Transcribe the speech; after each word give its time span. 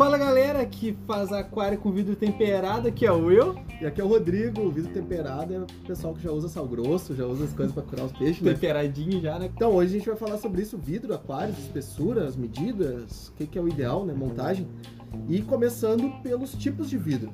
Fala 0.00 0.16
galera 0.16 0.64
que 0.64 0.96
faz 1.06 1.30
aquário 1.30 1.76
com 1.76 1.92
vidro 1.92 2.16
temperado, 2.16 2.88
aqui 2.88 3.04
é 3.04 3.12
o 3.12 3.26
Will. 3.26 3.54
E 3.82 3.84
aqui 3.84 4.00
é 4.00 4.04
o 4.04 4.08
Rodrigo, 4.08 4.62
o 4.62 4.70
vidro 4.70 4.90
temperado 4.90 5.52
é 5.52 5.58
o 5.58 5.66
pessoal 5.86 6.14
que 6.14 6.22
já 6.22 6.32
usa 6.32 6.48
sal 6.48 6.66
grosso, 6.66 7.14
já 7.14 7.26
usa 7.26 7.44
as 7.44 7.52
coisas 7.52 7.74
para 7.74 7.82
curar 7.82 8.06
os 8.06 8.12
peixes, 8.12 8.40
né? 8.40 8.54
Temperadinho 8.54 9.20
já, 9.20 9.38
né? 9.38 9.50
Então 9.54 9.74
hoje 9.74 9.96
a 9.96 9.98
gente 9.98 10.08
vai 10.08 10.16
falar 10.16 10.38
sobre 10.38 10.62
isso, 10.62 10.78
vidro, 10.78 11.12
aquários, 11.12 11.58
espessura, 11.58 12.24
as 12.26 12.34
medidas, 12.34 13.28
o 13.28 13.32
que, 13.34 13.46
que 13.46 13.58
é 13.58 13.60
o 13.60 13.68
ideal, 13.68 14.06
né, 14.06 14.14
montagem. 14.14 14.66
E 15.28 15.42
começando 15.42 16.10
pelos 16.22 16.52
tipos 16.52 16.88
de 16.88 16.96
vidro. 16.96 17.30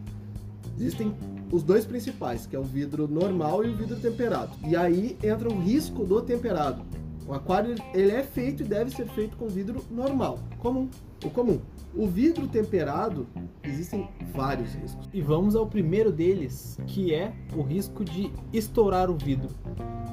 Existem 0.77 1.14
os 1.53 1.62
dois 1.62 1.85
principais, 1.85 2.46
que 2.46 2.57
é 2.57 2.59
o 2.59 2.64
vidro 2.64 3.07
normal 3.07 3.64
e 3.64 3.69
o 3.69 3.77
vidro 3.77 3.95
temperado. 3.95 4.51
E 4.67 4.75
aí 4.75 5.17
entra 5.23 5.48
o 5.48 5.57
risco 5.57 6.05
do 6.05 6.21
temperado. 6.21 6.83
O 7.29 7.33
aquário 7.33 7.77
ele 7.95 8.11
é 8.11 8.25
feito 8.25 8.62
e 8.62 8.67
deve 8.67 8.90
ser 8.90 9.07
feito 9.07 9.36
com 9.36 9.48
vidro 9.48 9.85
normal, 9.89 10.40
comum, 10.58 10.89
o 11.26 11.30
comum. 11.30 11.61
O 11.94 12.07
vidro 12.07 12.46
temperado, 12.46 13.26
existem 13.62 14.08
vários 14.34 14.75
riscos. 14.75 15.08
E 15.12 15.21
vamos 15.21 15.57
ao 15.57 15.67
primeiro 15.67 16.12
deles, 16.12 16.79
que 16.86 17.14
é 17.14 17.32
o 17.57 17.62
risco 17.62 18.04
de 18.04 18.30
estourar 18.53 19.11
o 19.11 19.17
vidro. 19.17 19.48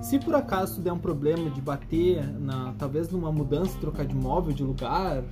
Se 0.02 0.20
por 0.20 0.36
acaso 0.36 0.82
der 0.82 0.92
um 0.92 1.00
problema 1.00 1.50
de 1.50 1.62
bater, 1.62 2.26
na, 2.40 2.74
talvez 2.78 3.10
numa 3.10 3.32
mudança, 3.32 3.78
trocar 3.80 4.06
de 4.06 4.16
móvel 4.16 4.54
de 4.54 4.64
lugar, 4.64 5.24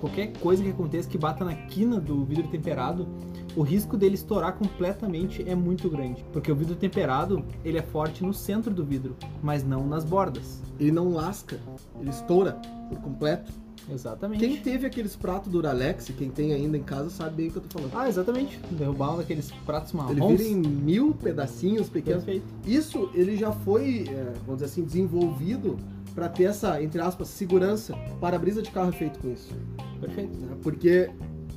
qualquer 0.00 0.32
coisa 0.38 0.62
que 0.62 0.70
aconteça 0.70 1.08
que 1.08 1.18
bata 1.18 1.44
na 1.44 1.54
quina 1.54 2.00
do 2.00 2.24
vidro 2.24 2.48
temperado, 2.48 3.06
o 3.54 3.62
risco 3.62 3.96
dele 3.96 4.14
estourar 4.14 4.54
completamente 4.54 5.46
é 5.48 5.54
muito 5.54 5.88
grande, 5.88 6.24
porque 6.30 6.52
o 6.52 6.56
vidro 6.56 6.76
temperado 6.76 7.42
ele 7.64 7.78
é 7.78 7.82
forte 7.82 8.22
no 8.22 8.34
centro 8.34 8.72
do 8.72 8.84
vidro, 8.84 9.16
mas 9.42 9.64
não 9.64 9.86
nas 9.86 10.04
bordas. 10.04 10.62
Ele 10.78 10.92
não 10.92 11.10
lasca, 11.12 11.58
ele 11.98 12.10
estoura 12.10 12.52
por 12.88 12.98
completo. 13.00 13.65
Exatamente. 13.90 14.40
Quem 14.40 14.56
teve 14.56 14.86
aqueles 14.86 15.14
pratos 15.14 15.50
do 15.50 15.58
Uralex, 15.58 16.10
quem 16.16 16.30
tem 16.30 16.52
ainda 16.52 16.76
em 16.76 16.82
casa, 16.82 17.10
sabe 17.10 17.36
bem 17.36 17.48
o 17.48 17.50
que 17.52 17.58
eu 17.58 17.62
tô 17.62 17.78
falando. 17.78 17.92
Ah, 17.94 18.08
exatamente. 18.08 18.58
Derrubar 18.70 19.14
um 19.14 19.16
daqueles 19.18 19.50
pratos 19.64 19.92
marrons. 19.92 20.16
Ele 20.16 20.36
vira 20.36 20.48
em 20.48 20.56
mil 20.56 21.14
pedacinhos 21.14 21.88
pequenos. 21.88 22.24
Perfeito. 22.24 22.46
Isso 22.66 23.10
ele 23.14 23.36
já 23.36 23.52
foi, 23.52 24.04
é, 24.08 24.32
vamos 24.44 24.62
dizer 24.62 24.66
assim, 24.66 24.84
desenvolvido 24.84 25.76
para 26.14 26.28
ter 26.28 26.44
essa, 26.44 26.82
entre 26.82 27.00
aspas, 27.00 27.28
segurança. 27.28 27.94
Para-brisa 28.20 28.62
de 28.62 28.70
carro 28.70 28.88
é 28.88 28.92
feito 28.92 29.18
com 29.18 29.30
isso. 29.30 29.54
Perfeito. 30.00 30.36
né? 30.38 30.56
Porque 30.62 31.10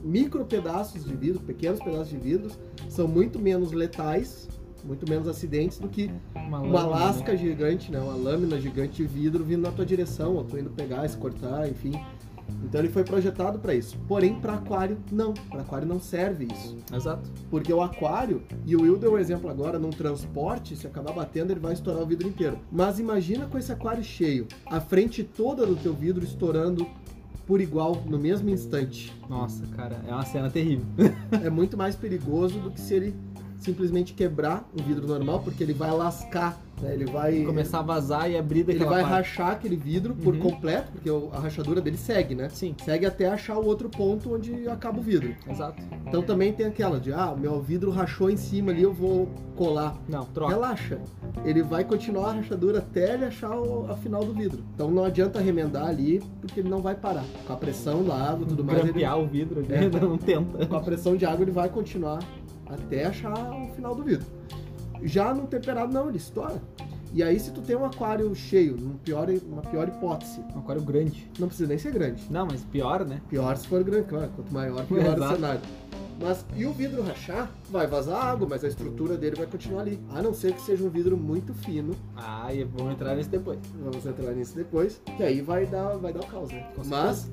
micro 0.03 0.45
pedaços 0.45 1.05
de 1.05 1.15
vidro, 1.15 1.39
pequenos 1.41 1.79
pedaços 1.79 2.09
de 2.09 2.17
vidros, 2.17 2.59
são 2.89 3.07
muito 3.07 3.39
menos 3.39 3.71
letais, 3.71 4.47
muito 4.83 5.09
menos 5.09 5.27
acidentes 5.27 5.79
do 5.79 5.87
que 5.87 6.11
uma 6.35 6.59
lâmina, 6.59 6.85
lasca 6.85 7.31
né? 7.31 7.37
gigante, 7.37 7.91
né? 7.91 7.99
uma 7.99 8.15
lâmina 8.15 8.59
gigante 8.59 8.97
de 9.01 9.07
vidro 9.07 9.43
vindo 9.43 9.61
na 9.61 9.71
tua 9.71 9.85
direção, 9.85 10.35
ou 10.35 10.43
tu 10.43 10.57
indo 10.57 10.69
pegar, 10.69 11.07
se 11.07 11.17
cortar, 11.17 11.67
enfim. 11.69 11.93
Então 12.63 12.81
ele 12.81 12.89
foi 12.89 13.03
projetado 13.03 13.59
para 13.59 13.73
isso. 13.73 13.97
Porém, 14.07 14.39
para 14.39 14.53
aquário, 14.55 14.97
não. 15.11 15.33
Para 15.33 15.61
aquário 15.61 15.87
não 15.87 15.99
serve 15.99 16.47
isso. 16.51 16.77
Exato. 16.93 17.29
Porque 17.49 17.71
o 17.71 17.81
aquário, 17.81 18.41
e 18.65 18.75
o 18.75 18.81
Will 18.81 18.97
deu 18.97 19.13
um 19.13 19.17
exemplo 19.17 19.49
agora, 19.49 19.77
num 19.77 19.89
transporte, 19.89 20.75
se 20.75 20.87
acabar 20.87 21.13
batendo, 21.13 21.51
ele 21.51 21.59
vai 21.59 21.73
estourar 21.73 22.01
o 22.01 22.05
vidro 22.05 22.27
inteiro. 22.27 22.57
Mas 22.71 22.99
imagina 22.99 23.45
com 23.45 23.57
esse 23.57 23.71
aquário 23.71 24.03
cheio, 24.03 24.47
a 24.65 24.79
frente 24.79 25.23
toda 25.23 25.65
do 25.65 25.75
teu 25.75 25.93
vidro 25.93 26.23
estourando 26.23 26.87
por 27.49 27.59
igual 27.59 28.03
no 28.05 28.19
mesmo 28.19 28.47
instante. 28.51 29.11
Nossa, 29.27 29.65
cara, 29.75 29.99
é 30.07 30.11
uma 30.11 30.25
cena 30.25 30.51
terrível. 30.51 30.85
É 31.43 31.49
muito 31.49 31.75
mais 31.75 31.95
perigoso 31.95 32.59
do 32.59 32.69
que 32.69 32.79
se 32.79 32.93
ele 32.93 33.15
simplesmente 33.59 34.13
quebrar 34.13 34.67
o 34.77 34.81
vidro 34.81 35.07
normal, 35.07 35.39
porque 35.43 35.63
ele 35.63 35.73
vai 35.73 35.91
lascar, 35.91 36.59
né? 36.81 36.93
Ele 36.93 37.05
vai 37.05 37.43
Começar 37.43 37.79
a 37.79 37.81
vazar 37.81 38.29
e 38.31 38.37
abrir 38.37 38.61
ele 38.61 38.73
daquela 38.73 38.89
vai 38.89 39.01
parte. 39.01 39.13
rachar 39.15 39.51
aquele 39.51 39.75
vidro 39.75 40.15
por 40.15 40.33
Uhum. 40.33 40.39
completo, 40.39 40.91
porque 40.93 41.09
a 41.35 41.39
rachadura 41.39 41.81
dele 41.81 41.97
segue, 41.97 42.35
né? 42.35 42.47
Sim, 42.49 42.73
Segue 42.85 43.05
até 43.05 43.27
achar 43.27 43.57
o 43.57 43.65
outro 43.65 43.89
ponto 43.89 44.33
onde 44.33 44.67
acaba 44.69 44.99
o 44.99 45.03
vidro. 45.03 45.35
exato. 45.49 45.81
Então 46.07 46.21
também 46.21 46.53
tem 46.53 46.65
aquela 46.65 46.99
de, 46.99 47.11
ah, 47.11 47.31
o 47.31 47.37
meu 47.39 47.61
vidro 47.61 47.91
rachou 47.91 48.29
em 48.29 48.37
cima 48.37 48.71
ali, 48.71 48.81
eu 48.83 48.93
vou 48.93 49.27
colar. 49.57 49.97
Não, 50.07 50.23
troca. 50.25 50.53
Relaxa. 50.53 50.99
Ele 51.43 51.61
vai 51.61 51.83
continuar 51.83 52.29
a 52.29 52.33
rachadura 52.35 52.79
até 52.79 53.13
ele 53.15 53.25
achar 53.25 53.51
o, 53.51 53.91
a 53.91 53.95
final 53.97 54.23
do 54.23 54.33
vidro. 54.33 54.63
Então 54.73 54.89
não 54.89 55.03
adianta 55.03 55.39
remendar 55.41 55.87
ali, 55.87 56.21
porque 56.39 56.61
ele 56.61 56.69
não 56.69 56.81
vai 56.81 56.95
parar. 56.95 57.25
Com 57.45 57.53
a 57.53 57.57
pressão 57.57 58.03
da 58.03 58.15
água 58.15 58.45
e 58.45 58.47
tudo 58.47 58.63
mais, 58.63 58.79
ele, 58.79 58.87
Grampear 58.89 59.19
o 59.19 59.27
vidro 59.27 59.59
ali, 59.59 59.73
É. 59.73 59.89
não 59.99 60.17
tenta. 60.17 60.65
com 60.65 60.75
a 60.75 60.79
pressão 60.81 61.15
de 61.17 61.25
água 61.25 61.43
ele 61.43 61.51
vai 61.51 61.67
continuar 61.67 62.19
até 62.69 63.05
achar 63.05 63.33
o 63.53 63.69
final 63.73 63.95
do 63.95 64.03
vidro. 64.03 64.25
Já 65.03 65.33
no 65.33 65.47
temperado 65.47 65.93
não, 65.93 66.09
ele 66.09 66.17
estoura. 66.17 66.61
E 67.11 67.23
aí 67.23 67.39
se 67.39 67.51
tu 67.51 67.61
tem 67.61 67.75
um 67.75 67.85
aquário 67.85 68.33
cheio, 68.35 68.77
num 68.77 68.95
pior, 68.97 69.27
uma 69.47 69.61
pior 69.63 69.87
hipótese, 69.87 70.41
Um 70.55 70.59
aquário 70.59 70.81
grande. 70.83 71.27
não 71.39 71.47
precisa 71.47 71.67
nem 71.67 71.77
ser 71.77 71.91
grande. 71.91 72.23
Não, 72.29 72.45
mas 72.45 72.61
pior, 72.61 73.03
né? 73.05 73.19
Pior 73.29 73.55
se 73.57 73.67
for 73.67 73.83
grande, 73.83 74.07
claro. 74.07 74.29
Quanto 74.35 74.53
maior, 74.53 74.85
pior 74.85 74.99
o 74.99 75.13
Exato. 75.17 75.35
cenário. 75.35 75.61
Mas 76.21 76.45
e 76.55 76.65
o 76.65 76.73
vidro 76.73 77.01
rachar, 77.01 77.49
vai 77.71 77.87
vazar 77.87 78.21
água, 78.23 78.45
mas 78.47 78.63
a 78.63 78.67
estrutura 78.67 79.15
dele 79.17 79.37
vai 79.37 79.47
continuar 79.47 79.81
ali. 79.83 79.97
A 80.09 80.21
não 80.21 80.33
ser 80.33 80.53
que 80.53 80.61
seja 80.61 80.83
um 80.83 80.89
vidro 80.89 81.15
muito 81.17 81.53
fino. 81.53 81.95
Ah, 82.15 82.53
e 82.53 82.63
vamos 82.65 82.91
entrar 82.93 83.15
nisso 83.15 83.29
depois. 83.29 83.57
Vamos 83.81 84.05
entrar 84.05 84.33
nisso 84.33 84.53
depois. 84.53 85.01
Que 85.15 85.23
aí 85.23 85.41
vai 85.41 85.65
dar, 85.65 85.95
vai 85.95 86.11
dar 86.11 86.19
o 86.19 86.27
caos, 86.27 86.51
né? 86.51 86.67
Mas, 86.85 87.31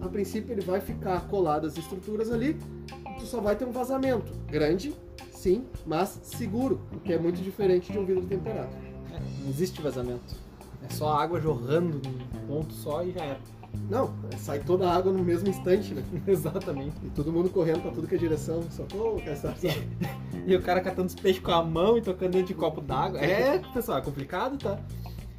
a 0.00 0.08
princípio, 0.08 0.52
ele 0.52 0.60
vai 0.62 0.80
ficar 0.80 1.26
colado 1.26 1.66
as 1.66 1.76
estruturas 1.76 2.30
ali. 2.30 2.56
Tu 3.20 3.26
só 3.26 3.40
vai 3.40 3.54
ter 3.54 3.66
um 3.66 3.70
vazamento. 3.70 4.32
Grande, 4.48 4.94
sim, 5.30 5.66
mas 5.86 6.18
seguro. 6.22 6.80
O 6.92 7.00
que 7.00 7.12
é 7.12 7.18
muito 7.18 7.40
diferente 7.42 7.92
de 7.92 7.98
um 7.98 8.04
vidro 8.04 8.24
temperado. 8.24 8.70
É, 9.12 9.20
não 9.42 9.48
existe 9.50 9.80
vazamento. 9.82 10.34
É 10.82 10.92
só 10.92 11.12
água 11.12 11.38
jorrando 11.38 12.00
num 12.02 12.46
ponto 12.46 12.72
só 12.72 13.04
e 13.04 13.12
já 13.12 13.22
era. 13.22 13.40
Não, 13.88 14.12
sai 14.38 14.58
toda 14.60 14.88
a 14.88 14.96
água 14.96 15.12
no 15.12 15.22
mesmo 15.22 15.48
instante, 15.48 15.94
né? 15.94 16.02
Exatamente. 16.26 16.96
E 17.04 17.10
todo 17.10 17.30
mundo 17.32 17.50
correndo 17.50 17.82
pra 17.82 17.90
tudo 17.90 18.08
que 18.08 18.14
é 18.14 18.18
direção. 18.18 18.62
Socorro, 18.70 19.20
sabe? 19.36 19.56
E 20.46 20.56
o 20.56 20.62
cara 20.62 20.80
catando 20.80 21.06
os 21.06 21.14
peixes 21.14 21.42
com 21.42 21.52
a 21.52 21.62
mão 21.62 21.98
e 21.98 22.00
tocando 22.00 22.32
dentro 22.32 22.48
de 22.48 22.54
copo 22.54 22.80
d'água. 22.80 23.20
É, 23.20 23.58
pessoal, 23.74 23.98
é 23.98 24.00
complicado, 24.00 24.56
tá? 24.56 24.80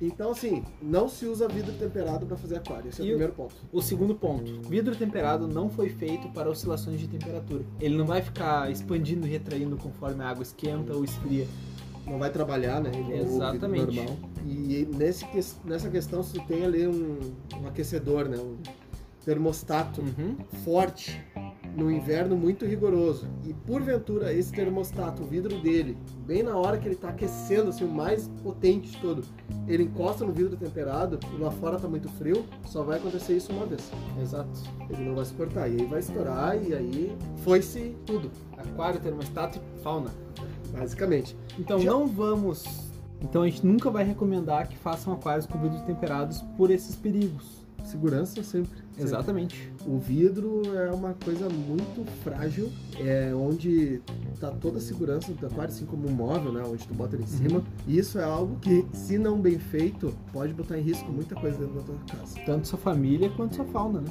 Então, 0.02 0.32
assim, 0.32 0.64
não 0.82 1.08
se 1.08 1.26
usa 1.28 1.48
vidro 1.48 1.72
temperado 1.74 2.26
para 2.26 2.36
fazer 2.36 2.56
aquário. 2.58 2.90
Esse 2.90 3.02
é 3.02 3.04
o 3.04 3.08
E 3.08 3.10
o- 3.10 3.12
primeiro 3.12 3.34
ponto. 3.34 3.56
O 3.72 3.82
segundo 3.82 4.16
ponto, 4.16 4.62
vidro 4.68 4.96
temperado 4.96 5.48
não 5.48 5.70
foi 5.70 5.90
feito 5.90 6.28
para 6.30 6.50
oscilações 6.50 7.00
de 7.00 7.08
temperatura. 7.08 7.64
Ele 7.80 7.96
não 7.96 8.06
vai 8.06 8.22
ficar 8.22 8.72
expandindo 8.72 9.28
e 9.28 9.30
retraindo 9.30 9.78
conforme 9.78 10.24
a 10.24 10.30
água 10.30 10.42
esquenta 10.42 10.94
ou 10.96 11.04
esfria. 11.04 11.46
Não 12.08 12.18
vai 12.18 12.32
trabalhar, 12.32 12.82
né? 12.82 12.90
Exatamente. 13.22 13.96
normal. 13.96 14.18
E 14.44 14.88
nesse, 14.98 15.24
nessa 15.64 15.88
questão, 15.88 16.24
se 16.24 16.40
tem 16.48 16.66
ali 16.66 16.88
um, 16.88 17.20
um 17.62 17.68
aquecedor, 17.68 18.28
né? 18.28 18.38
Um 18.38 18.58
termostato 19.24 20.02
Uhum. 20.02 20.36
forte 20.64 21.22
no 21.76 21.90
inverno 21.92 22.36
muito 22.36 22.66
rigoroso. 22.66 23.28
E 23.46 23.54
porventura 23.54 24.34
esse 24.34 24.52
termostato, 24.52 25.24
o 25.24 25.26
vidro 25.26 25.60
dele, 25.62 25.98
bem 26.26 26.44
na 26.44 26.56
hora 26.58 26.78
que 26.78 26.88
ele 26.88 26.96
tá 26.96 27.10
aquecendo, 27.10 27.70
assim, 27.70 27.86
o 27.86 27.90
mais 27.92 28.28
potente 28.44 28.92
de 28.92 28.98
todo, 28.98 29.24
ele 29.68 29.84
encosta 29.84 30.26
no 30.26 30.32
vidro 30.34 30.58
temperado 30.58 31.20
e 31.34 31.42
lá 31.42 31.50
fora 31.52 31.80
tá 31.80 31.88
muito 31.88 32.10
frio, 32.10 32.46
só 32.66 32.84
vai 32.84 32.98
acontecer 32.98 33.38
isso 33.38 33.52
uma 33.54 33.66
vez. 33.66 33.90
Exato. 34.22 34.50
Ele 34.90 35.04
não 35.06 35.16
vai 35.16 35.26
suportar. 35.26 35.70
E 35.70 35.80
aí 35.80 35.86
vai 35.86 36.00
estourar 36.00 36.62
e 36.62 36.74
aí 36.74 37.16
foi-se 37.38 37.96
tudo, 38.06 38.30
Aquário, 38.58 39.00
termostato 39.00 39.60
e 39.78 39.82
fauna. 39.82 40.10
basicamente. 40.72 41.36
Então 41.60 41.80
Já- 41.80 41.92
não 41.92 42.08
vamos. 42.08 42.64
Então 43.22 43.44
a 43.44 43.46
gente 43.48 43.66
nunca 43.66 43.90
vai 43.90 44.04
recomendar 44.04 44.68
que 44.68 44.76
façam 44.78 45.14
aquários 45.14 45.46
com 45.46 45.60
vidros 45.60 45.82
temperados 45.82 46.42
por 46.58 46.72
esses 46.72 46.96
perigos. 46.96 47.61
Segurança 47.84 48.42
sempre. 48.44 48.70
sempre. 48.92 49.04
Exatamente. 49.04 49.72
O 49.86 49.98
vidro 49.98 50.62
é 50.78 50.92
uma 50.92 51.14
coisa 51.14 51.48
muito 51.50 52.06
frágil, 52.24 52.70
é 53.00 53.34
onde 53.34 54.02
tá 54.40 54.52
toda 54.52 54.78
a 54.78 54.82
segurança 54.82 55.32
do 55.34 55.46
aquário, 55.46 55.74
assim 55.74 55.86
como 55.86 56.08
um 56.08 56.12
móvel, 56.12 56.52
né, 56.52 56.62
onde 56.66 56.88
tu 56.88 56.94
bota 56.94 57.16
ele 57.16 57.24
em 57.24 57.28
cima. 57.28 57.64
E 57.88 57.98
isso 57.98 58.20
é 58.20 58.24
algo 58.24 58.58
que, 58.60 58.86
se 58.94 59.18
não 59.18 59.40
bem 59.40 59.58
feito, 59.60 60.14
pode 60.32 60.54
botar 60.54 60.78
em 60.78 60.82
risco 60.82 61.12
muita 61.12 61.36
coisa 61.36 61.58
dentro 61.58 61.76
da 61.76 61.82
tua 61.82 61.96
casa. 62.18 62.36
Tanto 62.46 62.68
sua 62.68 62.80
família 62.80 63.30
quanto 63.30 63.56
sua 63.56 63.66
fauna, 63.66 64.02
né? 64.02 64.10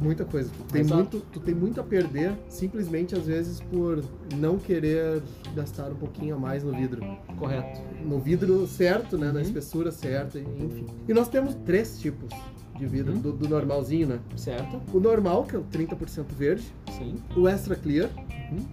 Muita 0.00 0.24
coisa. 0.24 0.50
Tu 0.50 0.72
tem, 0.72 0.80
Exato. 0.82 0.96
muito, 0.96 1.20
tu 1.32 1.40
tem 1.40 1.54
muito 1.54 1.80
a 1.80 1.84
perder, 1.84 2.32
simplesmente 2.48 3.16
às 3.16 3.26
vezes 3.26 3.60
por 3.60 4.04
não 4.36 4.56
querer 4.56 5.20
gastar 5.56 5.90
um 5.90 5.96
pouquinho 5.96 6.36
a 6.36 6.38
mais 6.38 6.62
no 6.62 6.72
vidro. 6.72 7.00
Correto. 7.36 7.80
No 8.04 8.20
vidro 8.20 8.66
certo, 8.68 9.18
né, 9.18 9.26
na 9.28 9.34
Uhum. 9.34 9.40
espessura 9.40 9.90
certa, 9.90 10.38
enfim. 10.38 10.86
E 11.08 11.12
nós 11.12 11.28
temos 11.28 11.54
três 11.66 11.98
tipos 11.98 12.28
de 12.78 12.86
vidro, 12.86 13.12
Uhum. 13.14 13.20
do, 13.20 13.32
do 13.32 13.48
normalzinho, 13.48 14.06
né? 14.08 14.18
Certo? 14.36 14.80
O 14.96 15.00
normal, 15.00 15.44
que 15.44 15.56
é 15.56 15.58
o 15.58 15.64
30% 15.64 16.24
verde, 16.36 16.64
Sim. 16.96 17.16
o 17.36 17.48
extra 17.48 17.74
clear, 17.76 18.08
Uhum. 18.52 18.64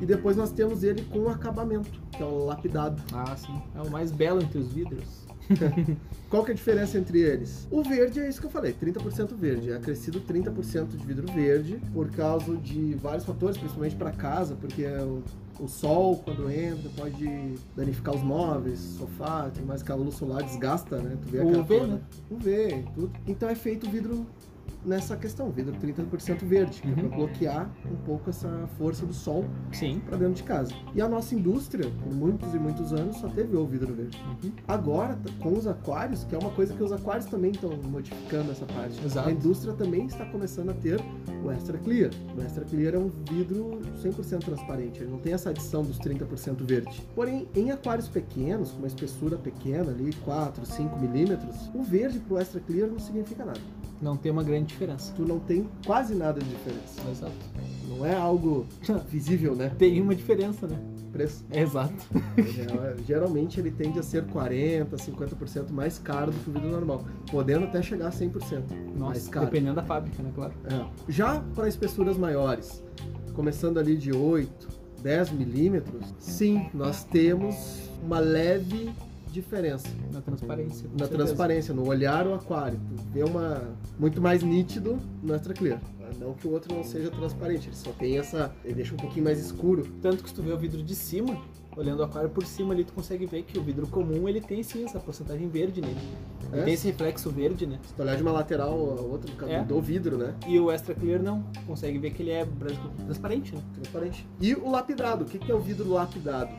e 0.00 0.06
depois 0.06 0.36
nós 0.36 0.50
temos 0.50 0.82
ele 0.82 1.02
com 1.04 1.28
acabamento, 1.28 1.90
que 2.12 2.22
é 2.22 2.26
o 2.26 2.44
lapidado. 2.44 3.00
Ah, 3.12 3.36
sim. 3.36 3.54
É 3.74 3.80
o 3.80 3.90
mais 3.90 4.10
belo 4.10 4.42
entre 4.42 4.58
os 4.58 4.72
vidros. 4.72 5.24
Qual 6.28 6.42
que 6.44 6.50
é 6.50 6.54
a 6.54 6.56
diferença 6.56 6.98
entre 6.98 7.20
eles? 7.20 7.68
O 7.70 7.80
verde 7.82 8.18
é 8.18 8.28
isso 8.28 8.40
que 8.40 8.46
eu 8.46 8.50
falei, 8.50 8.72
30% 8.74 9.32
verde. 9.34 9.70
É 9.70 9.76
acrescido 9.76 10.20
30% 10.20 10.88
de 10.96 11.06
vidro 11.06 11.30
verde 11.32 11.78
por 11.94 12.10
causa 12.10 12.56
de 12.56 12.94
vários 12.94 13.24
fatores, 13.24 13.56
principalmente 13.56 13.94
para 13.94 14.10
casa, 14.10 14.56
porque 14.56 14.84
o, 15.58 15.68
sol, 15.68 16.18
quando 16.18 16.50
entra, 16.50 16.90
pode 16.96 17.54
danificar 17.74 18.14
os 18.14 18.22
móveis, 18.22 18.78
sofá, 18.98 19.50
tem 19.50 19.64
mais 19.64 19.82
que 19.82 19.90
a 19.90 19.94
luz 19.94 20.14
solar 20.14 20.42
desgasta, 20.42 20.98
né? 20.98 21.16
Tu 21.22 21.30
vê 21.30 21.40
UV, 21.40 21.80
né? 21.86 22.00
UV, 22.30 22.84
tudo. 22.94 23.12
Então 23.26 23.48
é 23.48 23.54
feito 23.54 23.88
vidro 23.90 24.26
nessa 24.84 25.16
questão, 25.16 25.50
vidro 25.50 25.74
30% 25.74 26.44
verde, 26.44 26.80
que 26.80 26.88
é 26.88 26.90
Uhum. 26.90 26.96
para 26.96 27.08
bloquear 27.16 27.70
um 27.90 27.96
pouco 28.04 28.30
essa 28.30 28.68
força 28.78 29.04
do 29.04 29.12
sol 29.12 29.44
para 30.06 30.16
dentro 30.16 30.34
de 30.34 30.42
casa. 30.42 30.72
E 30.94 31.00
a 31.00 31.08
nossa 31.08 31.34
indústria, 31.34 31.90
por 32.02 32.12
muitos 32.14 32.54
e 32.54 32.58
muitos 32.58 32.92
anos, 32.92 33.16
só 33.18 33.28
teve 33.28 33.56
o 33.56 33.66
vidro 33.66 33.92
verde. 33.94 34.20
Uhum. 34.44 34.52
Agora, 34.66 35.18
com 35.40 35.52
os 35.52 35.66
aquários, 35.66 36.24
que 36.24 36.34
é 36.34 36.38
uma 36.38 36.50
coisa 36.50 36.72
que 36.74 36.82
os 36.82 36.92
aquários 36.92 37.26
também 37.26 37.50
estão 37.50 37.70
modificando 37.76 38.50
essa 38.52 38.64
parte. 38.66 39.04
Exato. 39.04 39.28
A 39.28 39.32
indústria 39.32 39.72
também 39.74 40.06
está 40.06 40.24
começando 40.26 40.70
a 40.70 40.74
ter 40.74 41.00
o 41.44 41.50
Extra 41.50 41.78
Clear. 41.78 42.10
O 42.36 42.40
Extra 42.40 42.64
Clear 42.64 42.94
é 42.94 42.98
um 42.98 43.10
vidro 43.30 43.80
100% 44.02 44.44
transparente, 44.44 45.02
ele 45.02 45.10
não 45.10 45.18
tem 45.18 45.32
essa 45.32 45.50
adição 45.50 45.82
dos 45.82 45.98
30% 45.98 46.64
verde. 46.64 47.02
Porém, 47.14 47.46
em 47.54 47.70
aquários 47.70 48.08
pequenos, 48.08 48.70
com 48.70 48.78
uma 48.78 48.86
espessura 48.86 49.36
pequena 49.36 49.90
ali, 49.90 50.12
4, 50.24 50.64
5 50.64 50.98
milímetros, 50.98 51.70
o 51.74 51.82
verde 51.82 52.18
pro 52.20 52.38
Extra 52.38 52.60
Clear 52.60 52.88
não 52.88 52.98
significa 52.98 53.44
nada. 53.44 53.60
Não 54.00 54.16
tem 54.16 54.30
uma 54.30 54.42
grande 54.42 54.55
diferença. 54.64 55.12
Tu 55.14 55.22
não 55.26 55.38
tem 55.38 55.68
quase 55.84 56.14
nada 56.14 56.40
de 56.40 56.48
diferença. 56.48 57.00
Exato. 57.10 57.32
Não 57.88 58.04
é 58.04 58.14
algo 58.14 58.66
visível, 59.08 59.54
né? 59.54 59.70
Tem 59.78 60.00
uma 60.00 60.14
diferença, 60.14 60.66
né? 60.66 60.78
Preço. 61.12 61.44
Exato. 61.50 61.94
É, 62.36 62.96
Geralmente 63.06 63.58
ele 63.58 63.70
tende 63.70 63.98
a 63.98 64.02
ser 64.02 64.24
40, 64.26 64.96
50% 64.96 65.70
mais 65.70 65.98
caro 65.98 66.30
do 66.30 66.38
que 66.38 66.50
o 66.50 66.52
vidro 66.52 66.68
normal, 66.70 67.04
podendo 67.30 67.64
até 67.64 67.80
chegar 67.80 68.08
a 68.08 68.10
100% 68.10 68.62
mais 68.70 68.98
Nossa, 68.98 69.30
caro. 69.30 69.46
dependendo 69.46 69.76
da 69.76 69.82
fábrica, 69.82 70.22
né? 70.22 70.30
Claro. 70.34 70.52
É. 70.70 70.84
Já 71.08 71.40
para 71.54 71.68
espessuras 71.68 72.18
maiores, 72.18 72.82
começando 73.32 73.78
ali 73.78 73.96
de 73.96 74.12
8, 74.14 74.68
10 75.02 75.30
milímetros, 75.30 76.14
sim, 76.18 76.68
nós 76.74 77.04
temos 77.04 77.88
uma 78.04 78.18
leve 78.18 78.90
diferença 79.40 79.88
Na 80.12 80.20
transparência. 80.20 80.88
na 80.92 80.98
certeza. 80.98 81.08
transparência, 81.10 81.74
no 81.74 81.86
olhar 81.86 82.26
o 82.26 82.34
aquário. 82.34 82.78
Tu 82.96 83.02
vê 83.12 83.22
uma 83.22 83.62
muito 83.98 84.20
mais 84.20 84.42
nítido 84.42 84.98
no 85.22 85.34
Extra 85.34 85.52
Clear. 85.54 85.80
Não 86.20 86.32
que 86.34 86.46
o 86.46 86.52
outro 86.52 86.74
não 86.74 86.82
seja 86.84 87.10
transparente, 87.10 87.68
ele 87.68 87.76
só 87.76 87.90
tem 87.92 88.16
essa. 88.18 88.54
ele 88.64 88.74
deixa 88.74 88.94
um 88.94 88.96
pouquinho 88.96 89.24
mais 89.24 89.38
escuro. 89.38 89.86
Tanto 90.00 90.22
que 90.22 90.28
se 90.30 90.34
tu 90.34 90.42
vê 90.42 90.52
o 90.52 90.56
vidro 90.56 90.82
de 90.82 90.94
cima, 90.94 91.36
olhando 91.76 92.00
o 92.00 92.04
aquário 92.04 92.30
por 92.30 92.46
cima 92.46 92.72
ali, 92.72 92.84
tu 92.84 92.92
consegue 92.92 93.26
ver 93.26 93.42
que 93.42 93.58
o 93.58 93.62
vidro 93.62 93.86
comum 93.88 94.26
ele 94.28 94.40
tem 94.40 94.62
sim 94.62 94.84
essa 94.84 94.98
porcentagem 95.00 95.48
verde 95.48 95.80
nele. 95.80 95.98
Ele 96.52 96.60
É? 96.60 96.64
tem 96.64 96.74
esse 96.74 96.86
reflexo 96.86 97.28
verde, 97.28 97.66
né? 97.66 97.78
Se 97.86 97.92
tu 97.92 98.00
olhar 98.02 98.16
de 98.16 98.22
uma 98.22 98.30
lateral 98.32 98.70
a 98.72 99.00
outra 99.02 99.30
do, 99.34 99.50
É. 99.50 99.64
do 99.64 99.80
vidro, 99.80 100.16
né? 100.16 100.34
E 100.46 100.58
o 100.60 100.70
extra 100.70 100.94
clear 100.94 101.20
não. 101.22 101.42
Consegue 101.66 101.98
ver 101.98 102.12
que 102.12 102.22
ele 102.22 102.30
é 102.30 102.46
transparente, 103.04 103.54
né? 103.54 103.60
transparente. 103.74 104.26
E 104.40 104.54
o 104.54 104.70
lapidado, 104.70 105.24
o 105.24 105.26
que 105.26 105.38
que 105.38 105.50
é 105.50 105.54
o 105.54 105.60
vidro 105.60 105.90
lapidado? 105.90 106.50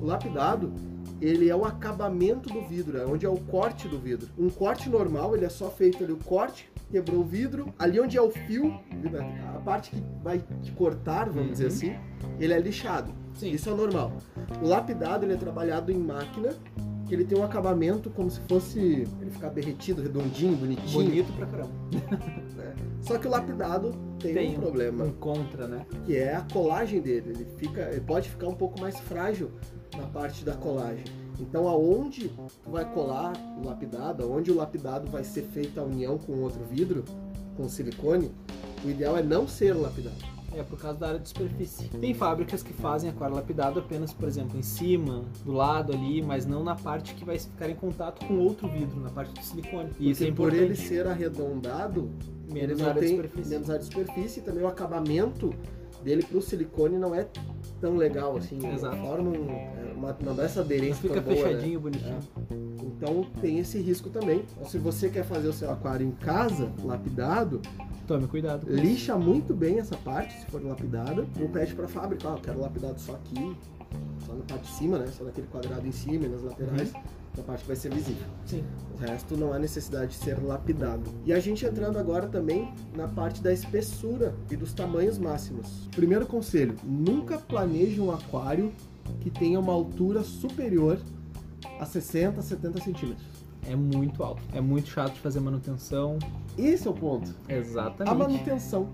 O 0.00 0.04
lapidado, 0.04 0.70
ele 1.20 1.48
é 1.48 1.54
o 1.56 1.64
acabamento 1.64 2.48
do 2.48 2.62
vidro, 2.62 2.98
é 2.98 3.04
onde 3.06 3.26
é 3.26 3.28
o 3.28 3.36
corte 3.36 3.86
do 3.88 3.98
vidro. 3.98 4.28
Um 4.38 4.48
corte 4.48 4.88
normal, 4.88 5.36
ele 5.36 5.44
é 5.44 5.48
só 5.48 5.70
feito 5.70 6.02
ali 6.02 6.12
o 6.12 6.16
corte, 6.16 6.70
quebrou 6.90 7.20
o 7.20 7.24
vidro, 7.24 7.72
ali 7.78 8.00
onde 8.00 8.16
é 8.16 8.22
o 8.22 8.30
fio, 8.30 8.74
a 9.54 9.58
parte 9.60 9.90
que 9.90 10.02
vai 10.22 10.42
te 10.62 10.72
cortar, 10.72 11.26
vamos 11.26 11.46
Uhum. 11.46 11.52
dizer 11.52 11.66
assim, 11.66 11.94
ele 12.38 12.52
é 12.52 12.58
lixado. 12.58 13.12
Sim. 13.34 13.50
Isso 13.52 13.70
é 13.70 13.74
normal. 13.74 14.12
O 14.62 14.66
lapidado, 14.66 15.24
ele 15.24 15.34
é 15.34 15.36
trabalhado 15.36 15.90
em 15.92 15.98
máquina, 15.98 16.50
que 17.10 17.16
ele 17.16 17.24
tem 17.24 17.36
um 17.36 17.42
acabamento 17.42 18.08
como 18.08 18.30
se 18.30 18.38
fosse 18.42 18.78
ele 19.20 19.30
ficar 19.32 19.48
derretido, 19.48 20.00
redondinho, 20.00 20.56
bonitinho. 20.56 21.04
Bonito 21.04 21.32
pra 21.32 21.44
caramba. 21.44 21.72
né? 21.90 22.74
Só 23.02 23.18
que 23.18 23.26
o 23.26 23.30
lapidado 23.30 23.92
tem, 24.20 24.32
Tem 24.32 24.56
um 24.56 24.60
problema 24.60 25.04
Um 25.06 25.12
contra, 25.14 25.66
né? 25.66 25.84
que 26.06 26.16
é 26.16 26.36
a 26.36 26.46
colagem 26.52 27.00
dele. 27.00 27.30
Ele, 27.30 27.46
fica, 27.56 27.80
ele 27.90 28.02
pode 28.02 28.30
ficar 28.30 28.46
um 28.46 28.54
pouco 28.54 28.80
mais 28.80 28.96
frágil 29.00 29.50
na 29.96 30.04
parte 30.06 30.44
da 30.44 30.54
colagem. 30.54 31.02
Então, 31.40 31.66
aonde 31.66 32.28
tu 32.62 32.70
vai 32.70 32.84
colar 32.94 33.32
o 33.60 33.66
lapidado, 33.66 34.22
aonde 34.22 34.52
o 34.52 34.54
lapidado 34.54 35.10
vai 35.10 35.24
ser 35.24 35.42
feita 35.42 35.80
a 35.80 35.84
união 35.84 36.16
com 36.16 36.34
outro 36.42 36.64
vidro, 36.64 37.04
com 37.56 37.68
silicone, 37.68 38.30
o 38.84 38.88
ideal 38.88 39.16
é 39.18 39.22
não 39.22 39.48
ser 39.48 39.72
lapidado. 39.72 40.14
É 40.52 40.62
por 40.64 40.78
causa 40.78 40.98
da 40.98 41.08
área 41.08 41.20
de 41.20 41.28
superfície. 41.28 41.88
Tem 41.88 42.12
fábricas 42.12 42.62
que 42.62 42.72
fazem 42.72 43.08
aquário 43.08 43.36
lapidado 43.36 43.78
apenas, 43.78 44.12
por 44.12 44.26
exemplo, 44.26 44.58
em 44.58 44.62
cima, 44.62 45.24
do 45.44 45.52
lado 45.52 45.92
ali, 45.92 46.20
mas 46.20 46.44
não 46.44 46.64
na 46.64 46.74
parte 46.74 47.14
que 47.14 47.24
vai 47.24 47.38
ficar 47.38 47.70
em 47.70 47.74
contato 47.76 48.26
com 48.26 48.36
outro 48.38 48.68
vidro, 48.68 48.98
na 49.00 49.10
parte 49.10 49.32
do 49.32 49.44
silicone. 49.44 49.90
E 49.98 50.10
isso 50.10 50.24
é 50.24 50.32
por 50.32 50.52
ele 50.52 50.74
ser 50.74 51.06
arredondado, 51.06 52.10
Menos 52.52 52.80
não 52.80 52.88
área 52.88 53.00
de 53.00 53.06
tem 53.06 53.16
superfície. 53.16 53.50
menos 53.50 53.70
área 53.70 53.80
de 53.80 53.86
superfície 53.86 54.40
e 54.40 54.42
também 54.42 54.64
o 54.64 54.68
acabamento 54.68 55.54
dele 56.02 56.22
pro 56.22 56.40
silicone 56.40 56.98
não 56.98 57.14
é 57.14 57.26
tão 57.80 57.96
legal 57.96 58.36
assim. 58.36 58.58
Exato. 58.66 58.96
Não 58.96 59.06
forma 59.06 59.36
é 59.36 59.92
uma, 59.94 60.16
não 60.24 60.34
dá 60.34 60.44
essa 60.44 60.60
Não 60.60 60.66
aderência 60.66 61.00
fica 61.00 61.20
tão 61.20 61.34
boa, 61.34 61.36
né? 61.36 61.52
fechadinho, 61.54 61.80
bonitinho. 61.80 62.18
Então 62.82 63.26
tem 63.40 63.58
esse 63.58 63.78
risco 63.80 64.10
também. 64.10 64.44
Então, 64.52 64.68
se 64.68 64.78
você 64.78 65.08
quer 65.08 65.24
fazer 65.24 65.48
o 65.48 65.52
seu 65.52 65.70
aquário 65.70 66.06
em 66.06 66.10
casa, 66.12 66.70
lapidado, 66.84 67.60
Tome 68.06 68.26
cuidado. 68.26 68.66
com 68.66 68.72
isso. 68.72 68.82
lixa 68.82 69.16
muito 69.16 69.54
bem 69.54 69.78
essa 69.78 69.96
parte, 69.96 70.38
se 70.38 70.46
for 70.46 70.62
lapidada, 70.62 71.24
ou 71.40 71.48
pede 71.48 71.74
para 71.74 71.84
a 71.84 71.88
fábrica, 71.88 72.28
ó, 72.28 72.34
eu 72.34 72.40
quero 72.40 72.60
lapidado 72.60 73.00
só 73.00 73.12
aqui, 73.14 73.56
só 74.26 74.34
na 74.34 74.42
parte 74.44 74.62
de 74.62 74.72
cima, 74.76 74.98
né? 74.98 75.06
Só 75.06 75.24
naquele 75.24 75.46
quadrado 75.46 75.86
em 75.86 75.92
cima 75.92 76.26
e 76.26 76.28
nas 76.28 76.42
laterais, 76.42 76.92
a 77.40 77.42
parte 77.42 77.64
vai 77.66 77.76
ser 77.76 77.92
visível. 77.92 78.26
Sim. 78.46 78.64
O 78.94 78.98
resto 78.98 79.36
não 79.36 79.52
há 79.52 79.58
necessidade 79.58 80.12
de 80.12 80.16
ser 80.16 80.42
lapidado. 80.42 81.10
E 81.24 81.32
a 81.32 81.40
gente 81.40 81.64
entrando 81.64 81.98
agora 81.98 82.28
também 82.28 82.72
na 82.94 83.08
parte 83.08 83.42
da 83.42 83.52
espessura 83.52 84.34
e 84.50 84.56
dos 84.56 84.72
tamanhos 84.72 85.18
máximos. 85.18 85.88
Primeiro 85.94 86.26
conselho: 86.26 86.76
nunca 86.84 87.38
planeje 87.38 88.00
um 88.00 88.10
aquário 88.10 88.72
que 89.20 89.30
tenha 89.30 89.58
uma 89.58 89.72
altura 89.72 90.22
superior 90.22 90.98
a 91.78 91.86
60, 91.86 92.40
70 92.42 92.80
centímetros. 92.80 93.26
É 93.66 93.76
muito 93.76 94.22
alto. 94.22 94.42
É 94.52 94.60
muito 94.60 94.88
chato 94.88 95.14
de 95.14 95.20
fazer 95.20 95.40
manutenção. 95.40 96.18
Esse 96.56 96.86
é 96.86 96.90
o 96.90 96.94
ponto. 96.94 97.34
Exatamente. 97.48 98.10
A 98.10 98.14
manutenção. 98.14 98.88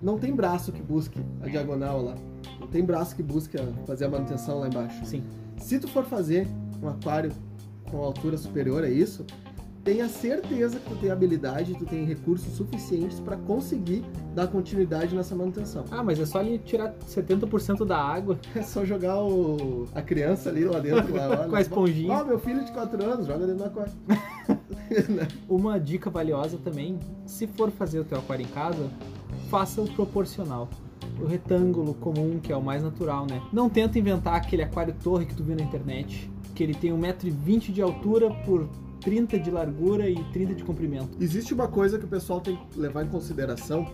Não 0.00 0.18
tem 0.18 0.34
braço 0.34 0.72
que 0.72 0.82
busque 0.82 1.20
a 1.40 1.48
diagonal 1.48 2.02
lá. 2.02 2.14
Não 2.60 2.66
tem 2.66 2.84
braço 2.84 3.14
que 3.14 3.22
busque 3.22 3.56
fazer 3.86 4.06
a 4.06 4.08
manutenção 4.08 4.60
lá 4.60 4.68
embaixo. 4.68 5.04
Sim. 5.04 5.22
Se 5.58 5.78
tu 5.78 5.88
for 5.88 6.04
fazer 6.04 6.46
um 6.82 6.88
aquário 6.88 7.32
com 7.92 7.98
altura 8.02 8.36
superior 8.36 8.82
a 8.82 8.88
isso, 8.88 9.24
tenha 9.84 10.08
certeza 10.08 10.78
que 10.78 10.88
tu 10.90 10.96
tem 10.96 11.10
habilidade, 11.10 11.74
tu 11.74 11.84
tem 11.84 12.04
recursos 12.04 12.52
suficientes 12.56 13.18
para 13.20 13.36
conseguir 13.36 14.04
dar 14.34 14.46
continuidade 14.46 15.14
nessa 15.14 15.34
manutenção. 15.34 15.84
Ah, 15.90 16.02
mas 16.04 16.18
é 16.20 16.24
só 16.24 16.38
ali 16.38 16.58
tirar 16.58 16.94
70% 17.06 17.84
da 17.84 17.98
água 17.98 18.38
É 18.54 18.62
só 18.62 18.84
jogar 18.84 19.20
o- 19.22 19.86
a 19.94 20.00
criança 20.00 20.48
ali 20.50 20.64
lá 20.64 20.78
dentro. 20.78 21.14
Lá, 21.14 21.28
olha. 21.28 21.36
com 21.50 21.56
a 21.56 21.60
esponjinha. 21.60 22.12
Ó, 22.12 22.24
meu 22.24 22.38
filho 22.38 22.64
de 22.64 22.72
4 22.72 23.04
anos, 23.04 23.26
joga 23.26 23.40
dentro 23.46 23.56
do 23.58 23.64
aquário. 23.64 23.92
Uma 25.48 25.78
dica 25.80 26.08
valiosa 26.10 26.58
também, 26.58 26.98
se 27.26 27.46
for 27.46 27.70
fazer 27.70 28.00
o 28.00 28.04
teu 28.04 28.18
aquário 28.18 28.44
em 28.44 28.48
casa, 28.48 28.88
faça 29.50 29.80
o 29.80 29.88
proporcional. 29.92 30.68
O 31.20 31.26
retângulo 31.26 31.94
comum, 31.94 32.38
que 32.42 32.52
é 32.52 32.56
o 32.56 32.62
mais 32.62 32.82
natural, 32.82 33.26
né? 33.28 33.40
Não 33.52 33.68
tenta 33.68 33.98
inventar 33.98 34.34
aquele 34.34 34.62
aquário 34.62 34.94
torre 35.02 35.26
que 35.26 35.34
tu 35.34 35.42
viu 35.44 35.54
na 35.56 35.62
internet, 35.62 36.30
que 36.54 36.62
ele 36.62 36.74
tem 36.74 36.92
1,20m 36.92 37.72
de 37.72 37.82
altura 37.82 38.30
por 38.44 38.68
30 39.00 39.38
de 39.38 39.50
largura 39.50 40.08
e 40.08 40.22
30 40.32 40.54
de 40.54 40.64
comprimento. 40.64 41.10
Existe 41.20 41.52
uma 41.52 41.68
coisa 41.68 41.98
que 41.98 42.04
o 42.04 42.08
pessoal 42.08 42.40
tem 42.40 42.56
que 42.70 42.78
levar 42.78 43.04
em 43.04 43.08
consideração, 43.08 43.86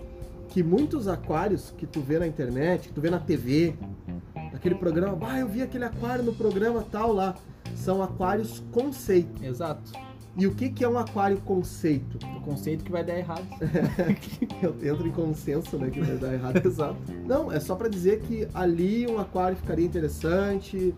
que 0.49 0.63
muitos 0.63 1.09
aquários 1.09 1.73
que 1.77 1.87
tu 1.87 2.01
vê 2.01 2.19
na 2.19 2.27
internet, 2.27 2.89
que 2.89 2.95
tu 2.95 3.01
vê 3.01 3.11
na 3.11 3.19
TV, 3.19 3.75
naquele 4.53 4.75
programa, 4.75 5.19
ah, 5.29 5.39
eu 5.39 5.49
vi 5.49 5.63
aquele 5.63 5.85
aquário 5.85 6.25
no 6.25 6.35
programa 6.35 6.85
tal 6.91 7.13
lá, 7.13 7.35
são 7.75 8.03
aquários 8.03 8.63
conceito. 8.73 9.45
Exato. 9.45 9.93
E 10.37 10.47
o 10.47 10.55
que, 10.55 10.71
que 10.71 10.85
é 10.85 10.89
um 10.89 10.97
aquário 10.97 11.39
conceito? 11.39 12.17
O 12.37 12.41
conceito 12.43 12.85
que 12.85 12.93
vai 12.93 13.03
dar 13.03 13.19
errado. 13.19 13.45
Eu 14.63 14.77
entro 14.93 15.09
em 15.09 15.11
consenso, 15.11 15.77
né, 15.77 15.91
que 15.91 16.01
vai 16.01 16.17
dar 16.17 16.33
errado. 16.33 16.59
Exato. 16.65 16.97
Não, 17.27 17.51
é 17.51 17.59
só 17.59 17.75
pra 17.75 17.89
dizer 17.89 18.21
que 18.21 18.47
ali 18.55 19.05
um 19.09 19.19
aquário 19.19 19.57
ficaria 19.57 19.85
interessante, 19.85 20.95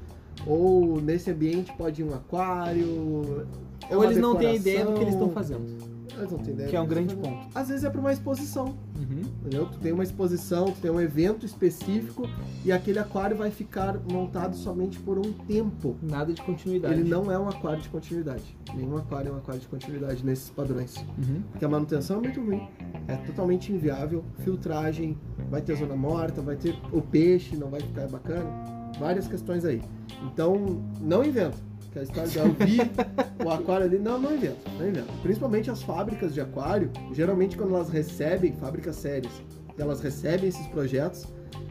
ou 0.47 1.01
nesse 1.01 1.31
ambiente 1.31 1.73
pode 1.77 2.03
ir 2.03 2.05
um 2.05 2.15
aquário. 2.15 3.47
é 3.89 3.97
Ou 3.97 4.05
eles 4.05 4.19
não 4.19 4.35
têm 4.37 4.57
ideia 4.57 4.85
do 4.85 4.93
que 4.95 5.01
eles 5.01 5.15
estão 5.15 5.29
decoração. 5.29 5.59
fazendo. 5.59 5.91
Eles 6.19 6.33
não 6.33 6.39
têm 6.41 6.53
ideia 6.53 6.69
Que 6.69 6.77
é 6.77 6.81
um 6.81 6.87
grande 6.87 7.15
fazendo. 7.15 7.35
ponto. 7.35 7.49
Às 7.55 7.69
vezes 7.69 7.85
é 7.85 7.89
pra 7.89 8.01
uma 8.01 8.13
exposição. 8.13 8.75
Uhum. 8.99 9.23
Entendeu? 9.41 9.67
Tu 9.67 9.79
tem 9.79 9.91
uma 9.93 10.03
exposição, 10.03 10.67
tu 10.67 10.79
tem 10.81 10.91
um 10.91 11.01
evento 11.01 11.47
específico 11.47 12.29
e 12.63 12.71
aquele 12.71 12.99
aquário 12.99 13.35
vai 13.37 13.51
ficar 13.51 13.99
montado 14.13 14.55
somente 14.55 14.99
por 14.99 15.19
um 15.19 15.33
tempo. 15.33 15.97
Nada 16.03 16.31
de 16.35 16.43
continuidade. 16.43 17.01
Ele 17.01 17.09
não 17.09 17.31
é 17.33 17.39
um 17.39 17.49
aquário 17.49 17.81
de 17.81 17.89
continuidade. 17.89 18.55
Nenhum 18.75 18.99
aquário 18.99 19.31
é 19.31 19.33
um 19.33 19.37
aquário 19.39 19.61
de 19.63 19.69
continuidade 19.69 20.23
nesses 20.25 20.51
padrões. 20.51 20.97
Uhum. 20.97 21.43
Porque 21.53 21.65
a 21.65 21.69
manutenção 21.69 22.19
é 22.19 22.21
muito 22.21 22.41
ruim. 22.43 22.69
É 23.09 23.17
totalmente 23.17 23.73
inviável. 23.73 24.23
Filtragem, 24.41 25.17
vai 25.51 25.63
ter 25.63 25.77
zona 25.77 25.97
morta, 25.97 26.43
vai 26.43 26.57
ter 26.57 26.77
o 26.93 27.01
peixe, 27.01 27.57
não 27.57 27.71
vai 27.71 27.81
ficar 27.81 28.09
bacana. 28.09 28.80
Várias 28.99 29.27
questões 29.27 29.65
aí. 29.65 29.83
Então, 30.25 30.83
não 31.01 31.25
inventa. 31.25 31.57
Que 31.93 31.99
a 31.99 32.03
história 32.03 32.29
de 32.29 32.39
eu 32.39 32.53
vi 32.53 32.79
o 33.45 33.51
aquário 33.51 33.87
ali. 33.87 33.99
Não, 33.99 34.19
não 34.19 34.35
inventa. 34.35 34.71
Não 34.79 34.89
inventa. 34.89 35.13
Principalmente 35.23 35.71
as 35.71 35.83
fábricas 35.83 36.33
de 36.33 36.41
aquário, 36.41 36.91
geralmente 37.13 37.57
quando 37.57 37.75
elas 37.75 37.89
recebem, 37.89 38.53
fábricas 38.53 38.97
sérias, 38.97 39.33
que 39.75 39.83
elas 39.83 40.01
recebem 40.01 40.49
esses 40.49 40.67
projetos, 40.69 41.27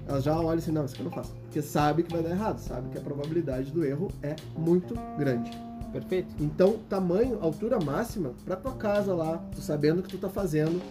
elas 0.08 0.24
já 0.24 0.38
olham 0.38 0.58
assim, 0.58 0.72
não, 0.72 0.86
isso 0.86 0.96
aqui 0.96 1.04
eu 1.04 1.06
não 1.06 1.12
faço. 1.12 1.34
Porque 1.36 1.62
sabe 1.62 2.04
que 2.04 2.12
vai 2.12 2.24
dar 2.24 2.32
errado, 2.32 2.58
sabe 2.60 2.90
que 2.90 2.98
a 2.98 3.02
probabilidade 3.02 3.72
do 3.72 3.86
erro 3.86 4.10
é 4.24 4.36
muito 4.58 4.96
grande. 5.18 5.52
Perfeito. 5.92 6.34
Então, 6.40 6.80
tamanho, 6.90 7.40
altura 7.42 7.80
máxima, 7.80 8.34
pra 8.46 8.56
tua 8.56 8.74
casa 8.74 9.14
lá, 9.14 9.38
tu 9.54 9.62
sabendo 9.62 10.00
o 10.00 10.04
que 10.04 10.10
tu 10.10 10.18
tá 10.18 10.30
fazendo, 10.30 10.82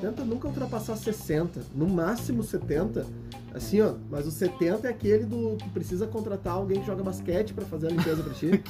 tenta 0.00 0.24
nunca 0.24 0.48
ultrapassar 0.48 0.96
60, 0.96 1.60
no 1.74 1.88
máximo 1.88 2.42
70. 2.42 3.06
Assim, 3.54 3.80
ó, 3.80 3.94
mas 4.10 4.26
o 4.26 4.32
70 4.32 4.88
é 4.88 4.90
aquele 4.90 5.24
do 5.24 5.56
tu 5.56 5.68
precisa 5.70 6.08
contratar 6.08 6.54
alguém 6.54 6.80
que 6.80 6.86
joga 6.86 7.04
basquete 7.04 7.54
pra 7.54 7.64
fazer 7.64 7.86
a 7.86 7.90
limpeza 7.90 8.22
pra 8.22 8.34
ti. 8.34 8.62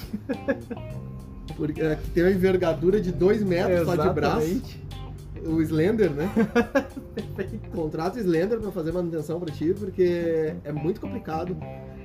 Porque 1.57 1.81
é, 1.81 1.97
que 1.97 2.11
tem 2.11 2.23
uma 2.23 2.33
envergadura 2.33 3.00
de 3.00 3.11
2 3.11 3.43
metros 3.43 3.87
só 3.87 3.97
de 3.97 4.11
braço. 4.11 4.62
O 5.47 5.61
Slender, 5.61 6.11
né? 6.11 6.31
Contrata 7.75 8.19
o 8.19 8.21
Slender 8.21 8.59
pra 8.61 8.71
fazer 8.71 8.93
manutenção 8.93 9.38
pra 9.38 9.53
ti, 9.53 9.75
porque 9.79 10.55
é 10.64 10.73
muito 10.73 11.00
complicado 11.00 11.57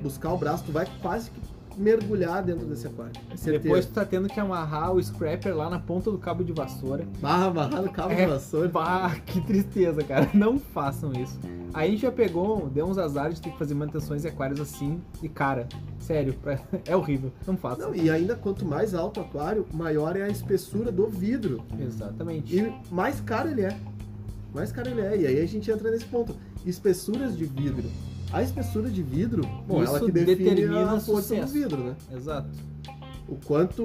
buscar 0.01 0.33
o 0.33 0.38
braço. 0.38 0.65
Tu 0.65 0.74
vai 0.74 0.86
quase 1.01 1.31
que 1.31 1.39
mergulhar 1.79 2.43
dentro 2.43 2.65
desse 2.65 2.86
aquário. 2.86 3.13
É 3.31 3.38
certeza. 3.38 3.63
Depois 3.63 3.86
tu 3.86 3.93
tá 3.93 4.03
tendo 4.05 4.27
que 4.27 4.39
amarrar 4.39 4.93
o 4.93 5.01
scrapper 5.01 5.55
lá 5.55 5.69
na 5.69 5.79
ponta 5.79 6.12
do 6.12 6.17
cabo 6.17 6.43
de 6.43 6.51
vassoura. 6.51 7.07
Barra 7.21 7.45
amarrar 7.45 7.81
no 7.81 7.89
cabo 7.91 8.12
É, 8.12 8.25
de 8.25 8.31
vassoura. 8.31 8.67
Bah, 8.67 9.15
que 9.25 9.39
tristeza, 9.41 10.03
cara. 10.03 10.29
Não 10.36 10.59
façam 10.59 11.13
isso. 11.13 11.39
Aí 11.74 11.88
a 11.88 11.91
gente 11.91 12.01
já 12.01 12.12
pegou, 12.12 12.67
deu 12.69 12.86
uns 12.86 12.98
azares 12.98 13.36
de 13.36 13.41
ter 13.43 13.51
que 13.51 13.57
fazer 13.57 13.75
manutenções 13.75 14.25
em 14.25 14.27
aquários 14.27 14.59
assim. 14.59 15.00
E, 15.24 15.29
cara, 15.29 15.67
sério, 16.00 16.36
é 16.86 16.95
horrível. 16.95 17.31
Não 17.48 17.55
façam. 17.55 17.89
Não, 17.89 17.95
e 17.95 18.09
ainda 18.09 18.36
quanto 18.36 18.65
mais 18.65 18.93
alto 18.93 19.19
o 19.19 19.24
aquário, 19.24 19.65
maior 19.74 20.15
é 20.17 20.24
a 20.24 20.27
espessura 20.29 20.91
do 20.91 21.07
vidro. 21.07 21.63
Exatamente. 21.79 22.57
E 22.57 22.74
mais 22.93 23.21
caro 23.21 23.50
ele 23.50 23.62
é. 23.62 23.77
Mais 24.53 24.71
caro 24.71 24.89
ele 24.89 25.01
é. 25.01 25.17
E 25.17 25.27
aí 25.27 25.39
a 25.39 25.45
gente 25.48 25.69
entra 25.71 25.91
nesse 25.91 26.05
ponto. 26.05 26.36
Espessuras 26.65 27.38
de 27.38 27.45
vidro. 27.45 27.89
A 28.31 28.43
espessura 28.43 28.89
de 28.89 29.01
vidro, 29.01 29.41
bom, 29.67 29.83
ela 29.83 29.98
Isso 29.98 30.05
que 30.05 30.12
define 30.12 30.36
determina 30.55 30.93
a 30.93 31.00
força 31.00 31.36
do 31.36 31.48
vidro, 31.48 31.83
né? 31.83 31.95
Exato. 32.15 32.50
O 33.27 33.36
quanto, 33.45 33.83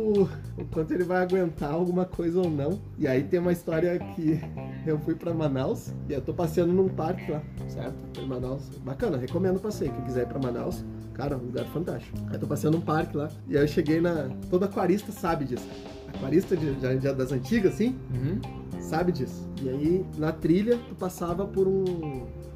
o 0.57 0.65
quanto 0.73 0.93
ele 0.95 1.05
vai 1.05 1.23
aguentar 1.23 1.71
alguma 1.71 2.07
coisa 2.07 2.41
ou 2.41 2.49
não. 2.51 2.81
E 2.99 3.07
aí 3.07 3.23
tem 3.23 3.39
uma 3.39 3.53
história 3.53 3.99
que 3.99 4.41
eu 4.87 4.99
fui 4.99 5.15
pra 5.15 5.35
Manaus 5.35 5.93
e 6.09 6.15
eu 6.15 6.21
tô 6.23 6.33
passeando 6.33 6.73
num 6.73 6.89
parque 6.89 7.31
lá. 7.31 7.43
Certo? 7.69 7.95
Em 8.19 8.27
Manaus. 8.27 8.71
Bacana, 8.83 9.19
recomendo 9.19 9.57
o 9.57 9.61
passeio. 9.61 9.93
Quem 9.93 10.05
quiser 10.05 10.23
ir 10.23 10.29
pra 10.29 10.39
Manaus, 10.39 10.83
cara, 11.13 11.37
um 11.37 11.47
lugar 11.47 11.67
fantástico. 11.67 12.17
Eu 12.33 12.39
tô 12.39 12.47
passeando 12.47 12.79
num 12.79 12.85
parque 12.85 13.17
lá. 13.17 13.29
E 13.47 13.57
aí 13.57 13.63
eu 13.63 13.69
cheguei 13.69 14.01
na. 14.01 14.31
Todo 14.49 14.65
aquarista 14.65 15.13
sabe 15.13 15.45
disso. 15.45 15.69
Aquarista 16.09 16.57
de, 16.57 16.81
já, 16.81 16.97
já 16.97 17.13
das 17.13 17.31
antigas, 17.31 17.75
assim, 17.75 17.97
Uhum. 18.15 18.41
Sabe 18.85 19.13
disso. 19.13 19.49
E 19.63 19.69
aí, 19.69 20.07
na 20.19 20.33
trilha, 20.33 20.79
tu 20.89 20.95
passava 20.95 21.47
por 21.47 21.67
um, 21.67 21.85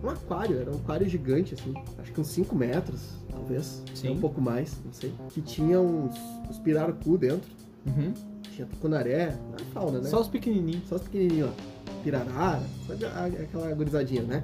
um 0.03 0.09
aquário, 0.11 0.59
era 0.59 0.71
um 0.71 0.77
aquário 0.77 1.09
gigante, 1.09 1.55
assim, 1.55 1.75
acho 1.99 2.13
que 2.13 2.21
uns 2.21 2.29
5 2.29 2.55
metros, 2.55 3.01
talvez, 3.31 3.83
Sim. 3.95 4.11
um 4.11 4.21
pouco 4.21 4.41
mais, 4.41 4.77
não 4.85 4.93
sei. 4.93 5.13
Que 5.31 5.41
tinha 5.41 5.81
uns, 5.81 6.15
uns 6.49 6.59
pirarucu 6.59 7.17
dentro, 7.19 7.51
Uhum. 7.87 8.13
tinha 8.55 8.67
tucunaré, 8.67 9.39
a 9.55 9.65
fauna, 9.73 10.01
né? 10.01 10.09
Só 10.11 10.21
os 10.21 10.29
pequenininhos. 10.29 10.87
Só 10.89 10.97
os 10.97 11.03
pequenininhos, 11.03 11.49
ó. 11.51 11.79
Pirarara, 12.05 12.63
sabe 12.87 13.05
aquela 13.07 13.73
gurizadinha, 13.75 14.23
né? 14.23 14.43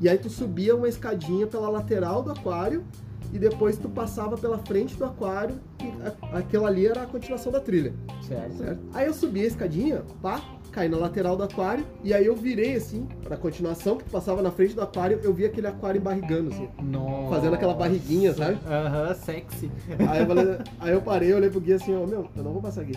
E 0.00 0.08
aí 0.08 0.18
tu 0.18 0.28
subia 0.28 0.74
uma 0.74 0.88
escadinha 0.88 1.46
pela 1.46 1.68
lateral 1.68 2.22
do 2.22 2.30
aquário 2.32 2.84
e 3.32 3.38
depois 3.38 3.78
tu 3.78 3.88
passava 3.88 4.36
pela 4.36 4.58
frente 4.58 4.96
do 4.96 5.04
aquário 5.04 5.56
e 5.80 6.36
aquela 6.36 6.68
ali 6.68 6.86
era 6.86 7.02
a 7.02 7.06
continuação 7.06 7.50
da 7.52 7.60
trilha. 7.60 7.94
Certo. 8.26 8.56
Certo? 8.58 8.80
Aí 8.92 9.06
eu 9.06 9.14
subi 9.14 9.42
a 9.42 9.46
escadinha, 9.46 10.02
pá, 10.20 10.42
caí 10.76 10.90
na 10.90 10.98
lateral 10.98 11.38
do 11.38 11.42
aquário, 11.42 11.86
e 12.04 12.12
aí 12.12 12.26
eu 12.26 12.36
virei 12.36 12.76
assim, 12.76 13.08
pra 13.24 13.34
continuação, 13.34 13.96
que 13.96 14.04
passava 14.10 14.42
na 14.42 14.50
frente 14.50 14.74
do 14.74 14.82
aquário, 14.82 15.18
eu 15.22 15.32
vi 15.32 15.46
aquele 15.46 15.66
aquário 15.66 15.98
embarrigando, 15.98 16.50
assim, 16.50 16.68
Nossa. 16.82 17.34
fazendo 17.34 17.54
aquela 17.54 17.72
barriguinha, 17.72 18.34
sabe? 18.34 18.58
Aham, 18.66 19.14
sexy. 19.14 19.70
Aí 20.06 20.20
eu, 20.20 20.26
falei- 20.26 20.58
aí 20.78 20.92
eu 20.92 21.00
parei, 21.00 21.32
olhei 21.32 21.48
pro 21.48 21.62
guia 21.62 21.76
assim, 21.76 21.96
ó, 21.96 22.06
meu, 22.06 22.28
eu 22.36 22.42
não 22.44 22.52
vou 22.52 22.60
passar 22.60 22.82
aqui. 22.82 22.92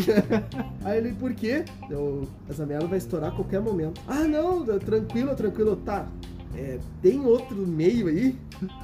aí 0.82 0.96
ele, 0.96 1.12
por 1.12 1.34
quê? 1.34 1.62
Eu, 1.90 2.26
essa 2.48 2.64
merda 2.64 2.86
vai 2.86 2.96
estourar 2.96 3.28
a 3.30 3.34
qualquer 3.36 3.60
momento. 3.60 4.00
Ah, 4.08 4.24
não, 4.24 4.64
tranquilo, 4.78 5.34
tranquilo, 5.36 5.76
tá. 5.76 6.06
É, 6.56 6.78
tem 7.02 7.20
outro 7.24 7.54
meio 7.66 8.08
aí 8.08 8.34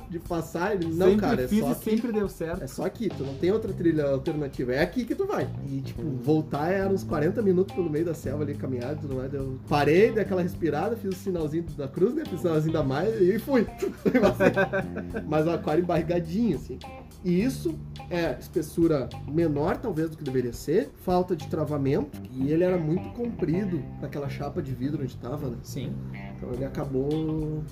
de 0.08 0.18
passar? 0.18 0.74
Ele, 0.74 0.86
não, 0.86 1.08
sempre 1.08 1.20
cara, 1.20 1.42
é 1.42 1.48
fiz 1.48 1.60
só 1.60 1.68
e 1.68 1.72
aqui. 1.72 1.84
sempre 1.84 2.12
deu 2.12 2.28
certo. 2.28 2.62
É 2.62 2.66
só 2.66 2.84
aqui, 2.84 3.08
tu 3.08 3.24
não 3.24 3.34
tem 3.34 3.50
outra 3.50 3.72
trilha 3.72 4.06
alternativa. 4.06 4.72
É 4.72 4.82
aqui 4.82 5.04
que 5.04 5.14
tu 5.14 5.26
vai. 5.26 5.48
E, 5.68 5.80
tipo, 5.80 6.02
voltar 6.02 6.70
era 6.70 6.88
uns 6.88 7.04
40 7.04 7.42
minutos 7.42 7.74
pelo 7.74 7.90
meio 7.90 8.04
da 8.04 8.14
selva 8.14 8.44
ali, 8.44 8.54
caminhada 8.54 8.94
e 8.94 8.98
tudo 8.98 9.16
mais. 9.16 9.32
Eu 9.32 9.58
parei, 9.68 10.12
dei 10.12 10.22
aquela 10.22 10.42
respirada, 10.42 10.96
fiz 10.96 11.10
o 11.14 11.18
sinalzinho 11.18 11.64
da 11.76 11.88
cruz, 11.88 12.14
né? 12.14 12.24
Fiz 12.24 12.38
o 12.40 12.42
sinalzinho 12.42 12.72
da 12.72 12.82
maia 12.82 13.10
e 13.10 13.38
fui. 13.38 13.66
Mas 15.26 15.46
o 15.46 15.50
aquário 15.50 15.82
embarrigadinho, 15.82 16.56
assim. 16.56 16.78
E 17.24 17.42
isso 17.42 17.74
é 18.08 18.36
espessura 18.38 19.08
menor, 19.28 19.76
talvez, 19.78 20.10
do 20.10 20.16
que 20.16 20.22
deveria 20.22 20.52
ser. 20.52 20.90
Falta 21.02 21.34
de 21.34 21.48
travamento. 21.48 22.20
E 22.32 22.52
ele 22.52 22.62
era 22.62 22.78
muito 22.78 23.08
comprido 23.10 23.82
para 23.98 24.06
aquela 24.06 24.28
chapa 24.28 24.62
de 24.62 24.72
vidro 24.72 25.02
onde 25.02 25.16
tava, 25.16 25.48
né? 25.48 25.56
Sim. 25.62 25.92
Então 26.36 26.52
ele 26.52 26.64
acabou 26.64 27.64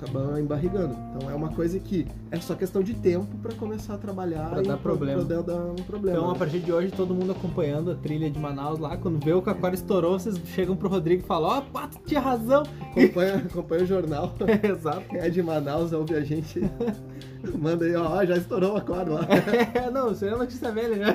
acabou 0.00 0.38
embarrigando. 0.38 0.96
Então 1.10 1.30
é 1.30 1.34
uma 1.34 1.50
coisa 1.50 1.78
que 1.78 2.06
é 2.30 2.38
só 2.40 2.54
questão 2.54 2.82
de 2.82 2.94
tempo 2.94 3.36
para 3.38 3.54
começar 3.54 3.94
a 3.94 3.98
trabalhar 3.98 4.48
Pra 4.50 4.62
e 4.62 4.66
dar 4.66 4.76
problema. 4.76 5.24
Pra 5.24 5.42
dar 5.42 5.60
um 5.70 5.74
problema. 5.74 6.18
Então, 6.18 6.30
a 6.30 6.32
né? 6.32 6.38
partir 6.38 6.60
de 6.60 6.72
hoje, 6.72 6.90
todo 6.92 7.14
mundo 7.14 7.32
acompanhando 7.32 7.90
a 7.90 7.94
trilha 7.94 8.30
de 8.30 8.38
Manaus 8.38 8.78
lá. 8.78 8.96
Quando 8.96 9.22
vê 9.22 9.32
o 9.32 9.42
que 9.42 9.50
estourou, 9.74 10.18
vocês 10.18 10.38
chegam 10.54 10.76
pro 10.76 10.88
Rodrigo 10.88 11.22
e 11.22 11.26
falam: 11.26 11.50
Ó, 11.50 11.60
pá, 11.60 11.88
tu 11.88 11.98
tinha 12.06 12.20
razão. 12.20 12.62
acompanha, 12.80 13.36
acompanha 13.36 13.82
o 13.82 13.86
jornal. 13.86 14.34
Exato. 14.62 15.08
Quem 15.08 15.18
é 15.18 15.28
de 15.28 15.42
Manaus, 15.42 15.92
ouve 15.92 16.14
a 16.14 16.20
gente. 16.20 16.60
Manda 17.58 17.84
aí, 17.84 17.94
ó, 17.94 18.24
já 18.24 18.36
estourou 18.36 18.72
o 18.74 18.76
aquário 18.76 19.12
lá. 19.14 19.26
não, 19.92 20.12
isso 20.12 20.24
é 20.24 20.30
notícia 20.36 20.70
velha 20.72 20.96
já. 20.96 21.14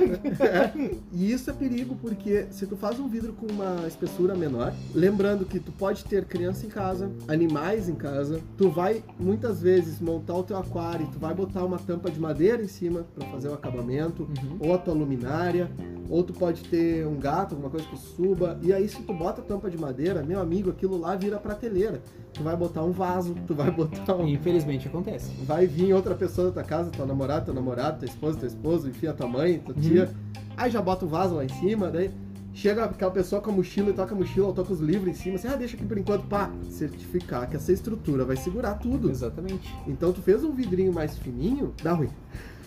E 1.11 1.31
isso 1.31 1.49
é 1.49 1.53
perigo 1.53 1.95
porque 2.01 2.47
se 2.51 2.65
tu 2.65 2.75
faz 2.75 2.99
um 2.99 3.07
vidro 3.07 3.33
com 3.33 3.45
uma 3.47 3.87
espessura 3.87 4.35
menor, 4.35 4.73
lembrando 4.93 5.45
que 5.45 5.59
tu 5.59 5.71
pode 5.71 6.03
ter 6.05 6.25
criança 6.25 6.65
em 6.65 6.69
casa, 6.69 7.11
animais 7.27 7.89
em 7.89 7.95
casa, 7.95 8.39
tu 8.57 8.69
vai 8.69 9.03
muitas 9.19 9.61
vezes 9.61 9.99
montar 9.99 10.35
o 10.35 10.43
teu 10.43 10.57
aquário, 10.57 11.07
tu 11.11 11.19
vai 11.19 11.33
botar 11.33 11.63
uma 11.65 11.77
tampa 11.77 12.09
de 12.09 12.19
madeira 12.19 12.61
em 12.63 12.67
cima 12.67 13.05
para 13.15 13.27
fazer 13.29 13.49
o 13.49 13.53
acabamento, 13.53 14.23
Uhum. 14.23 14.57
ou 14.59 14.73
a 14.73 14.77
tua 14.77 14.93
luminária, 14.93 15.69
ou 16.09 16.23
tu 16.23 16.33
pode 16.33 16.63
ter 16.63 17.05
um 17.05 17.17
gato, 17.19 17.51
alguma 17.55 17.69
coisa 17.69 17.85
que 17.87 17.97
suba, 17.97 18.57
e 18.61 18.71
aí 18.73 18.87
se 18.87 19.01
tu 19.01 19.13
bota 19.13 19.41
a 19.41 19.43
tampa 19.43 19.69
de 19.69 19.77
madeira, 19.77 20.23
meu 20.23 20.39
amigo, 20.39 20.69
aquilo 20.69 20.97
lá 20.97 21.15
vira 21.15 21.37
prateleira. 21.37 22.01
Tu 22.33 22.41
vai 22.41 22.55
botar 22.55 22.83
um 22.83 22.91
vaso, 22.91 23.35
tu 23.45 23.53
vai 23.53 23.69
botar 23.69 24.15
um, 24.15 24.27
Infelizmente 24.27 24.87
acontece. 24.87 25.31
vai 25.45 25.67
vir 25.67 25.93
outra 25.93 26.15
pessoa 26.15 26.47
da 26.47 26.53
tua 26.53 26.63
casa, 26.63 26.89
tua 26.89 27.05
namorada, 27.05 27.45
teu 27.45 27.53
namorado, 27.53 27.99
tua 27.99 28.07
esposa, 28.07 28.39
teu 28.39 28.47
esposo, 28.47 28.89
enfim, 28.89 29.07
a 29.07 29.13
tua 29.13 29.27
mãe, 29.27 29.59
tua 29.59 29.75
tia. 29.75 30.11
Aí 30.57 30.71
já 30.71 30.81
bota 30.81 31.05
o 31.05 31.07
vaso 31.07 31.35
lá 31.35 31.45
em 31.45 31.49
cima, 31.49 31.89
daí 31.91 32.11
chega 32.53 32.85
aquela 32.85 33.11
pessoa 33.11 33.41
com 33.41 33.49
a 33.49 33.53
mochila 33.53 33.89
e 33.89 33.93
toca 33.93 34.13
a 34.13 34.17
mochila, 34.17 34.47
ou 34.47 34.53
toca 34.53 34.71
os 34.71 34.79
livros 34.79 35.09
em 35.09 35.13
cima, 35.13 35.35
assim, 35.35 35.47
ah, 35.47 35.55
deixa 35.55 35.75
aqui 35.75 35.85
por 35.85 35.97
enquanto, 35.97 36.25
pá, 36.27 36.51
certificar 36.69 37.49
que 37.49 37.55
essa 37.55 37.71
estrutura 37.71 38.23
vai 38.23 38.35
segurar 38.35 38.75
tudo. 38.75 39.09
Exatamente. 39.09 39.73
Então 39.87 40.13
tu 40.13 40.21
fez 40.21 40.43
um 40.43 40.51
vidrinho 40.51 40.93
mais 40.93 41.17
fininho, 41.17 41.73
dá 41.83 41.93
ruim. 41.93 42.09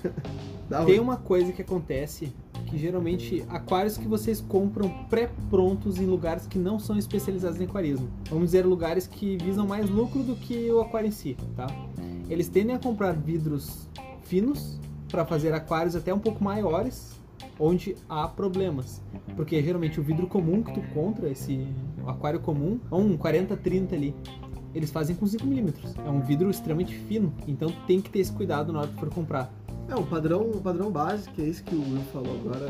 dá 0.68 0.80
ruim. 0.80 0.92
Tem 0.92 1.00
uma 1.00 1.16
coisa 1.16 1.52
que 1.52 1.62
acontece 1.62 2.32
que 2.66 2.76
geralmente 2.76 3.44
aquários 3.48 3.96
que 3.96 4.06
vocês 4.06 4.40
compram 4.40 4.90
pré-prontos 5.08 5.98
em 5.98 6.04
lugares 6.04 6.46
que 6.46 6.58
não 6.58 6.78
são 6.78 6.98
especializados 6.98 7.60
em 7.60 7.64
aquarismo. 7.64 8.08
Vamos 8.28 8.46
dizer, 8.46 8.66
lugares 8.66 9.06
que 9.06 9.38
visam 9.38 9.66
mais 9.66 9.88
lucro 9.88 10.22
do 10.22 10.36
que 10.36 10.70
o 10.70 10.80
aquário 10.80 11.08
em 11.08 11.12
si, 11.12 11.36
tá? 11.56 11.66
Eles 12.28 12.48
tendem 12.48 12.74
a 12.74 12.78
comprar 12.78 13.12
vidros 13.12 13.88
finos 14.22 14.78
para 15.08 15.24
fazer 15.24 15.54
aquários 15.54 15.94
até 15.94 16.12
um 16.12 16.18
pouco 16.18 16.42
maiores, 16.42 17.14
onde 17.58 17.96
há 18.08 18.26
problemas. 18.26 19.00
Porque 19.36 19.62
geralmente 19.62 20.00
o 20.00 20.02
vidro 20.02 20.26
comum 20.26 20.62
que 20.62 20.74
tu 20.74 20.82
compra, 20.92 21.30
esse 21.30 21.66
aquário 22.06 22.40
comum, 22.40 22.80
é 22.90 22.94
um 22.94 23.16
40-30 23.16 23.92
ali. 23.92 24.14
Eles 24.74 24.90
fazem 24.90 25.16
com 25.16 25.24
5mm. 25.24 25.72
É 26.04 26.10
um 26.10 26.20
vidro 26.20 26.50
extremamente 26.50 26.94
fino, 26.94 27.32
então 27.46 27.72
tem 27.86 28.00
que 28.00 28.10
ter 28.10 28.18
esse 28.18 28.32
cuidado 28.32 28.72
na 28.72 28.80
hora 28.80 28.88
que 28.88 28.98
for 28.98 29.08
comprar. 29.08 29.50
É, 29.88 29.94
o 29.94 30.02
padrão, 30.04 30.42
o 30.50 30.60
padrão 30.60 30.90
básico, 30.90 31.34
que 31.34 31.42
é 31.42 31.48
esse 31.48 31.62
que 31.62 31.74
o 31.74 31.80
Will 31.80 32.02
falou 32.12 32.34
agora, 32.40 32.68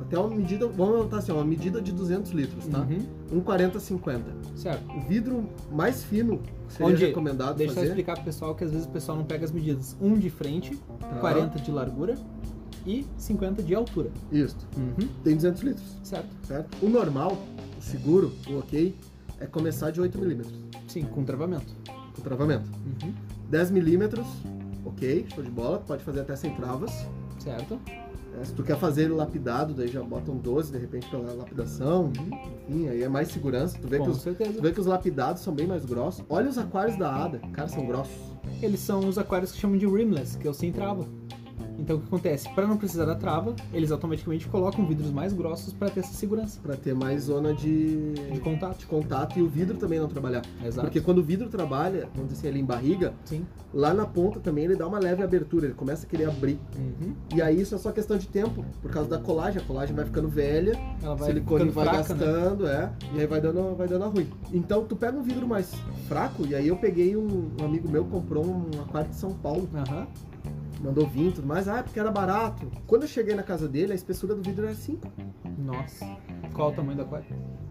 até 0.00 0.18
uma 0.18 0.34
medida, 0.34 0.66
vamos 0.68 0.94
anotar 0.96 1.18
assim, 1.18 1.32
uma 1.32 1.44
medida 1.44 1.80
de 1.80 1.90
200 1.92 2.30
litros, 2.32 2.66
tá? 2.66 2.80
Uhum. 2.80 3.38
Um 3.38 3.40
40-50. 3.40 4.20
Certo. 4.56 4.84
O 4.92 5.00
vidro 5.08 5.48
mais 5.72 6.04
fino 6.04 6.40
seria 6.68 6.92
Onde- 6.92 7.06
recomendado 7.06 7.56
Deixa 7.56 7.72
eu 7.72 7.74
fazer... 7.74 7.86
explicar 7.88 8.14
pro 8.14 8.24
pessoal 8.24 8.54
que 8.54 8.62
às 8.64 8.70
vezes 8.70 8.86
o 8.86 8.90
pessoal 8.90 9.16
não 9.18 9.24
pega 9.24 9.44
as 9.44 9.50
medidas. 9.50 9.96
Um 10.00 10.16
de 10.18 10.30
frente, 10.30 10.76
Tá. 11.00 11.08
40 11.18 11.58
de 11.58 11.70
largura 11.70 12.14
e 12.86 13.04
50 13.16 13.62
de 13.62 13.74
altura. 13.74 14.10
Isso, 14.30 14.56
Uhum. 14.76 15.08
tem 15.24 15.34
200 15.36 15.62
litros. 15.62 15.96
Certo. 16.04 16.28
certo? 16.46 16.76
O 16.84 16.88
normal, 16.88 17.36
o 17.78 17.82
seguro, 17.82 18.32
o 18.48 18.58
ok, 18.58 18.94
é 19.40 19.46
começar 19.46 19.90
de 19.90 20.00
8 20.00 20.16
milímetros, 20.18 20.54
Sim, 20.86 21.02
com 21.04 21.24
travamento. 21.24 21.74
com 22.14 22.22
travamento. 22.22 22.68
Uhum. 23.02 23.12
10 23.50 23.70
milímetros, 23.70 24.26
ok, 25.02 25.26
show 25.34 25.42
de 25.42 25.50
bola, 25.50 25.78
pode 25.80 26.04
fazer 26.04 26.20
até 26.20 26.36
sem 26.36 26.54
travas. 26.54 27.06
Certo. 27.38 27.74
né? 27.74 28.44
Se 28.44 28.54
tu 28.54 28.62
quer 28.62 28.78
fazer 28.78 29.04
ele 29.04 29.14
lapidado, 29.14 29.74
daí 29.74 29.88
já 29.88 30.02
bota 30.02 30.30
um 30.30 30.38
12, 30.38 30.70
de 30.70 30.78
repente, 30.78 31.08
pela 31.08 31.32
lapidação. 31.32 32.12
Enfim, 32.68 32.88
aí 32.88 33.02
é 33.02 33.08
mais 33.08 33.28
segurança. 33.28 33.76
Tu 33.80 33.88
vê, 33.88 33.98
que 33.98 34.04
com 34.04 34.10
os, 34.10 34.22
certeza. 34.22 34.52
tu 34.52 34.62
vê 34.62 34.72
que 34.72 34.80
os 34.80 34.86
lapidados 34.86 35.42
são 35.42 35.52
bem 35.52 35.66
mais 35.66 35.84
grossos. 35.84 36.24
Olha 36.28 36.48
os 36.48 36.56
aquários 36.56 36.96
da 36.96 37.12
Ada, 37.12 37.40
cara, 37.52 37.68
são 37.68 37.84
grossos. 37.84 38.14
Eles 38.62 38.80
são 38.80 39.00
os 39.00 39.18
aquários 39.18 39.50
que 39.50 39.58
chamam 39.58 39.76
de 39.76 39.86
rimless, 39.86 40.38
que 40.38 40.46
é 40.46 40.50
o 40.50 40.54
sem 40.54 40.72
trava. 40.72 41.04
Então 41.82 41.96
o 41.96 42.00
que 42.00 42.06
acontece? 42.06 42.48
Para 42.54 42.64
não 42.66 42.76
precisar 42.76 43.04
da 43.04 43.16
trava, 43.16 43.56
eles 43.72 43.90
automaticamente 43.90 44.46
colocam 44.46 44.86
vidros 44.86 45.10
mais 45.10 45.32
grossos 45.32 45.72
para 45.72 45.90
ter 45.90 46.00
essa 46.00 46.14
segurança 46.14 46.60
Pra 46.62 46.76
ter 46.76 46.94
mais 46.94 47.24
zona 47.24 47.52
de, 47.52 48.12
de 48.12 48.38
contato. 48.40 48.78
de 48.78 48.86
contato 48.86 49.36
e 49.38 49.42
o 49.42 49.48
vidro 49.48 49.76
também 49.76 49.98
não 49.98 50.06
trabalhar. 50.08 50.42
Exato. 50.64 50.86
Porque 50.86 51.00
quando 51.00 51.18
o 51.18 51.22
vidro 51.24 51.48
trabalha, 51.48 52.08
vamos 52.14 52.30
dizer 52.30 52.40
assim, 52.40 52.48
ali 52.48 52.60
em 52.60 52.64
barriga, 52.64 53.12
Sim. 53.24 53.44
lá 53.74 53.92
na 53.92 54.06
ponta 54.06 54.38
também 54.38 54.64
ele 54.64 54.76
dá 54.76 54.86
uma 54.86 55.00
leve 55.00 55.24
abertura, 55.24 55.66
ele 55.66 55.74
começa 55.74 56.06
a 56.06 56.08
querer 56.08 56.28
abrir. 56.28 56.58
Uhum. 56.78 57.14
E 57.34 57.42
aí 57.42 57.60
isso 57.60 57.74
é 57.74 57.78
só 57.78 57.90
questão 57.90 58.16
de 58.16 58.28
tempo, 58.28 58.64
por 58.80 58.90
causa 58.92 59.10
da 59.10 59.18
colagem. 59.18 59.60
A 59.60 59.64
colagem 59.64 59.94
vai 59.94 60.04
ficando 60.04 60.28
velha, 60.28 60.78
Ela 61.02 61.14
o 61.14 61.16
vai 61.16 61.28
silicone 61.28 61.70
vai 61.70 61.84
fraca, 61.84 62.14
né? 62.14 62.24
gastando, 62.24 62.66
é, 62.68 62.92
e 63.14 63.20
aí 63.20 63.26
vai 63.26 63.40
dando, 63.40 63.74
vai 63.74 63.88
dando 63.88 64.04
a 64.04 64.08
ruim. 64.08 64.28
Então 64.52 64.84
tu 64.84 64.94
pega 64.94 65.18
um 65.18 65.22
vidro 65.22 65.48
mais 65.48 65.72
fraco, 66.06 66.46
e 66.46 66.54
aí 66.54 66.68
eu 66.68 66.76
peguei 66.76 67.16
um, 67.16 67.50
um 67.60 67.64
amigo 67.64 67.88
meu 67.88 68.04
comprou 68.04 68.44
um 68.46 68.70
aquário 68.82 69.10
de 69.10 69.16
São 69.16 69.32
Paulo, 69.32 69.68
Aham. 69.74 70.06
Mandou 70.82 71.06
vir 71.06 71.28
e 71.28 71.32
tudo 71.32 71.46
mais, 71.46 71.68
ah, 71.68 71.82
porque 71.82 71.98
era 72.00 72.10
barato. 72.10 72.70
Quando 72.86 73.02
eu 73.02 73.08
cheguei 73.08 73.34
na 73.34 73.42
casa 73.42 73.68
dele, 73.68 73.92
a 73.92 73.94
espessura 73.94 74.34
do 74.34 74.42
vidro 74.42 74.66
era 74.66 74.74
5. 74.74 75.06
Nossa. 75.58 76.04
Qual 76.52 76.70
o 76.70 76.72
tamanho 76.72 76.96
do 76.96 77.02
aquário? 77.02 77.26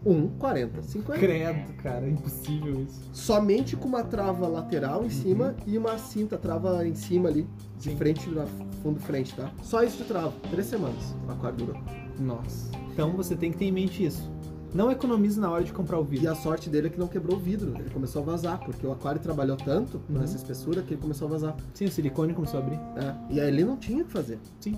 1, 0.06 0.28
40, 0.40 0.82
50. 0.82 1.20
Credo, 1.20 1.74
cara, 1.84 2.06
é 2.06 2.10
impossível 2.10 2.82
isso. 2.82 3.02
Somente 3.14 3.76
com 3.76 3.88
uma 3.88 4.04
trava 4.04 4.48
lateral 4.48 5.02
em 5.02 5.06
Uhum. 5.06 5.10
cima 5.12 5.56
e 5.68 5.78
uma 5.78 5.98
cinta 5.98 6.38
trava 6.38 6.88
em 6.88 6.96
cima 6.96 7.30
ali, 7.30 7.48
de 7.78 7.92
Sim. 7.92 7.98
frente, 7.98 8.30
na 8.30 8.46
fundo 8.82 9.00
frente, 9.00 9.36
tá? 9.36 9.52
Só 9.62 9.84
isso 9.84 9.98
de 9.98 10.06
trava, 10.06 10.34
três 10.50 10.66
semanas 10.68 11.16
o 11.28 11.32
aquário 11.32 11.58
durou. 11.58 11.82
Nossa. 12.20 12.72
Então 12.92 13.12
você 13.16 13.36
tem 13.36 13.52
que 13.52 13.58
ter 13.58 13.66
em 13.66 13.72
mente 13.72 14.04
isso. 14.04 14.32
Não 14.74 14.90
economize 14.90 15.40
na 15.40 15.50
hora 15.52 15.64
de 15.64 15.74
comprar 15.74 16.00
o 16.00 16.04
E 16.04 16.08
vidro. 16.08 16.32
a 16.32 16.36
sorte 16.36 16.70
dele 16.70 16.88
é 16.88 16.90
que 16.90 17.00
não 17.00 17.08
quebrou 17.08 17.38
o 17.38 17.40
vidro, 17.40 17.74
ele 17.78 17.90
começou 17.90 18.22
a 18.22 18.26
vazar, 18.26 18.60
porque 18.64 18.86
o 18.88 18.92
aquário 18.92 19.20
trabalhou 19.20 19.58
tanto 19.58 19.98
Uhum. 20.10 20.20
nessa 20.20 20.38
espessura 20.38 20.82
que 20.82 20.94
ele 20.94 21.02
começou 21.02 21.28
a 21.28 21.32
vazar. 21.32 21.56
Sim, 21.74 21.86
o 21.86 21.92
silicone 21.92 22.34
começou 22.34 22.60
a 22.60 22.64
abrir. 22.64 22.80
É, 22.96 23.16
E 23.34 23.40
aí 23.42 23.48
ele 23.50 23.66
não 23.66 23.76
tinha 23.78 24.02
o 24.02 24.06
que 24.06 24.12
fazer. 24.12 24.40
Sim. 24.60 24.78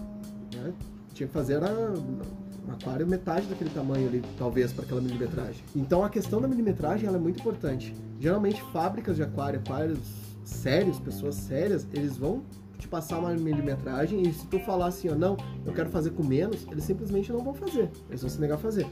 né? 0.55 0.73
Tinha 1.13 1.27
que 1.27 1.33
fazer 1.33 1.53
era 1.53 1.69
um 1.71 2.71
aquário 2.71 3.05
metade 3.05 3.45
daquele 3.47 3.69
tamanho 3.69 4.07
ali, 4.07 4.23
talvez, 4.37 4.71
para 4.73 4.83
aquela 4.83 5.01
milimetragem. 5.01 5.63
Então 5.75 6.03
a 6.03 6.09
questão 6.09 6.41
da 6.41 6.47
milimetragem 6.47 7.07
ela 7.07 7.17
é 7.17 7.19
muito 7.19 7.39
importante. 7.39 7.95
Geralmente 8.19 8.61
fábricas 8.71 9.15
de 9.15 9.23
aquário, 9.23 9.59
aquários 9.59 9.99
sérios, 10.43 10.99
pessoas 10.99 11.35
sérias, 11.35 11.87
eles 11.93 12.17
vão 12.17 12.41
te 12.79 12.87
passar 12.87 13.19
uma 13.19 13.29
milimetragem 13.33 14.21
e 14.23 14.33
se 14.33 14.45
tu 14.47 14.59
falar 14.59 14.87
assim, 14.87 15.09
ó, 15.09 15.15
não, 15.15 15.37
eu 15.65 15.71
quero 15.73 15.89
fazer 15.89 16.11
com 16.11 16.23
menos, 16.23 16.65
eles 16.71 16.83
simplesmente 16.83 17.31
não 17.31 17.43
vão 17.43 17.53
fazer. 17.53 17.89
Eles 18.09 18.21
vão 18.21 18.29
se 18.29 18.39
negar 18.41 18.55
a 18.55 18.57
fazer. 18.57 18.85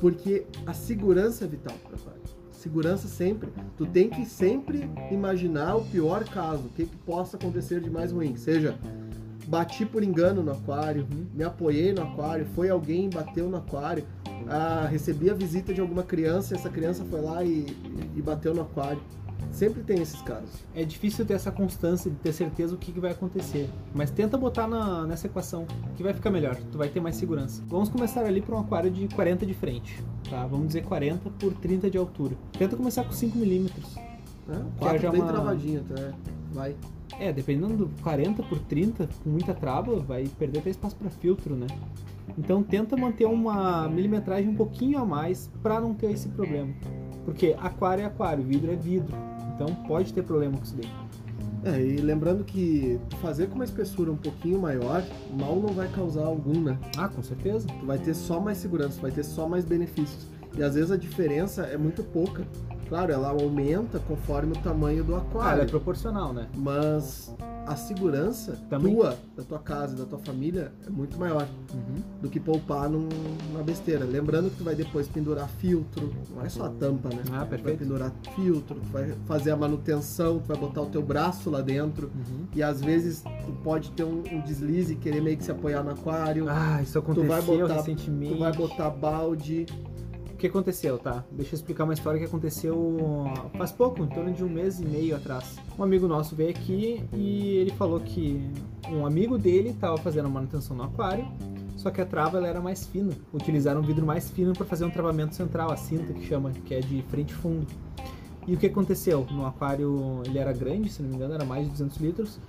Porque 0.00 0.44
a 0.66 0.74
segurança 0.74 1.44
é 1.44 1.48
vital 1.48 1.76
para 1.82 1.96
aquário. 1.96 2.22
Segurança 2.50 3.08
sempre. 3.08 3.50
Tu 3.76 3.86
tem 3.86 4.08
que 4.08 4.24
sempre 4.24 4.88
imaginar 5.10 5.76
o 5.76 5.84
pior 5.84 6.24
caso, 6.24 6.66
o 6.66 6.68
que, 6.70 6.86
que 6.86 6.96
possa 6.98 7.36
acontecer 7.36 7.80
de 7.80 7.90
mais 7.90 8.12
ruim. 8.12 8.36
Seja, 8.36 8.78
bati 9.46 9.84
por 9.84 10.02
engano 10.02 10.42
no 10.42 10.52
aquário, 10.52 11.06
Uhum. 11.12 11.26
me 11.34 11.44
apoiei 11.44 11.92
no 11.92 12.02
aquário, 12.02 12.46
foi 12.54 12.70
alguém 12.70 13.10
bateu 13.10 13.48
no 13.48 13.56
aquário, 13.56 14.04
ah, 14.48 14.86
recebi 14.90 15.28
a 15.28 15.34
visita 15.34 15.74
de 15.74 15.80
alguma 15.80 16.02
criança, 16.02 16.54
essa 16.54 16.70
criança 16.70 17.04
foi 17.04 17.20
lá 17.20 17.42
e, 17.44 17.66
e 18.16 18.22
bateu 18.22 18.54
no 18.54 18.62
aquário. 18.62 19.00
Sempre 19.52 19.82
tem 19.82 20.00
esses 20.00 20.20
casos. 20.22 20.48
É 20.74 20.82
difícil 20.84 21.24
ter 21.26 21.34
essa 21.34 21.52
constância 21.52 22.10
de 22.10 22.16
ter 22.16 22.32
certeza 22.32 22.74
o 22.74 22.78
que, 22.78 22.90
que 22.90 22.98
vai 22.98 23.10
acontecer. 23.12 23.68
Mas 23.94 24.10
tenta 24.10 24.36
botar 24.38 24.66
na- 24.66 25.06
nessa 25.06 25.26
equação, 25.26 25.66
que 25.96 26.02
vai 26.02 26.14
ficar 26.14 26.30
melhor. 26.30 26.56
Tu 26.72 26.78
vai 26.78 26.88
ter 26.88 27.00
mais 27.00 27.16
segurança. 27.16 27.62
Vamos 27.68 27.88
começar 27.90 28.24
ali 28.24 28.40
para 28.40 28.56
um 28.56 28.60
aquário 28.60 28.90
de 28.90 29.06
40 29.14 29.44
de 29.44 29.54
frente. 29.54 30.02
Tá? 30.28 30.46
Vamos 30.46 30.68
dizer 30.68 30.84
40 30.84 31.28
por 31.38 31.52
30 31.54 31.90
de 31.90 31.98
altura. 31.98 32.34
Tenta 32.58 32.76
começar 32.76 33.04
com 33.04 33.12
5 33.12 33.36
milímetros. 33.38 33.94
Quatro 34.78 34.96
haja 34.96 35.10
bem 35.10 35.20
uma- 35.20 35.32
travadinho, 35.32 35.82
tá? 35.84 36.12
Vai. 36.52 36.74
É, 37.20 37.30
dependendo 37.32 37.76
do 37.76 37.90
40 38.02 38.42
por 38.42 38.58
30, 38.58 39.08
com 39.22 39.30
muita 39.30 39.52
trava, 39.54 39.96
vai 40.00 40.26
perder 40.38 40.60
até 40.60 40.70
espaço 40.70 40.96
para 40.96 41.10
filtro, 41.10 41.54
né? 41.54 41.66
Então 42.38 42.62
tenta 42.62 42.96
manter 42.96 43.26
uma 43.26 43.86
milimetragem 43.88 44.48
um 44.48 44.54
pouquinho 44.56 44.98
a 44.98 45.04
mais 45.04 45.50
para 45.62 45.78
não 45.80 45.92
ter 45.94 46.10
esse 46.10 46.28
problema. 46.30 46.72
Porque 47.24 47.54
aquário 47.60 48.02
é 48.02 48.06
aquário, 48.06 48.42
vidro 48.42 48.72
é 48.72 48.76
vidro. 48.76 49.14
Então 49.62 49.74
pode 49.84 50.12
ter 50.12 50.22
problema 50.22 50.56
com 50.56 50.64
isso 50.64 50.76
daí. 50.76 50.90
É, 51.64 51.80
e 51.80 51.96
lembrando 51.98 52.42
que 52.42 52.98
fazer 53.20 53.46
com 53.46 53.54
uma 53.54 53.64
espessura 53.64 54.10
um 54.10 54.16
pouquinho 54.16 54.60
maior, 54.60 55.02
mal 55.38 55.54
não 55.56 55.68
vai 55.72 55.88
causar 55.88 56.24
algum, 56.24 56.60
né? 56.60 56.76
Ah, 56.96 57.08
com 57.08 57.22
certeza. 57.22 57.68
Tu 57.68 57.86
vai 57.86 57.98
ter 57.98 58.14
só 58.14 58.40
mais 58.40 58.58
segurança, 58.58 59.00
vai 59.00 59.12
ter 59.12 59.22
só 59.24 59.48
mais 59.48 59.64
benefícios. 59.64 60.26
E 60.56 60.62
às 60.62 60.74
vezes 60.74 60.90
a 60.90 60.96
diferença 60.96 61.62
é 61.62 61.76
muito 61.78 62.02
pouca. 62.02 62.44
Claro, 62.88 63.12
ela 63.12 63.28
aumenta 63.30 64.00
conforme 64.00 64.52
o 64.52 64.56
tamanho 64.60 65.04
do 65.04 65.14
Ah, 65.14 65.18
ela 65.18 65.26
aquário. 65.28 65.62
é 65.62 65.66
proporcional, 65.66 66.32
né? 66.32 66.48
Mas 66.56 67.32
a 67.66 67.76
segurança 67.76 68.58
Também. 68.68 68.94
tua, 68.94 69.16
da 69.36 69.42
tua 69.44 69.58
casa 69.58 69.96
da 69.96 70.04
tua 70.04 70.18
família 70.18 70.72
é 70.86 70.90
muito 70.90 71.18
maior 71.18 71.46
Uhum. 71.72 72.02
do 72.20 72.28
que 72.28 72.40
poupar 72.40 72.88
num- 72.90 73.08
numa 73.50 73.62
besteira. 73.62 74.04
Lembrando 74.04 74.50
que 74.50 74.56
tu 74.56 74.64
vai 74.64 74.74
depois 74.74 75.06
pendurar 75.08 75.48
filtro, 75.48 76.12
não 76.34 76.42
é 76.44 76.48
só 76.48 76.66
a 76.66 76.68
tampa, 76.70 77.08
né? 77.08 77.16
Ah, 77.18 77.22
Tu 77.22 77.30
vai 77.30 77.46
perfeito. 77.48 77.78
pendurar 77.78 78.12
filtro, 78.34 78.74
tu 78.80 78.88
vai 78.92 79.14
fazer 79.26 79.50
a 79.52 79.56
manutenção, 79.56 80.38
tu 80.40 80.48
vai 80.48 80.56
botar 80.56 80.82
o 80.82 80.86
teu 80.86 81.02
braço 81.02 81.50
lá 81.50 81.60
dentro. 81.60 82.08
Uhum. 82.14 82.46
E 82.54 82.62
às 82.62 82.80
vezes 82.82 83.22
tu 83.22 83.52
pode 83.62 83.90
ter 83.92 84.04
um, 84.04 84.22
um 84.32 84.40
deslize 84.40 84.92
e 84.94 84.96
querer 84.96 85.20
meio 85.22 85.36
que 85.36 85.44
se 85.44 85.50
apoiar 85.50 85.82
no 85.82 85.90
aquário. 85.90 86.46
Ah, 86.48 86.80
isso 86.82 86.98
aconteceu 86.98 87.28
vai 87.28 87.42
botar- 87.42 87.74
recentemente. 87.74 88.34
Tu 88.34 88.38
vai 88.40 88.52
botar 88.52 88.90
balde. 88.90 89.66
Que 90.42 90.48
aconteceu, 90.48 90.98
tá? 90.98 91.24
Deixa 91.30 91.54
eu 91.54 91.56
explicar 91.56 91.84
uma 91.84 91.94
história 91.94 92.18
que 92.18 92.26
aconteceu 92.26 92.98
faz 93.56 93.70
pouco, 93.70 94.02
em 94.02 94.08
torno 94.08 94.32
de 94.32 94.42
um 94.42 94.48
mês 94.48 94.80
e 94.80 94.84
meio 94.84 95.14
atrás. 95.14 95.56
Um 95.78 95.84
amigo 95.84 96.08
nosso 96.08 96.34
veio 96.34 96.50
aqui 96.50 97.00
e 97.12 97.58
ele 97.58 97.70
falou 97.70 98.00
que 98.00 98.50
um 98.88 99.06
amigo 99.06 99.38
dele 99.38 99.68
estava 99.68 99.96
fazendo 99.98 100.28
manutenção 100.28 100.76
no 100.76 100.82
aquário, 100.82 101.24
só 101.76 101.92
que 101.92 102.00
a 102.00 102.04
trava 102.04 102.38
ela 102.38 102.48
era 102.48 102.60
mais 102.60 102.84
fina. 102.84 103.12
Utilizaram 103.32 103.82
um 103.82 103.84
vidro 103.84 104.04
mais 104.04 104.30
fino 104.30 104.52
para 104.52 104.66
fazer 104.66 104.84
um 104.84 104.90
travamento 104.90 105.36
central, 105.36 105.70
a 105.70 105.76
cinta 105.76 106.12
que 106.12 106.26
chama, 106.26 106.50
que 106.50 106.74
é 106.74 106.80
de 106.80 107.02
frente 107.02 107.32
fundo. 107.32 107.68
E 108.44 108.54
o 108.54 108.58
que 108.58 108.66
aconteceu? 108.66 109.24
No 109.30 109.46
aquário 109.46 110.24
ele 110.26 110.40
era 110.40 110.52
grande, 110.52 110.90
se 110.90 111.02
não 111.02 111.08
me 111.08 111.14
engano, 111.14 111.34
era 111.34 111.44
mais 111.44 111.66
de 111.66 111.70
200 111.70 111.96
litros. 111.98 112.40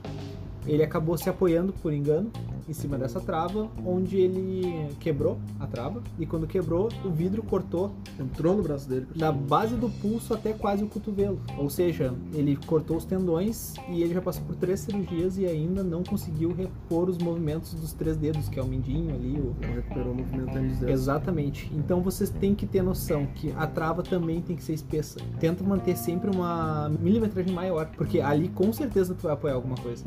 Ele 0.66 0.84
acabou 0.84 1.18
se 1.18 1.30
apoiando 1.30 1.74
por 1.74 1.94
engano 1.94 2.32
em 2.68 2.74
cima 2.74 2.98
dessa 2.98 3.20
trava, 3.20 3.70
onde 3.86 4.18
ele 4.18 4.88
quebrou 5.00 5.38
a 5.60 5.68
trava 5.68 6.02
e 6.18 6.26
quando 6.26 6.48
quebrou 6.48 6.90
o 7.04 7.10
vidro 7.10 7.44
cortou 7.44 7.92
Entrou 8.20 8.56
no 8.56 8.64
braço 8.64 8.88
dele. 8.88 9.08
da 9.16 9.32
base 9.32 9.76
do 9.76 9.90
pulso 9.90 10.34
até 10.34 10.54
quase 10.54 10.84
o 10.84 10.88
cotovelo. 10.88 11.40
Ou 11.58 11.70
seja, 11.70 12.14
ele 12.34 12.56
cortou 12.66 12.98
os 12.98 13.06
tendões 13.06 13.74
e 13.90 14.02
ele 14.02 14.14
já 14.14 14.22
passou 14.22 14.44
por 14.46 14.56
três 14.56 14.80
cirurgias 14.80 15.38
e 15.38 15.46
ainda 15.46 15.84
não 15.84 16.04
conseguiu 16.04 16.54
repor 16.54 17.10
os 17.10 17.18
movimentos 17.18 17.74
dos 17.74 17.94
três 17.94 18.16
dedos, 18.16 18.48
que 18.48 18.60
é 18.60 18.64
o 18.64 18.68
mindinho 18.68 19.14
ali, 19.14 19.40
o 19.40 19.56
Não 19.62 19.74
recuperou 19.74 20.14
o 20.14 20.16
movimento 20.16 20.52
dos 20.54 20.78
dedos. 20.80 20.90
Exatamente. 20.90 21.70
Então 21.74 22.02
vocês 22.02 22.30
têm 22.30 22.56
que 22.56 22.66
ter 22.66 22.82
noção 22.82 23.26
que 23.26 23.52
a 23.58 23.68
trava 23.68 24.04
também 24.04 24.42
tem 24.42 24.56
que 24.56 24.64
ser 24.64 24.74
espessa. 24.74 25.20
Tenta 25.40 25.64
manter 25.64 25.98
sempre 25.98 26.30
uma 26.34 26.90
milimetragem 27.00 27.54
maior, 27.54 27.88
porque 27.98 28.22
ali 28.22 28.48
com 28.50 28.72
certeza 28.72 29.14
tu 29.14 29.24
vai 29.24 29.34
apoiar 29.34 29.56
alguma 29.56 29.76
coisa. 29.76 30.06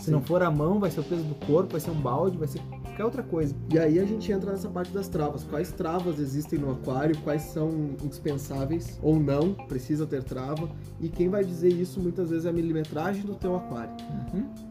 Se 0.00 0.06
Sim. 0.06 0.12
não 0.12 0.22
for 0.22 0.42
a 0.42 0.50
mão, 0.50 0.80
vai 0.80 0.90
ser 0.90 1.00
o 1.00 1.04
peso 1.04 1.22
do 1.24 1.34
corpo, 1.46 1.72
vai 1.72 1.80
ser 1.80 1.90
um 1.90 2.00
balde, 2.00 2.38
vai 2.38 2.48
ser 2.48 2.60
qualquer 2.82 3.04
outra 3.04 3.22
coisa. 3.22 3.54
E 3.70 3.78
aí 3.78 3.98
a 3.98 4.04
gente 4.04 4.32
entra 4.32 4.50
nessa 4.50 4.68
parte 4.68 4.90
das 4.92 5.08
travas. 5.08 5.44
Quais 5.44 5.72
travas 5.72 6.18
existem 6.18 6.58
no 6.58 6.72
aquário? 6.72 7.16
Quais 7.18 7.42
são 7.42 7.70
indispensáveis 8.02 8.98
ou 9.02 9.20
não? 9.20 9.52
Precisa 9.52 10.06
ter 10.06 10.22
trava. 10.24 10.70
E 11.00 11.08
quem 11.08 11.28
vai 11.28 11.44
dizer 11.44 11.68
isso 11.68 12.00
muitas 12.00 12.30
vezes 12.30 12.46
é 12.46 12.48
a 12.48 12.52
milimetragem 12.52 13.22
do 13.22 13.34
teu 13.34 13.54
aquário. 13.54 13.92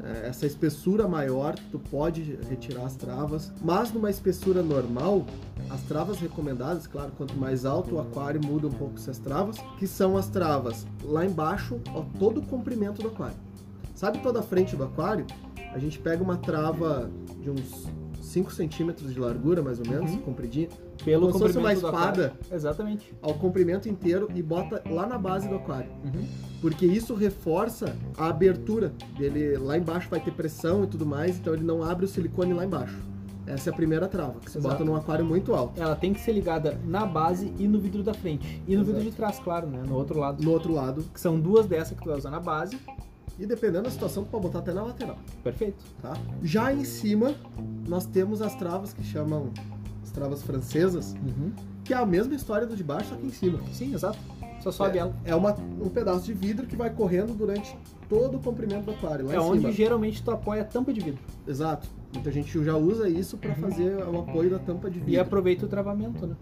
É, 0.04 0.28
essa 0.28 0.48
espessura 0.48 1.08
maior, 1.08 1.56
tu 1.72 1.78
pode 1.78 2.40
retirar 2.50 2.86
as 2.86 2.96
travas, 2.96 3.54
mas 3.62 3.92
numa 3.94 4.10
espessura 4.10 4.64
normal, 4.64 5.28
as 5.70 5.82
travas 5.84 6.20
recomendadas, 6.20 6.88
claro, 6.88 7.12
quanto 7.16 7.38
mais 7.38 7.66
alto 7.66 7.96
o 7.96 8.00
aquário, 8.00 8.42
muda 8.44 8.66
um 8.66 8.72
pouco 8.72 8.96
essas 8.96 9.20
travas, 9.20 9.58
que 9.78 9.86
são 9.86 10.18
as 10.18 10.28
travas 10.28 10.88
lá 11.04 11.24
embaixo, 11.24 11.80
ó, 11.94 12.04
todo 12.18 12.40
o 12.40 12.46
comprimento 12.46 13.02
do 13.02 13.10
aquário. 13.10 13.49
Sabe 14.00 14.20
toda 14.20 14.40
a 14.40 14.42
frente 14.42 14.78
do 14.78 14.84
aquário? 14.86 15.26
A 15.74 15.78
gente 15.78 16.00
pega 16.00 16.24
uma 16.24 16.38
trava 16.38 17.12
de 17.42 17.50
uns 17.50 17.86
5 18.22 18.50
centímetros 18.54 19.14
de 19.14 19.20
largura, 19.20 19.62
mais 19.62 19.78
ou 19.78 19.86
menos, 19.86 20.12
Uhum. 20.12 20.20
compridinha, 20.20 20.70
Pelo 21.04 21.28
Como 21.28 21.34
se 21.34 21.40
fosse 21.40 21.58
uma 21.58 21.74
espada. 21.74 22.34
Exatamente. 22.50 23.14
ao 23.22 23.34
comprimento 23.34 23.90
inteiro 23.90 24.30
e 24.34 24.42
bota 24.42 24.82
lá 24.90 25.06
na 25.06 25.18
base 25.18 25.50
do 25.50 25.56
aquário. 25.56 25.90
Uhum. 26.06 26.26
Porque 26.62 26.86
isso 26.86 27.14
reforça 27.14 27.94
a 28.18 28.28
abertura 28.28 28.94
dele. 29.18 29.58
Lá 29.58 29.78
embaixo 29.78 30.10
vai 30.10 30.22
ter 30.22 30.32
pressão 30.32 30.86
e 30.86 30.88
tudo 30.88 31.06
mais, 31.06 31.38
então 31.38 31.54
ele 31.54 31.66
não 31.66 31.84
abre 31.84 32.06
o 32.06 32.08
silicone 32.08 32.54
lá 32.54 32.64
embaixo. 32.66 32.98
Essa 33.46 33.70
é 33.70 33.74
a 33.74 33.76
primeira 33.76 34.08
trava, 34.08 34.40
que 34.40 34.50
se 34.50 34.58
Exato. 34.60 34.76
bota 34.76 34.86
num 34.86 34.96
aquário 34.96 35.26
muito 35.26 35.54
alto. 35.54 35.82
Ela 35.82 35.96
tem 35.96 36.14
que 36.14 36.22
ser 36.22 36.32
ligada 36.32 36.80
na 36.86 37.06
base 37.06 37.54
e 37.58 37.68
no 37.68 37.80
vidro 37.80 38.02
da 38.04 38.14
frente. 38.14 38.62
E 38.66 38.76
no 38.78 38.82
Exato. 38.84 38.98
vidro 38.98 39.12
de 39.12 39.16
trás, 39.18 39.40
claro, 39.40 39.68
né? 39.68 39.84
No 39.86 39.96
outro 39.96 40.20
lado. 40.20 40.42
No 40.42 40.52
outro 40.52 40.72
lado, 40.74 41.04
Que 41.14 41.20
são 41.20 41.38
duas 41.38 41.66
dessas 41.66 41.98
que 41.98 42.04
tu 42.04 42.10
vai 42.10 42.18
usar 42.18 42.30
na 42.32 42.40
base. 42.40 42.78
E 43.40 43.46
dependendo 43.46 43.84
da 43.84 43.90
situação, 43.92 44.24
tu 44.24 44.30
pode 44.30 44.44
botar 44.44 44.60
até 44.60 44.74
na 44.74 44.84
lateral, 44.84 45.18
Perfeito. 45.44 45.84
tá? 46.02 46.14
Já 46.44 46.74
em 46.74 46.84
cima, 46.84 47.34
nós 47.88 48.06
temos 48.06 48.42
as 48.42 48.56
travas 48.56 48.94
que 48.94 49.04
chamam 49.04 49.50
as 50.04 50.12
travas 50.12 50.42
francesas, 50.44 51.14
Uhum. 51.14 51.52
que 51.84 51.94
é 51.94 51.98
a 51.98 52.06
mesma 52.06 52.36
história 52.36 52.68
do 52.68 52.76
de 52.76 52.84
baixo, 52.84 53.10
só 53.10 53.16
que 53.16 53.26
em 53.26 53.32
cima. 53.32 53.60
Sim, 53.72 53.94
exato. 53.94 54.18
Só 54.62 54.72
sobe 54.74 54.98
ela. 54.98 55.16
É 55.24 55.34
uma, 55.34 55.56
um 55.82 55.88
pedaço 55.88 56.26
de 56.26 56.34
vidro 56.34 56.68
que 56.68 56.76
vai 56.76 56.90
correndo 56.90 57.34
durante 57.34 57.78
todo 58.10 58.36
o 58.36 58.40
comprimento 58.42 58.86
do 58.86 58.92
aquário, 58.92 59.28
lá 59.28 59.34
É 59.34 59.40
onde 59.40 59.62
cima. 59.62 59.72
geralmente 59.72 60.22
tu 60.22 60.32
apoia 60.32 60.64
a 60.64 60.66
tampa 60.66 60.92
de 60.92 61.00
vidro. 61.00 61.22
Exato. 61.48 61.88
Muita 62.14 62.30
gente 62.32 62.62
já 62.66 62.76
usa 62.76 63.08
isso 63.08 63.38
para 63.38 63.56
fazer 63.56 63.96
o 64.06 64.20
apoio 64.20 64.50
da 64.50 64.60
tampa 64.60 64.90
de 64.90 64.96
vidro. 65.00 65.12
Uhum. 65.12 65.16
E 65.16 65.20
aproveita 65.20 65.66
o 65.66 65.70
travamento, 65.70 66.28
né? 66.28 66.36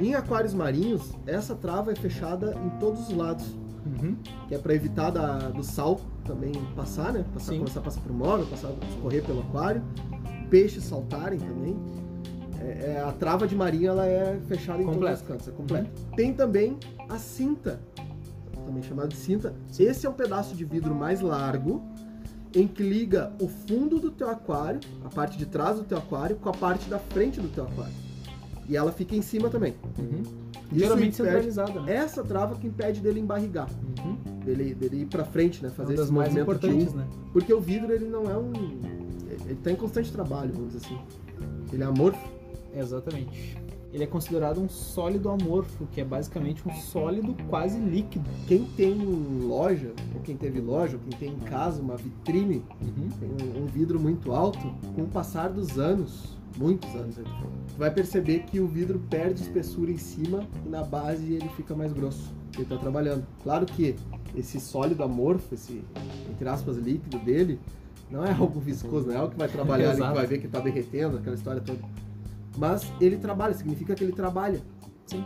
Em 0.00 0.14
aquários 0.14 0.52
marinhos, 0.52 1.12
essa 1.26 1.54
trava 1.54 1.92
é 1.92 1.94
fechada 1.94 2.54
em 2.66 2.68
todos 2.78 3.08
os 3.08 3.16
lados, 3.16 3.46
Uhum. 3.86 4.16
que 4.48 4.54
é 4.54 4.58
para 4.58 4.74
evitar 4.74 5.10
da- 5.10 5.48
do 5.50 5.62
sal 5.62 6.00
também 6.24 6.52
passar, 6.74 7.12
né? 7.12 7.24
Passar, 7.32 7.52
Sim. 7.52 7.58
começar 7.58 7.80
a 7.80 7.82
passar 7.82 8.00
por 8.00 8.12
móvel, 8.12 8.46
passar, 8.46 8.72
escorrer 8.90 9.22
pelo 9.24 9.40
aquário, 9.40 9.82
peixes 10.50 10.84
saltarem 10.84 11.38
também. 11.38 11.76
É, 12.60 12.94
é, 12.96 13.00
a 13.06 13.12
trava 13.12 13.46
de 13.46 13.54
marinha 13.54 13.90
ela 13.90 14.06
é 14.06 14.38
fechada 14.48 14.82
em 14.82 14.86
Completa. 14.86 15.16
todos 15.16 15.20
os 15.22 15.26
cantos, 15.28 15.48
é 15.48 15.50
completa. 15.52 15.90
Tem 16.16 16.32
também 16.32 16.76
a 17.08 17.18
cinta, 17.18 17.80
também 18.64 18.82
chamada 18.82 19.08
de 19.08 19.16
cinta. 19.16 19.54
Esse 19.78 20.06
é 20.06 20.10
um 20.10 20.14
pedaço 20.14 20.54
de 20.56 20.64
vidro 20.64 20.94
mais 20.94 21.20
largo 21.20 21.82
em 22.54 22.66
que 22.66 22.82
liga 22.82 23.32
o 23.40 23.46
fundo 23.46 24.00
do 24.00 24.10
teu 24.10 24.30
aquário, 24.30 24.80
a 25.04 25.08
parte 25.10 25.36
de 25.36 25.44
trás 25.46 25.76
do 25.76 25.84
teu 25.84 25.98
aquário, 25.98 26.36
com 26.36 26.48
a 26.48 26.52
parte 26.52 26.88
da 26.88 26.98
frente 26.98 27.38
do 27.40 27.48
teu 27.48 27.64
aquário. 27.64 27.92
E 28.68 28.74
ela 28.76 28.90
fica 28.90 29.14
em 29.14 29.22
cima 29.22 29.48
também. 29.50 29.74
Uhum. 29.98 30.22
Geralmente 30.72 31.16
centralizada, 31.16 31.80
né? 31.80 31.94
Essa 31.94 32.22
trava 32.24 32.56
que 32.56 32.66
impede 32.66 33.00
dele 33.00 33.20
embarrigar, 33.20 33.68
Uhum. 34.04 34.16
dele, 34.44 34.74
dele 34.74 35.02
ir 35.02 35.06
pra 35.06 35.24
frente, 35.24 35.62
né? 35.62 35.68
É 35.68 35.72
Fazer 35.72 35.94
das 35.96 36.06
esse 36.06 36.12
mais 36.12 36.36
importantes, 36.36 36.92
né? 36.92 37.06
Porque 37.32 37.52
o 37.52 37.60
vidro 37.60 37.92
ele 37.92 38.06
não 38.06 38.24
é 38.30 38.36
um, 38.36 38.52
ele 39.46 39.58
tá 39.62 39.70
em 39.70 39.76
constante 39.76 40.10
trabalho, 40.12 40.52
vamos 40.54 40.72
dizer 40.72 40.86
assim. 40.86 40.98
Ele 41.72 41.82
é 41.82 41.86
amorfo. 41.86 42.28
Exatamente. 42.74 43.56
Ele 43.92 44.04
é 44.04 44.06
considerado 44.06 44.60
um 44.60 44.68
sólido 44.68 45.30
amorfo, 45.30 45.86
que 45.92 46.00
é 46.00 46.04
basicamente 46.04 46.62
um 46.68 46.72
sólido 46.74 47.34
quase 47.48 47.78
líquido. 47.78 48.28
Quem 48.46 48.64
tem 48.76 48.94
loja, 48.94 49.92
ou 50.14 50.20
quem 50.20 50.36
teve 50.36 50.60
loja, 50.60 50.96
ou 50.96 51.02
quem 51.08 51.18
tem 51.18 51.34
em 51.34 51.38
casa 51.48 51.80
uma 51.80 51.96
vitrine, 51.96 52.62
Uhum. 52.82 53.08
tem 53.18 53.62
um 53.62 53.66
vidro 53.66 53.98
muito 53.98 54.32
alto, 54.32 54.58
com 54.94 55.02
o 55.02 55.06
passar 55.06 55.48
dos 55.48 55.78
anos, 55.78 56.35
muitos 56.56 56.88
anos, 56.94 57.16
vai 57.76 57.90
perceber 57.90 58.40
que 58.40 58.60
o 58.60 58.66
vidro 58.66 58.98
perde 59.10 59.42
espessura 59.42 59.90
em 59.90 59.98
cima 59.98 60.46
e 60.64 60.68
na 60.68 60.82
base 60.82 61.34
ele 61.34 61.48
fica 61.50 61.74
mais 61.74 61.92
grosso. 61.92 62.34
Ele 62.56 62.64
tá 62.64 62.76
trabalhando. 62.76 63.26
Claro 63.42 63.66
que 63.66 63.96
esse 64.34 64.58
sólido 64.60 65.02
amorfo, 65.02 65.54
esse, 65.54 65.84
entre 66.30 66.48
aspas, 66.48 66.76
líquido 66.76 67.18
dele, 67.18 67.58
não 68.10 68.24
é 68.24 68.32
algo 68.32 68.60
viscoso, 68.60 69.06
não 69.06 69.14
é 69.14 69.16
algo 69.16 69.32
que 69.32 69.38
vai 69.38 69.48
trabalhar 69.48 69.90
ali, 69.90 69.96
que 69.96 70.02
Exato. 70.02 70.14
vai 70.14 70.26
ver 70.26 70.38
que 70.38 70.48
tá 70.48 70.60
derretendo, 70.60 71.18
aquela 71.18 71.34
história 71.34 71.60
toda. 71.60 71.80
Mas 72.56 72.90
ele 73.00 73.16
trabalha, 73.18 73.54
significa 73.54 73.94
que 73.94 74.02
ele 74.02 74.12
trabalha. 74.12 74.60
Sim. 75.06 75.24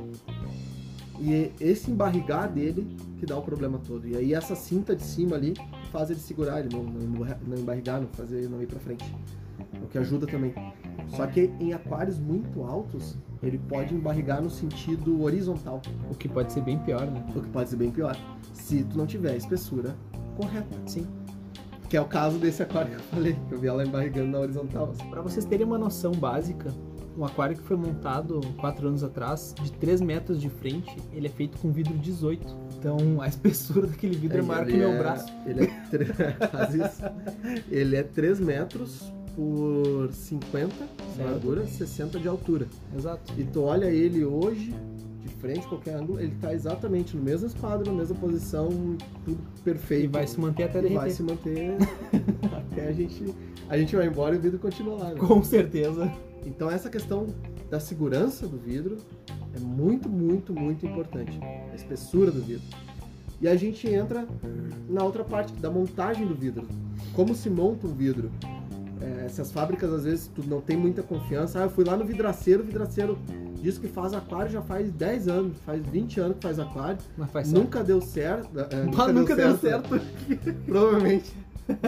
E 1.21 1.53
esse 1.61 1.91
embarrigar 1.91 2.51
dele 2.51 2.97
que 3.19 3.27
dá 3.27 3.37
o 3.37 3.43
problema 3.43 3.79
todo. 3.87 4.09
E 4.09 4.17
aí 4.17 4.33
essa 4.33 4.57
cinta 4.57 4.97
de 4.97 5.03
cima 5.03 5.37
ali 5.37 5.55
faz 5.93 6.11
ele 6.11 6.19
segurar, 6.19 6.61
ele 6.61 6.75
não, 6.75 6.83
não, 6.83 7.27
não 7.47 7.59
embarrigar, 7.59 8.01
não 8.01 8.09
fazer 8.09 8.39
ele 8.39 8.49
não 8.49 8.63
ir 8.63 8.67
pra 8.67 8.81
frente. 8.81 9.05
O 9.83 9.87
que 9.87 9.99
ajuda 9.99 10.27
também. 10.27 10.55
Só 11.09 11.27
que 11.27 11.51
em 11.59 11.73
aquários 11.73 12.19
muito 12.19 12.63
altos, 12.63 13.17
ele 13.43 13.59
pode 13.59 13.95
embarrigar 13.95 14.41
no 14.43 14.51
sentido 14.51 15.23
horizontal, 15.23 15.81
O 16.11 16.15
que 16.15 16.29
pode 16.29 16.53
ser 16.53 16.61
bem 16.63 16.79
pior, 16.79 17.07
né? 17.11 17.25
o 17.35 17.41
que 17.41 17.49
pode 17.49 17.69
ser 17.71 17.77
bem 17.77 17.91
pior. 17.91 18.17
Se 18.53 18.85
tu 18.85 18.97
não 18.99 19.07
tiver 19.07 19.33
a 19.33 19.37
espessura 19.37 19.95
correta. 20.37 20.77
Sim. 20.87 21.07
Que 21.89 21.97
é 21.97 22.01
o 22.01 22.05
caso 22.05 22.39
desse 22.39 22.63
aquário 22.63 22.91
que 22.91 22.97
eu 22.97 23.01
falei, 23.01 23.37
que 23.49 23.55
eu 23.55 23.59
vi 23.59 23.67
ela 23.67 23.85
embarrigando 23.85 24.29
na 24.31 24.39
horizontal. 24.39 24.91
assim. 24.91 25.09
Para 25.11 25.21
vocês 25.23 25.45
terem 25.45 25.67
uma 25.67 25.77
noção 25.79 26.13
básica, 26.13 26.73
um 27.19 27.25
aquário 27.25 27.57
que 27.57 27.63
foi 27.65 27.77
montado 27.77 28.41
4 28.59 28.87
anos 28.87 29.03
atrás, 29.03 29.53
de 29.61 29.73
3 29.73 30.01
metros 30.01 30.41
de 30.41 30.49
frente, 30.49 30.97
ele 31.13 31.27
é 31.27 31.31
feito 31.31 31.59
com 31.59 31.73
vidro 31.73 31.93
18. 31.99 32.47
Então 32.79 32.97
a 33.21 33.27
espessura 33.27 33.89
daquele 33.89 34.15
vidro 34.17 34.39
é, 34.39 34.43
maior 34.43 34.65
que 34.67 34.71
ele 34.73 34.79
meu 34.79 34.91
é- 34.93 34.99
braço. 34.99 35.33
Ele 35.45 35.65
é, 35.65 36.47
quase 36.47 36.79
isso. 36.85 37.03
Ele 37.69 37.97
é 37.97 38.05
3 38.05 38.39
metros 38.39 39.13
por 39.35 40.11
50 40.13 40.75
de 41.17 41.23
largura, 41.23 41.67
60 41.67 42.19
de 42.19 42.29
altura. 42.29 42.67
Exato. 42.97 43.33
E 43.39 43.45
tu 43.45 43.63
olha 43.63 43.87
ele 43.87 44.25
hoje, 44.25 44.75
de 45.21 45.29
frente, 45.41 45.67
qualquer 45.67 45.95
ângulo, 45.97 46.21
ele 46.21 46.35
tá 46.41 46.53
exatamente 46.53 47.17
no 47.17 47.23
mesmo 47.23 47.47
esquadro, 47.47 47.91
na 47.91 47.99
mesma 47.99 48.17
posição, 48.17 48.69
tudo 49.25 49.39
perfeito. 49.65 50.05
E 50.05 50.09
vai 50.09 50.27
se 50.27 50.41
manter 50.41 50.65
até 50.65 50.79
E 50.79 50.83
derreter. 50.83 51.01
vai 51.01 51.11
se 51.11 51.23
manter 51.23 51.75
até 52.73 52.89
a 52.89 52.93
gente, 52.93 53.35
a 53.69 53.79
gente 53.79 53.95
vai 53.97 54.07
embora 54.07 54.35
e 54.35 54.39
o 54.39 54.41
vidro 54.41 54.59
continua 54.59 54.97
lá. 54.97 55.09
né? 55.11 55.17
Com 55.21 55.43
certeza. 55.43 56.11
Então 56.45 56.71
essa 56.71 56.89
questão 56.89 57.27
da 57.71 57.79
segurança 57.79 58.47
do 58.49 58.57
vidro 58.59 58.97
é 59.55 59.61
muito, 59.61 60.09
muito, 60.09 60.53
muito 60.55 60.87
importante. 60.87 61.39
A 61.71 61.75
espessura 61.75 62.31
do 62.31 62.41
vidro. 62.41 62.67
E 63.41 63.49
a 63.49 63.57
gente 63.57 63.89
entra 63.89 64.27
na 64.89 65.03
outra 65.03 65.25
parte, 65.25 65.53
da 65.55 65.71
montagem 65.71 66.27
do 66.27 66.35
vidro. 66.35 66.67
Como 67.15 67.35
se 67.35 67.49
monta 67.49 67.87
um 67.87 67.95
vidro? 67.95 68.31
É, 69.01 69.29
se 69.29 69.41
as 69.41 69.51
fábricas, 69.51 69.93
às 69.93 70.05
vezes, 70.05 70.31
tu 70.35 70.43
não 70.47 70.61
tem 70.61 70.77
muita 70.77 71.03
confiança. 71.03 71.59
Ah, 71.59 71.63
eu 71.63 71.71
fui 71.71 71.85
lá 71.85 71.97
no 71.97 72.05
vidraceiro, 72.05 72.63
o 72.63 72.67
vidraceiro 72.67 73.19
diz 73.63 73.79
que 73.79 73.89
faz 73.89 74.13
aquário 74.13 74.51
já 74.51 74.61
faz 74.61 74.91
10 74.91 75.29
anos, 75.29 75.57
faz 75.65 75.83
20 75.87 76.21
anos 76.21 76.37
que 76.37 76.43
faz 76.43 76.59
aquário. 76.59 76.99
Mas 77.17 77.31
faz 77.31 77.47
certo. 77.49 77.63
Nunca 77.63 77.83
deu 77.85 78.01
certo. 78.01 78.59
é, 78.61 78.67
Ah, 78.97 79.13
nunca 79.13 79.35
deu 79.35 79.57
certo. 79.57 80.01
Provavelmente. 80.67 81.33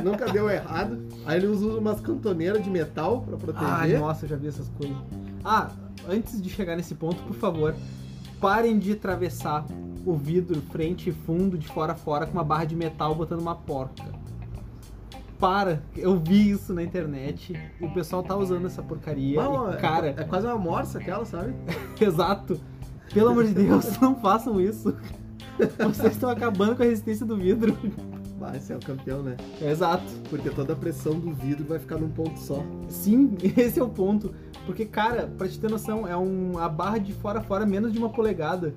Nunca 0.02 0.32
deu 0.32 0.48
errado. 0.48 0.98
Aí 1.26 1.38
eles 1.38 1.50
usam 1.50 1.78
umas 1.78 2.00
cantoneiras 2.00 2.62
de 2.62 2.70
metal 2.70 3.20
pra 3.22 3.36
proteger. 3.36 3.68
Ai, 3.68 3.98
nossa, 3.98 4.24
eu 4.24 4.28
já 4.30 4.36
vi 4.36 4.46
essas 4.48 4.68
coisas. 4.70 4.96
Ah, 5.44 5.70
antes 6.08 6.40
de 6.40 6.48
chegar 6.48 6.76
nesse 6.76 6.94
ponto, 6.94 7.20
por 7.24 7.34
favor, 7.34 7.74
parem 8.40 8.78
de 8.78 8.92
atravessar 8.92 9.66
o 10.06 10.14
vidro 10.14 10.60
frente 10.70 11.10
e 11.10 11.12
fundo 11.12 11.58
de 11.58 11.66
fora 11.68 11.92
a 11.92 11.96
fora 11.96 12.26
com 12.26 12.32
uma 12.32 12.44
barra 12.44 12.64
de 12.64 12.76
metal 12.76 13.14
botando 13.14 13.40
uma 13.40 13.54
porca. 13.54 14.04
Para, 15.42 15.82
eu 15.96 16.16
vi 16.16 16.50
isso 16.50 16.72
na 16.72 16.84
internet 16.84 17.52
e 17.80 17.84
o 17.84 17.92
pessoal 17.92 18.22
tá 18.22 18.36
usando 18.36 18.64
essa 18.64 18.80
porcaria. 18.80 19.42
Não, 19.42 19.72
e, 19.72 19.74
é- 19.74 19.76
cara, 19.76 20.14
é, 20.16 20.22
quase 20.22 20.46
uma 20.46 20.56
morsa 20.56 21.00
aquela, 21.00 21.24
sabe? 21.24 21.52
exato. 22.00 22.60
Pelo 23.12 23.30
amor 23.30 23.44
de 23.46 23.52
Deus, 23.52 23.98
não 23.98 24.14
façam 24.14 24.60
isso. 24.60 24.96
Vocês 25.80 26.12
estão 26.12 26.30
acabando 26.30 26.76
com 26.76 26.84
a 26.84 26.86
resistência 26.86 27.26
do 27.26 27.36
vidro. 27.36 27.76
Vai 28.38 28.60
ser 28.60 28.76
o 28.76 28.78
campeão, 28.78 29.20
né? 29.24 29.36
Exato. 29.60 30.04
Porque 30.30 30.48
toda 30.48 30.74
a 30.74 30.76
pressão 30.76 31.18
do 31.18 31.32
vidro 31.32 31.64
vai 31.64 31.80
ficar 31.80 31.96
num 31.96 32.08
ponto 32.08 32.38
só. 32.38 32.64
Sim, 32.88 33.36
esse 33.56 33.80
é 33.80 33.82
o 33.82 33.88
ponto. 33.88 34.32
Porque, 34.64 34.84
cara, 34.84 35.26
pra 35.26 35.48
te 35.48 35.58
ter 35.58 35.68
noção, 35.68 36.06
é 36.06 36.16
um, 36.16 36.56
a 36.56 36.68
barra 36.68 36.98
de 36.98 37.12
fora 37.12 37.40
a 37.40 37.42
fora 37.42 37.66
menos 37.66 37.92
de 37.92 37.98
uma 37.98 38.10
polegada. 38.10 38.76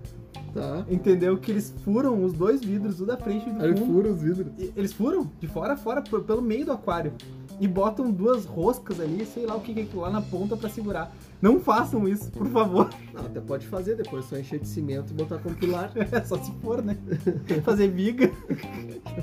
Tá? 0.53 0.85
Entendeu? 0.89 1.37
Que 1.37 1.51
eles 1.51 1.73
furam 1.83 2.23
os 2.23 2.33
dois 2.33 2.61
vidros, 2.63 2.99
o 3.01 3.05
da 3.05 3.17
frente 3.17 3.47
e 3.47 3.51
o 3.51 3.53
do 3.55 3.61
Aí 3.61 3.69
ele 3.69 3.77
fundo. 3.77 3.93
fura 3.93 4.09
os 4.09 4.21
vidros. 4.21 4.47
E- 4.57 4.71
Eles 4.75 4.93
furam 4.93 5.29
de 5.39 5.47
fora 5.47 5.73
a 5.73 5.77
fora, 5.77 6.01
p- 6.01 6.19
pelo 6.21 6.41
meio 6.41 6.65
do 6.65 6.71
aquário. 6.71 7.13
E 7.59 7.67
botam 7.69 8.11
duas 8.11 8.43
roscas 8.45 8.99
ali, 8.99 9.25
sei 9.25 9.45
lá 9.45 9.55
o 9.55 9.61
que 9.61 9.73
que 9.73 9.79
é 9.79 9.83
aquilo 9.83 10.01
lá 10.01 10.09
na 10.09 10.21
ponta 10.21 10.57
pra 10.57 10.69
segurar. 10.69 11.15
Não 11.41 11.59
façam 11.59 12.05
isso, 12.07 12.29
por 12.31 12.47
favor. 12.47 12.89
Não, 13.13 13.25
até 13.25 13.39
pode 13.39 13.65
fazer 13.67 13.95
depois, 13.95 14.25
só 14.25 14.37
encher 14.37 14.59
de 14.59 14.67
cimento 14.67 15.11
e 15.11 15.13
botar 15.13 15.37
como 15.37 15.55
pilar. 15.55 15.91
É 16.11 16.21
só 16.23 16.37
se 16.41 16.51
for, 16.61 16.81
né? 16.83 16.97
Fazer 17.63 17.87
viga. 17.89 18.29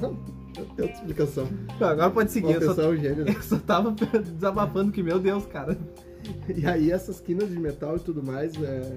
Não, 0.00 0.14
tem 0.54 0.62
outra 0.84 0.92
explicação. 0.92 1.46
Agora 1.80 2.10
pode 2.10 2.30
seguir. 2.30 2.56
Uma 2.56 2.62
Eu 2.64 2.74
só, 2.74 2.82
é 2.82 2.88
um 2.88 2.96
gênio, 2.96 3.24
né? 3.24 3.34
eu 3.36 3.42
só 3.42 3.58
tava 3.58 3.90
desabafando 3.92 4.92
que, 4.92 5.02
meu 5.02 5.18
Deus, 5.18 5.44
cara. 5.46 5.76
E 6.56 6.66
aí 6.66 6.90
essas 6.90 7.20
quinas 7.20 7.48
de 7.48 7.58
metal 7.58 7.96
e 7.96 8.00
tudo 8.00 8.22
mais, 8.22 8.54
é... 8.62 8.92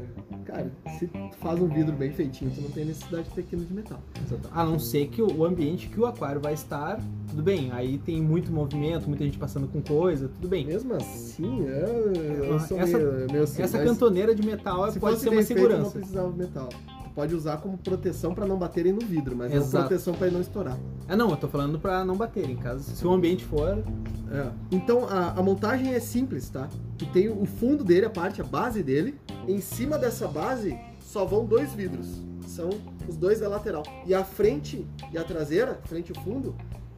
cara, 0.45 0.71
se 0.99 1.07
tu 1.07 1.17
faz 1.39 1.61
um 1.61 1.67
vidro 1.67 1.93
bem 1.95 2.11
feitinho, 2.11 2.51
tu 2.53 2.61
não 2.61 2.69
tem 2.69 2.85
necessidade 2.85 3.27
de 3.29 3.35
ter 3.35 3.43
quina 3.43 3.63
de 3.63 3.73
metal. 3.73 3.99
A 4.51 4.63
não 4.65 4.77
ser 4.79 5.07
que 5.07 5.21
o 5.21 5.45
ambiente 5.45 5.87
que 5.87 5.99
o 5.99 6.05
aquário 6.05 6.41
vai 6.41 6.53
estar, 6.53 6.99
tudo 7.29 7.41
bem. 7.43 7.71
Aí 7.71 7.97
tem 7.99 8.21
muito 8.21 8.51
movimento, 8.51 9.07
muita 9.07 9.23
gente 9.23 9.37
passando 9.37 9.67
com 9.67 9.81
coisa, 9.81 10.27
tudo 10.27 10.47
bem. 10.47 10.65
Mesmo 10.65 10.93
assim, 10.93 11.61
eu, 11.65 12.13
eu 12.45 12.59
sou 12.59 12.79
Essa- 12.79 12.97
meio, 12.97 13.27
meio 13.31 13.43
assim, 13.43 13.61
Essa 13.61 13.83
cantoneira 13.83 14.33
de 14.35 14.45
metal 14.45 14.91
pode 14.99 15.19
ser 15.19 15.29
uma 15.29 15.43
feito, 15.43 15.59
Não 15.59 15.67
segurança. 15.67 15.91
precisava 15.91 16.31
de 16.31 16.37
metal. 16.37 16.69
Pode 17.15 17.33
usar 17.33 17.57
como 17.57 17.77
proteção 17.77 18.35
pra 18.35 18.45
não 18.45 18.57
baterem 18.57 18.91
no 18.91 18.99
vidro, 18.99 19.37
mas 19.37 19.49
não 19.49 19.57
Exato. 19.57 19.87
proteção 19.87 20.13
pra 20.13 20.27
ele 20.27 20.35
não 20.35 20.41
estourar. 20.41 20.77
Ah, 21.07 21.15
não, 21.15 21.29
eu 21.29 21.37
tô 21.37 21.47
falando 21.47 21.79
pra 21.79 22.03
não 22.03 22.17
bater 22.17 22.49
em 22.49 22.57
casa. 22.57 22.93
Se 22.93 23.07
o 23.07 23.11
ambiente 23.13 23.45
for. 23.45 23.81
É. 24.31 24.51
Então 24.69 25.07
a, 25.07 25.29
a 25.31 25.41
montagem 25.41 25.93
é 25.93 25.99
simples, 26.01 26.49
tá? 26.49 26.67
Tu 26.97 27.05
tem 27.07 27.29
o 27.29 27.45
fundo 27.45 27.85
dele, 27.85 28.05
a 28.05 28.09
parte, 28.09 28.41
a 28.41 28.43
base 28.43 28.83
dele. 28.83 29.17
Em 29.47 29.61
cima 29.61 29.97
dessa 29.97 30.27
base 30.27 30.77
só 30.99 31.23
vão 31.23 31.45
dois 31.45 31.73
vidros. 31.73 32.21
São 32.45 32.67
os 33.07 33.15
dois 33.15 33.39
da 33.39 33.47
lateral. 33.47 33.83
E 34.05 34.13
a 34.13 34.23
frente 34.25 34.85
e 35.13 35.17
a 35.17 35.23
traseira, 35.23 35.79
frente 35.85 36.11
e 36.11 36.19
fundo, 36.21 36.53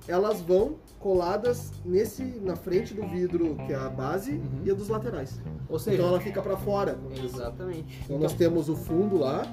elas 0.08 0.42
vão 0.42 0.78
coladas 1.00 1.72
nesse 1.86 2.24
na 2.24 2.56
frente 2.56 2.94
do 2.94 3.08
vidro 3.08 3.56
que 3.68 3.72
é 3.74 3.76
a 3.76 3.88
base 3.90 4.32
Uhum. 4.32 4.62
e 4.66 4.72
a 4.72 4.74
dos 4.74 4.88
laterais. 4.90 5.40
Ou 5.70 5.78
seja. 5.78 5.98
Então 5.98 6.08
ela 6.08 6.20
fica 6.20 6.42
pra 6.42 6.58
fora. 6.58 6.98
Exatamente. 7.24 8.00
Então 8.04 8.18
nós 8.18 8.34
temos 8.34 8.68
o 8.68 8.76
fundo 8.76 9.18
lá, 9.18 9.44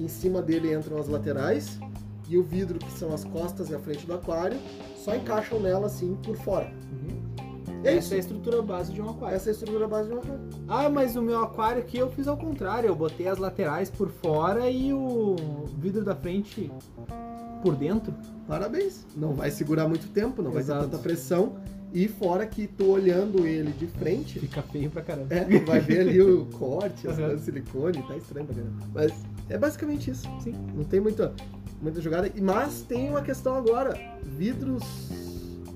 em 0.00 0.08
cima 0.08 0.40
dele 0.40 0.74
entram 0.74 0.98
as 0.98 1.08
laterais 1.08 1.78
e 2.28 2.38
o 2.38 2.42
vidro 2.42 2.78
que 2.78 2.90
são 2.92 3.12
as 3.12 3.24
costas 3.24 3.70
e 3.70 3.74
a 3.74 3.78
frente 3.78 4.06
do 4.06 4.14
aquário 4.14 4.58
só 4.96 5.14
encaixam 5.14 5.60
nela 5.60 5.86
assim 5.86 6.16
por 6.22 6.36
fora. 6.36 6.72
Uhum. 6.92 7.20
É 7.82 7.96
Essa 7.96 7.98
isso. 7.98 8.14
é 8.14 8.16
a 8.16 8.20
estrutura 8.20 8.62
base 8.62 8.92
de 8.92 9.00
um 9.00 9.08
aquário. 9.08 9.36
Essa 9.36 9.48
é 9.48 9.50
a 9.50 9.52
estrutura 9.52 9.88
base 9.88 10.08
de 10.08 10.14
um 10.14 10.18
aquário. 10.18 10.40
Ah, 10.68 10.88
mas 10.88 11.16
o 11.16 11.22
meu 11.22 11.42
aquário 11.42 11.80
aqui 11.80 11.98
eu 11.98 12.10
fiz 12.10 12.28
ao 12.28 12.36
contrário. 12.36 12.88
Eu 12.88 12.94
botei 12.94 13.26
as 13.26 13.38
laterais 13.38 13.90
por 13.90 14.10
fora 14.10 14.70
e 14.70 14.92
o 14.92 15.36
vidro 15.78 16.04
da 16.04 16.14
frente 16.14 16.70
por 17.62 17.74
dentro, 17.74 18.14
Parabéns. 18.50 19.06
Não 19.16 19.32
vai 19.32 19.48
segurar 19.48 19.86
muito 19.86 20.08
tempo, 20.08 20.42
não 20.42 20.50
vai 20.50 20.60
Exato. 20.60 20.80
ter 20.84 20.90
tanta 20.90 21.00
pressão. 21.00 21.54
E 21.92 22.06
fora 22.06 22.46
que 22.46 22.66
tu 22.68 22.86
olhando 22.90 23.46
ele 23.46 23.72
de 23.72 23.86
frente, 23.88 24.38
fica 24.38 24.62
feio 24.62 24.90
pra 24.90 25.02
caramba. 25.02 25.34
é, 25.34 25.44
vai 25.60 25.80
ver 25.80 26.00
ali 26.00 26.22
o 26.22 26.46
corte, 26.56 27.08
as 27.08 27.14
Uhum. 27.16 27.20
coisas 27.24 27.38
de 27.40 27.44
silicone, 27.46 28.02
tá 28.06 28.16
estranho 28.16 28.46
pra 28.46 28.54
caramba. 28.54 28.86
Mas 28.94 29.12
é 29.48 29.58
basicamente 29.58 30.10
isso. 30.10 30.28
Sim. 30.40 30.54
Não 30.74 30.84
tem 30.84 31.00
muita, 31.00 31.34
muita 31.82 32.00
jogada. 32.00 32.28
E- 32.34 32.40
Mas 32.40 32.82
tem 32.82 33.08
uma 33.10 33.22
questão 33.22 33.56
agora: 33.56 33.98
vidros, 34.22 34.84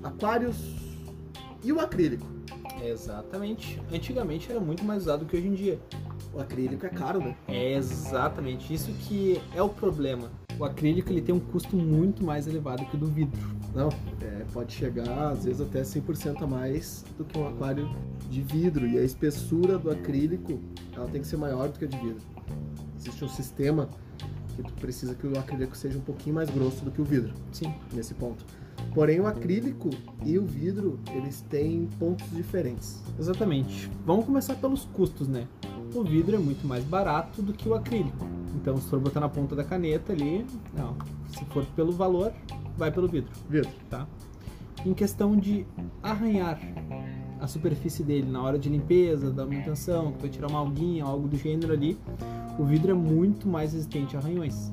aquários 0.03 0.55
e 1.63 1.71
o 1.73 1.79
acrílico. 1.81 2.25
Exatamente. 2.83 3.81
Antigamente 3.91 4.49
era 4.51 4.59
muito 4.59 4.83
mais 4.85 5.03
usado 5.03 5.25
que 5.25 5.35
hoje 5.35 5.47
em 5.47 5.53
dia. 5.53 5.79
O 6.33 6.39
acrílico 6.39 6.85
é 6.85 6.89
caro, 6.89 7.19
né? 7.19 7.33
É 7.47 7.73
exatamente 7.77 8.73
isso 8.73 8.91
que 9.07 9.39
é 9.55 9.61
o 9.61 9.69
problema. 9.69 10.29
O 10.59 10.65
acrílico 10.65 11.09
ele 11.09 11.21
tem 11.21 11.33
um 11.33 11.39
custo 11.39 11.75
muito 11.77 12.23
mais 12.25 12.45
elevado 12.47 12.85
que 12.85 12.95
o 12.95 12.99
do 12.99 13.07
vidro. 13.07 13.39
Não, 13.75 13.89
é, 14.21 14.45
pode 14.53 14.71
chegar 14.71 15.31
às 15.31 15.43
vezes 15.43 15.59
até 15.59 15.81
100% 15.81 16.41
a 16.41 16.47
mais 16.47 17.03
do 17.17 17.25
que 17.25 17.37
um 17.37 17.47
aquário 17.47 17.93
de 18.29 18.41
vidro. 18.41 18.87
E 18.87 18.97
a 18.97 19.03
espessura 19.03 19.77
do 19.77 19.91
acrílico 19.91 20.59
ela 20.93 21.07
tem 21.07 21.21
que 21.21 21.27
ser 21.27 21.37
maior 21.37 21.67
do 21.67 21.77
que 21.77 21.83
a 21.83 21.87
de 21.87 21.97
vidro. 21.97 22.23
Existe 22.97 23.25
um 23.25 23.29
sistema 23.29 23.89
que 24.55 24.63
tu 24.63 24.73
precisa 24.75 25.13
que 25.13 25.27
o 25.27 25.37
acrílico 25.37 25.75
seja 25.75 25.97
um 25.97 26.01
pouquinho 26.01 26.35
mais 26.35 26.49
grosso 26.49 26.85
do 26.85 26.91
que 26.91 27.01
o 27.01 27.03
vidro 27.03 27.33
Sim. 27.51 27.73
nesse 27.93 28.13
ponto. 28.13 28.45
Porém, 28.93 29.19
o 29.19 29.27
acrílico 29.27 29.89
e 30.25 30.37
o 30.37 30.45
vidro 30.45 30.99
eles 31.11 31.41
têm 31.49 31.87
pontos 31.99 32.29
diferentes. 32.31 33.01
Exatamente. 33.19 33.91
Vamos 34.05 34.25
começar 34.25 34.55
pelos 34.55 34.85
custos, 34.85 35.27
né? 35.27 35.47
O 35.93 36.03
vidro 36.03 36.35
é 36.35 36.39
muito 36.39 36.65
mais 36.65 36.83
barato 36.83 37.41
do 37.41 37.51
que 37.51 37.67
o 37.67 37.73
acrílico. 37.73 38.25
Então, 38.55 38.77
se 38.77 38.89
for 38.89 38.99
botar 38.99 39.19
na 39.19 39.29
ponta 39.29 39.55
da 39.55 39.63
caneta 39.63 40.13
ali, 40.13 40.45
não. 40.77 40.95
Se 41.27 41.43
for 41.45 41.65
pelo 41.75 41.91
valor, 41.91 42.33
vai 42.77 42.91
pelo 42.91 43.07
vidro, 43.07 43.31
Vidro. 43.49 43.69
tá? 43.89 44.07
Em 44.85 44.93
questão 44.93 45.35
de 45.35 45.65
arranhar 46.03 46.59
a 47.39 47.47
superfície 47.47 48.03
dele 48.03 48.29
na 48.29 48.41
hora 48.41 48.57
de 48.59 48.69
limpeza, 48.69 49.31
da 49.31 49.45
manutenção, 49.45 50.11
que 50.13 50.21
vai 50.21 50.29
tirar 50.29 50.47
uma 50.47 50.59
alguinha, 50.59 51.03
algo 51.03 51.27
do 51.27 51.37
gênero 51.37 51.73
ali, 51.73 51.97
o 52.59 52.63
vidro 52.63 52.91
é 52.91 52.93
muito 52.93 53.47
mais 53.47 53.73
resistente 53.73 54.15
a 54.15 54.19
arranhões. 54.19 54.71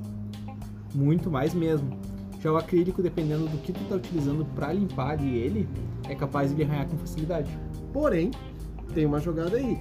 Muito 0.95 1.31
mais 1.31 1.55
mesmo. 1.55 1.97
Já 2.41 2.53
o 2.53 2.57
acrílico, 2.57 3.03
dependendo 3.03 3.47
do 3.47 3.57
que 3.59 3.73
tu 3.73 3.81
tá 3.88 3.95
utilizando 3.97 4.45
para 4.55 4.73
limpar 4.73 5.12
ali 5.12 5.37
ele, 5.38 5.69
é 6.09 6.15
capaz 6.15 6.55
de 6.55 6.62
arranhar 6.62 6.87
com 6.88 6.97
facilidade. 6.99 7.51
Porém, 7.93 8.31
tem 8.93 9.07
uma 9.07 9.21
jogada 9.21 9.57
aí. 9.57 9.81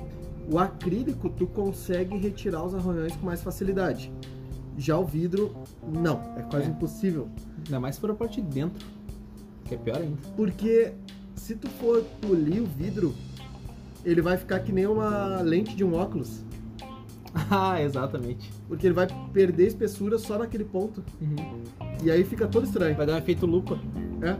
O 0.50 0.58
acrílico 0.58 1.30
tu 1.30 1.48
consegue 1.48 2.18
retirar 2.18 2.64
os 2.64 2.74
arranhões 2.76 3.16
com 3.16 3.26
mais 3.26 3.42
facilidade. 3.42 4.12
Já 4.78 4.98
o 4.98 5.06
vidro, 5.06 5.54
não. 5.92 6.22
É 6.38 6.44
quase 6.44 6.68
É. 6.68 6.70
impossível. 6.70 7.28
Ainda 7.66 7.80
mais 7.80 7.96
se 7.96 8.02
for 8.02 8.12
a 8.12 8.16
parte 8.16 8.42
de 8.42 8.48
dentro, 8.48 8.86
que 9.66 9.76
é 9.76 9.78
pior 9.78 9.98
ainda. 9.98 10.18
Porque 10.36 10.94
se 11.36 11.56
tu 11.56 11.70
for 11.70 12.04
polir 12.22 12.62
o 12.62 12.66
vidro, 12.66 13.14
ele 14.04 14.22
vai 14.22 14.38
ficar 14.38 14.60
que 14.60 14.72
nem 14.72 14.86
uma 14.88 15.42
lente 15.42 15.76
de 15.76 15.84
um 15.84 15.94
óculos. 15.94 16.44
ah, 17.50 17.82
exatamente. 17.82 18.52
Porque 18.68 18.88
ele 18.88 18.94
vai 18.94 19.08
perder 19.32 19.68
espessura 19.68 20.18
só 20.18 20.38
naquele 20.38 20.66
ponto. 20.66 21.04
Uhum. 21.22 21.64
E 22.04 22.12
aí 22.12 22.24
fica 22.24 22.48
todo 22.48 22.66
estranho. 22.66 22.96
Vai 22.96 23.06
dar 23.06 23.14
um 23.14 23.18
efeito 23.18 23.46
lupa. 23.46 23.80
É. 24.22 24.36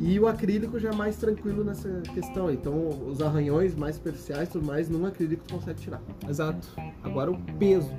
E 0.00 0.18
o 0.20 0.28
acrílico 0.28 0.78
já 0.78 0.90
é 0.90 0.94
mais 0.94 1.16
tranquilo 1.16 1.64
nessa 1.64 1.88
questão. 2.14 2.50
Então 2.50 2.88
os 3.08 3.20
arranhões 3.20 3.74
mais 3.74 3.96
superficiais, 3.96 4.48
tudo 4.48 4.64
mais, 4.64 4.88
num 4.88 5.04
acrílico 5.06 5.42
tu 5.46 5.54
consegue 5.54 5.80
tirar. 5.80 6.00
Exato. 6.28 6.68
Agora 7.02 7.30
o 7.30 7.38
peso. 7.58 7.90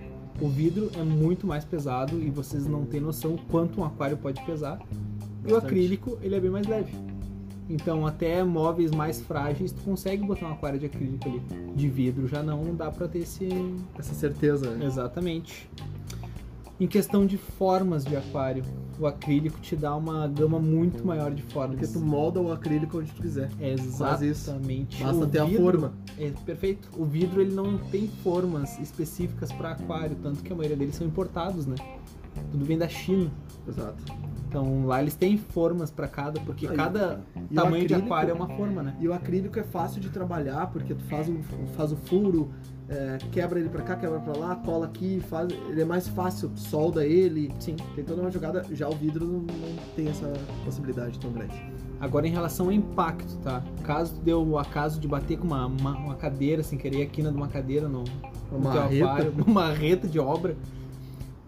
O 0.41 0.47
vidro 0.47 0.89
é 0.97 1.03
muito 1.03 1.45
mais 1.45 1.65
pesado 1.65 2.21
e 2.21 2.29
vocês 2.29 2.65
não 2.65 2.85
têm 2.85 2.99
noção 3.01 3.37
quanto 3.49 3.81
um 3.81 3.83
aquário 3.85 4.17
pode 4.17 4.41
pesar. 4.45 4.79
E 4.79 5.47
o 5.47 5.51
Bastante. 5.51 5.65
acrílico, 5.65 6.17
ele 6.21 6.35
é 6.35 6.39
bem 6.39 6.49
mais 6.49 6.67
leve. 6.67 6.93
Então, 7.69 8.07
até 8.07 8.43
móveis 8.43 8.89
mais 8.91 9.21
frágeis, 9.21 9.71
tu 9.71 9.81
consegue 9.83 10.25
botar 10.25 10.47
um 10.47 10.53
aquário 10.53 10.79
de 10.79 10.87
acrílico 10.87 11.29
ali. 11.29 11.41
De 11.75 11.87
vidro 11.87 12.27
já 12.27 12.41
não, 12.41 12.63
não 12.63 12.75
dá 12.75 12.89
pra 12.89 13.07
ter 13.07 13.19
esse. 13.19 13.47
Essa 13.97 14.13
certeza. 14.13 14.71
né? 14.71 14.85
Exatamente. 14.85 15.69
Em 16.79 16.87
questão 16.87 17.25
de 17.25 17.37
formas 17.37 18.05
de 18.05 18.15
aquário, 18.15 18.63
o 18.97 19.05
acrílico 19.05 19.59
te 19.59 19.75
dá 19.75 19.93
uma 19.95 20.25
gama 20.27 20.59
muito 20.59 21.05
maior 21.05 21.29
de 21.31 21.43
formas. 21.43 21.77
Porque 21.77 21.91
tu 21.91 21.99
molda 21.99 22.39
o 22.39 22.53
acrílico 22.53 22.99
onde 22.99 23.11
tu 23.11 23.21
quiser. 23.21 23.49
É 23.59 23.73
exatamente. 23.73 25.03
Basta 25.03 25.27
ter 25.27 25.39
a 25.39 25.45
vidro- 25.45 25.61
forma. 25.63 25.93
É 26.17 26.31
perfeito. 26.45 26.87
O 26.97 27.03
vidro 27.03 27.41
ele 27.41 27.53
não 27.53 27.77
tem 27.77 28.07
formas 28.23 28.79
específicas 28.79 29.51
para 29.51 29.71
aquário, 29.71 30.15
tanto 30.23 30.41
que 30.41 30.53
a 30.53 30.55
maioria 30.55 30.77
deles 30.77 30.95
são 30.95 31.05
importados, 31.05 31.65
né? 31.65 31.75
Tudo 32.51 32.65
vem 32.65 32.77
da 32.77 32.87
China. 32.87 33.29
Exato. 33.67 34.03
Então 34.47 34.85
lá 34.87 34.99
eles 35.01 35.13
têm 35.15 35.37
formas 35.37 35.91
para 35.91 36.07
cada, 36.07 36.39
porque 36.41 36.65
Aí, 36.67 36.75
cada 36.75 37.21
E 37.35 37.39
o 37.39 37.55
tamanho 37.55 37.87
de 37.87 37.93
acrílico- 37.93 38.13
aquário 38.13 38.31
é 38.31 38.33
uma 38.33 38.47
forma, 38.47 38.81
né? 38.81 38.95
E 38.99 39.07
o 39.07 39.13
acrílico 39.13 39.59
é 39.59 39.63
fácil 39.63 40.01
de 40.01 40.09
trabalhar, 40.09 40.67
porque 40.71 40.95
tu 40.95 41.03
faz, 41.03 41.29
um, 41.29 41.37
faz 41.77 41.91
o 41.91 41.95
furo, 41.95 42.49
é, 42.87 43.19
quebra 43.31 43.59
ele 43.59 43.69
pra 43.69 43.83
cá, 43.83 43.95
quebra 43.95 44.19
pra 44.19 44.35
lá, 44.35 44.55
cola 44.55 44.87
aqui, 44.87 45.21
faz, 45.29 45.49
ele 45.69 45.81
é 45.81 45.85
mais 45.85 46.07
fácil, 46.07 46.49
solda 46.55 47.05
ele, 47.05 47.53
Sim. 47.59 47.75
tem 47.95 48.03
toda 48.03 48.21
uma 48.21 48.31
jogada. 48.31 48.65
Já 48.71 48.89
o 48.89 48.95
vidro 48.95 49.23
não, 49.27 49.39
não 49.41 49.75
tem 49.95 50.07
essa 50.07 50.33
possibilidade 50.65 51.19
tão 51.19 51.31
grande. 51.31 51.53
Agora 51.99 52.25
em 52.27 52.31
relação 52.31 52.67
ao 52.67 52.71
impacto, 52.71 53.37
tá? 53.43 53.61
Caso 53.83 54.19
deu 54.21 54.41
o 54.43 54.57
acaso 54.57 54.99
de 54.99 55.07
bater 55.07 55.37
com 55.37 55.45
uma, 55.45 55.67
uma, 55.67 55.91
uma 55.95 56.15
cadeira 56.15 56.63
sem 56.63 56.75
querer 56.79 57.03
a 57.03 57.05
quina 57.05 57.29
de 57.29 57.37
uma 57.37 57.49
cadeira 57.49 57.87
no, 57.87 58.03
Uma 58.51 58.73
marreta. 58.73 59.05
aquário, 59.05 59.31
uma 59.45 59.53
marreta 59.53 60.07
de 60.07 60.17
obra, 60.17 60.57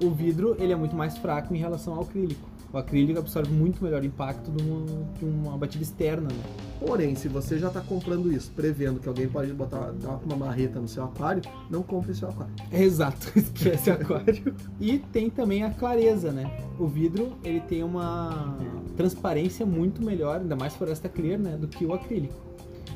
o 0.01 0.11
vidro 0.11 0.55
ele 0.59 0.73
é 0.73 0.75
muito 0.75 0.95
mais 0.95 1.17
fraco 1.17 1.53
em 1.53 1.57
relação 1.57 1.93
ao 1.93 2.01
acrílico. 2.01 2.49
O 2.73 2.77
acrílico 2.77 3.19
absorve 3.19 3.51
muito 3.51 3.83
melhor 3.83 4.03
impacto 4.03 4.49
de 4.49 4.63
uma, 4.63 4.85
de 5.19 5.25
uma 5.25 5.57
batida 5.57 5.83
externa, 5.83 6.29
né? 6.29 6.43
Porém, 6.79 7.15
se 7.15 7.27
você 7.27 7.59
já 7.59 7.69
tá 7.69 7.81
comprando 7.81 8.31
isso, 8.31 8.49
prevendo 8.55 8.97
que 8.97 9.09
alguém 9.09 9.27
pode 9.27 9.51
botar 9.51 9.91
dar 9.91 10.19
uma 10.25 10.37
marreta 10.37 10.79
no 10.79 10.87
seu 10.87 11.03
aquário, 11.03 11.41
não 11.69 11.83
compre 11.83 12.15
seu 12.15 12.29
aquário. 12.29 12.53
Exato, 12.71 13.27
esquece 13.37 13.89
o 13.89 13.93
aquário. 13.93 14.55
E 14.79 14.99
tem 14.99 15.29
também 15.29 15.63
a 15.63 15.69
clareza, 15.69 16.31
né? 16.31 16.49
O 16.79 16.87
vidro, 16.87 17.33
ele 17.43 17.59
tem 17.59 17.83
uma 17.83 18.57
transparência 18.95 19.65
muito 19.65 20.01
melhor, 20.01 20.39
ainda 20.39 20.55
mais 20.55 20.73
floresta 20.73 21.09
clear, 21.09 21.37
né? 21.37 21.57
Do 21.57 21.67
que 21.67 21.85
o 21.85 21.93
acrílico. 21.93 22.33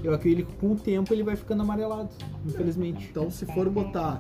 E 0.02 0.08
o 0.08 0.13
acrílico, 0.13 0.54
com 0.54 0.72
o 0.72 0.76
tempo, 0.76 1.13
ele 1.13 1.24
vai 1.24 1.36
ficando 1.36 1.63
amarelado, 1.63 2.10
infelizmente. 2.46 3.08
Então, 3.12 3.30
se 3.30 3.46
for 3.48 3.70
botar 3.70 4.20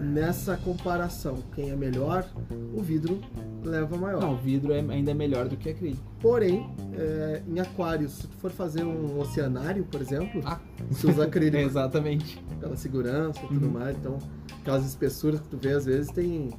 nessa 0.00 0.56
comparação 0.56 1.38
quem 1.54 1.70
é 1.70 1.76
melhor, 1.76 2.26
o 2.74 2.82
vidro 2.82 3.20
leva 3.62 3.96
maior. 3.96 4.20
Não, 4.20 4.34
o 4.34 4.36
vidro 4.36 4.72
é, 4.72 4.80
ainda 4.80 5.10
é 5.10 5.14
melhor 5.14 5.48
do 5.48 5.56
que 5.56 5.68
acrílico. 5.68 6.02
Porém, 6.20 6.68
é, 6.94 7.42
em 7.46 7.60
aquários, 7.60 8.12
se 8.12 8.26
tu 8.26 8.36
for 8.38 8.50
fazer 8.50 8.84
um 8.84 9.18
oceanário, 9.20 9.84
por 9.84 10.00
exemplo, 10.00 10.40
Ah, 10.44 10.58
se 10.90 11.06
usa 11.06 11.24
acrílico 11.24 11.58
exatamente. 11.64 12.42
pela 12.58 12.76
segurança 12.76 13.38
e 13.44 13.48
tudo 13.48 13.66
Uhum. 13.66 13.72
mais, 13.72 13.96
então 13.96 14.18
aquelas 14.60 14.84
espessuras 14.86 15.40
que 15.40 15.48
tu 15.48 15.56
vê 15.56 15.72
às 15.72 15.84
vezes 15.84 16.10
tem 16.10 16.50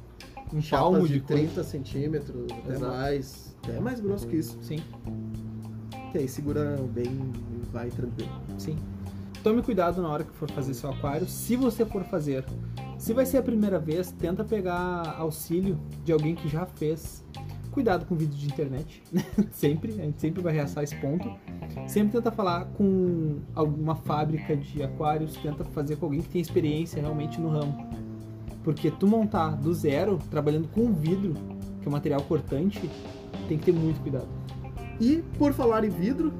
Um 0.52 0.60
palmo 0.62 1.06
de, 1.06 1.14
de 1.14 1.20
coisa. 1.20 1.42
30 1.42 1.64
centímetros, 1.64 2.46
até 2.64 2.72
Exato. 2.74 2.92
mais, 2.92 3.56
até 3.62 3.80
mais 3.80 4.00
grosso 4.00 4.26
que 4.26 4.36
isso, 4.36 4.58
Sim, 4.62 4.78
que 6.10 6.18
aí 6.18 6.28
segura 6.28 6.76
bem 6.92 7.06
e 7.06 7.66
vai 7.72 7.88
tranquilo. 7.90 8.30
sim. 8.58 8.76
Tome 9.42 9.60
cuidado 9.60 10.00
na 10.00 10.08
hora 10.08 10.22
que 10.22 10.30
for 10.36 10.48
fazer 10.52 10.72
seu 10.72 10.88
aquário. 10.90 11.26
Se 11.26 11.56
você 11.56 11.84
for 11.84 12.04
fazer, 12.04 12.44
se 13.02 13.12
vai 13.12 13.26
ser 13.26 13.38
a 13.38 13.42
primeira 13.42 13.80
vez, 13.80 14.12
tenta 14.12 14.44
pegar 14.44 15.16
auxílio 15.18 15.76
de 16.04 16.12
alguém 16.12 16.36
que 16.36 16.48
já 16.48 16.64
fez. 16.64 17.24
Cuidado 17.72 18.06
com 18.06 18.14
vídeo 18.14 18.36
de 18.38 18.46
internet, 18.46 19.02
sempre, 19.50 19.90
a 19.94 20.04
gente 20.04 20.20
sempre 20.20 20.40
vai 20.40 20.52
reaçar 20.52 20.84
esse 20.84 20.94
ponto. 21.00 21.28
Sempre 21.88 22.12
tenta 22.12 22.30
falar 22.30 22.66
com 22.76 23.40
alguma 23.56 23.96
fábrica 23.96 24.56
de 24.56 24.84
aquários, 24.84 25.36
tenta 25.38 25.64
fazer 25.64 25.96
com 25.96 26.06
alguém 26.06 26.20
que 26.20 26.28
tem 26.28 26.40
experiência 26.40 27.00
realmente 27.00 27.40
no 27.40 27.48
ramo. 27.48 27.90
Porque 28.62 28.88
tu 28.88 29.08
montar 29.08 29.56
do 29.56 29.74
zero, 29.74 30.18
trabalhando 30.30 30.68
com 30.68 30.92
vidro, 30.92 31.34
que 31.80 31.86
é 31.86 31.88
um 31.88 31.92
material 31.92 32.20
cortante, 32.22 32.88
tem 33.48 33.58
que 33.58 33.64
ter 33.64 33.72
muito 33.72 34.00
cuidado. 34.00 34.28
E 35.00 35.24
por 35.36 35.52
falar 35.52 35.82
em 35.84 35.90
vidro, 35.90 36.32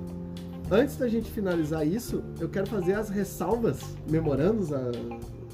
antes 0.71 0.97
da 0.97 1.09
gente 1.09 1.29
finalizar 1.29 1.85
isso, 1.85 2.23
eu 2.39 2.49
quero 2.49 2.69
fazer 2.69 2.95
as 2.95 3.09
ressalvas, 3.09 3.97
memorandos, 4.09 4.73
a- 4.73 4.93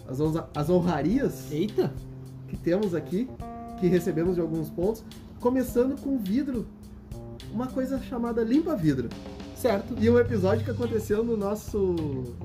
as, 0.09 0.19
as 0.55 0.71
honrarias 0.71 1.53
Eita! 1.53 1.93
que 2.49 2.57
temos 2.57 2.95
aqui, 2.95 3.29
que 3.79 3.87
recebemos 3.87 4.35
de 4.35 4.41
alguns 4.41 4.71
pontos, 4.71 5.05
começando 5.39 6.01
com 6.01 6.19
vidro, 6.19 6.67
uma 7.53 7.67
coisa 7.67 8.01
chamada 8.01 8.43
limpa 8.43 8.75
vidro. 8.75 9.09
Certo, 9.55 9.95
E 10.01 10.09
um 10.09 10.19
episódio 10.19 10.65
que 10.65 10.71
aconteceu 10.71 11.25
no 11.25 11.37
nosso 11.37 11.95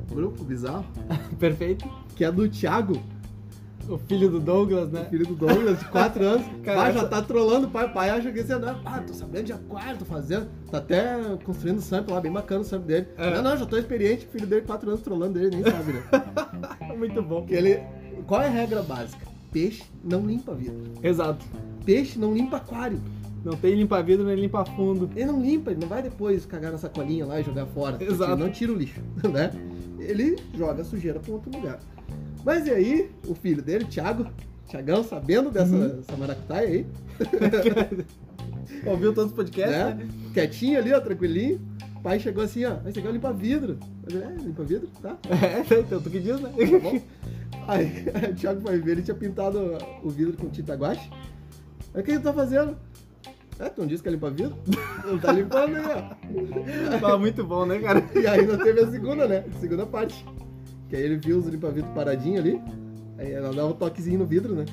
grupo 0.10 0.44
bizarro, 0.44 0.86
perfeito. 1.40 1.88
que 2.16 2.26
é 2.26 2.32
do 2.32 2.50
Thiago, 2.50 3.02
O 3.88 3.98
filho 3.98 4.30
do 4.30 4.40
Douglas, 4.40 4.90
né? 4.90 5.06
filho 5.10 5.28
do 5.28 5.36
Douglas, 5.36 5.80
de 5.80 5.86
4 5.86 6.24
anos. 6.24 6.46
Cara, 6.64 6.92
já 6.94 7.08
tá 7.08 7.22
trolando 7.22 7.68
o 7.68 7.70
pai. 7.70 7.86
O 7.86 7.94
pai 7.94 8.10
acha 8.10 8.32
que 8.32 8.42
você 8.42 8.56
não. 8.58 8.80
Ah, 8.86 9.04
tô 9.06 9.14
sabendo 9.14 9.46
de 9.46 9.54
aquário, 9.54 9.98
tô 10.00 10.06
fazendo. 10.06 10.48
Tá 10.72 10.78
até 10.78 11.16
construindo 11.44 11.82
sample 11.82 12.14
lá, 12.14 12.22
bem 12.22 12.32
bacana 12.32 12.62
o 12.62 12.64
sample 12.64 12.88
dele. 12.88 13.08
É. 13.18 13.36
Não, 13.36 13.44
não, 13.44 13.58
já 13.58 13.66
tô 13.66 13.78
experiente. 13.78 14.26
O 14.26 14.30
filho 14.30 14.48
dele, 14.48 14.62
4 14.62 14.90
anos 14.90 15.02
trolando 15.02 15.40
ele, 15.40 15.56
nem 15.58 15.64
sabe, 15.64 15.94
né? 15.94 16.04
Muito 16.98 17.22
bom. 17.22 17.46
que 17.46 17.54
ele. 17.54 17.82
Qual 18.26 18.42
é 18.42 18.48
a 18.48 18.52
regra 18.52 18.82
básica? 18.82 19.26
Peixe 19.52 19.84
não 20.04 20.26
limpa 20.26 20.56
vidro. 20.56 20.94
Exato. 21.04 21.46
Peixe 21.86 22.18
não 22.18 22.34
limpa 22.34 22.58
aquário. 22.58 23.00
Não 23.44 23.58
tem 23.58 23.76
limpa-vidro 23.76 24.26
nem 24.26 24.38
limpa-fundo. 24.38 25.10
Ele 25.16 25.26
não 25.26 25.42
limpa, 25.42 25.72
ele 25.72 25.82
não 25.82 25.88
vai 25.88 26.02
depois 26.02 26.46
cagar 26.46 26.72
na 26.72 26.78
sacolinha 26.78 27.26
lá 27.26 27.42
e 27.42 27.44
jogar 27.44 27.66
fora. 27.66 28.02
Exato. 28.02 28.38
Não 28.38 28.50
tira 28.50 28.72
o 28.72 28.76
lixo, 28.76 29.02
né? 29.32 29.52
Ele 30.00 30.38
joga 30.56 30.82
a 30.82 30.86
sujeira 30.86 31.20
para 31.20 31.34
outro 31.34 31.52
lugar. 31.52 31.80
Mas 32.44 32.68
e 32.68 32.72
aí, 32.72 33.12
o 33.28 33.34
filho 33.36 33.62
dele, 33.62 33.86
Thiago, 33.86 34.28
Thiagão, 34.68 35.04
sabendo 35.04 35.50
dessa, 35.50 35.76
Uhum. 35.76 36.02
maracutaia 36.18 36.68
aí, 36.68 36.86
Ouviu 38.86 39.14
todos 39.14 39.32
os 39.32 39.36
podcasts, 39.36 39.72
né? 39.78 39.94
né? 39.94 40.08
Quietinho 40.34 40.80
ali, 40.80 40.94
ó, 40.94 41.00
tranquilinho. 41.00 41.62
O 41.98 42.02
pai 42.02 42.20
chegou 42.20 42.44
assim, 42.44 42.66
ó, 42.66 42.76
você 42.76 43.02
quer 43.02 43.12
limpar 43.12 43.32
vidro? 43.34 43.78
Falei, 44.04 44.28
é, 44.28 44.36
limpa 44.42 44.64
vidro? 44.64 44.90
Tá. 45.02 45.18
É, 45.72 45.80
então 45.80 46.02
tu 46.02 46.10
que 46.10 46.20
diz, 46.20 46.40
né? 46.42 46.50
Tá 46.50 46.80
bom. 46.80 47.02
Aí 47.68 48.06
o 48.32 48.36
Thiago 48.36 48.62
foi 48.62 48.78
ver, 48.80 48.92
ele 48.94 49.02
tinha 49.04 49.16
pintado 49.16 49.78
o 50.04 50.10
vidro 50.10 50.36
com 50.36 50.50
tinta 50.50 50.76
guache. 50.76 51.10
Aí 51.94 52.02
o 52.02 52.04
que 52.04 52.12
ele 52.12 52.20
tá 52.20 52.34
fazendo? 52.34 52.76
É, 53.58 53.70
tu 53.70 53.82
não 53.82 53.88
disse 53.88 54.02
que 54.04 54.10
é 54.10 54.12
limpar 54.12 54.32
vidro? 54.32 54.58
Não 55.06 55.18
tá 55.18 55.32
limpando 55.32 55.76
aí, 55.78 55.84
ó. 55.86 57.00
Tá 57.00 57.18
muito 57.18 57.44
bom, 57.46 57.66
né, 57.66 57.80
cara? 57.80 58.04
E 58.16 58.26
aí 58.28 58.42
ainda 58.42 58.58
teve 58.58 58.82
a 58.82 58.92
segunda, 58.92 59.28
né? 59.28 59.46
A 59.56 59.60
segunda 59.60 59.86
parte. 59.86 60.26
Que 60.94 60.98
aí 60.98 61.06
ele 61.06 61.18
viu 61.18 61.40
os 61.40 61.48
limpa-vidro 61.48 61.90
paradinho 61.96 62.40
ali. 62.40 62.62
Aí 63.18 63.32
ela 63.32 63.52
dava 63.52 63.70
um 63.70 63.74
toquezinho 63.74 64.20
no 64.20 64.28
vidro, 64.28 64.54
né? 64.54 64.64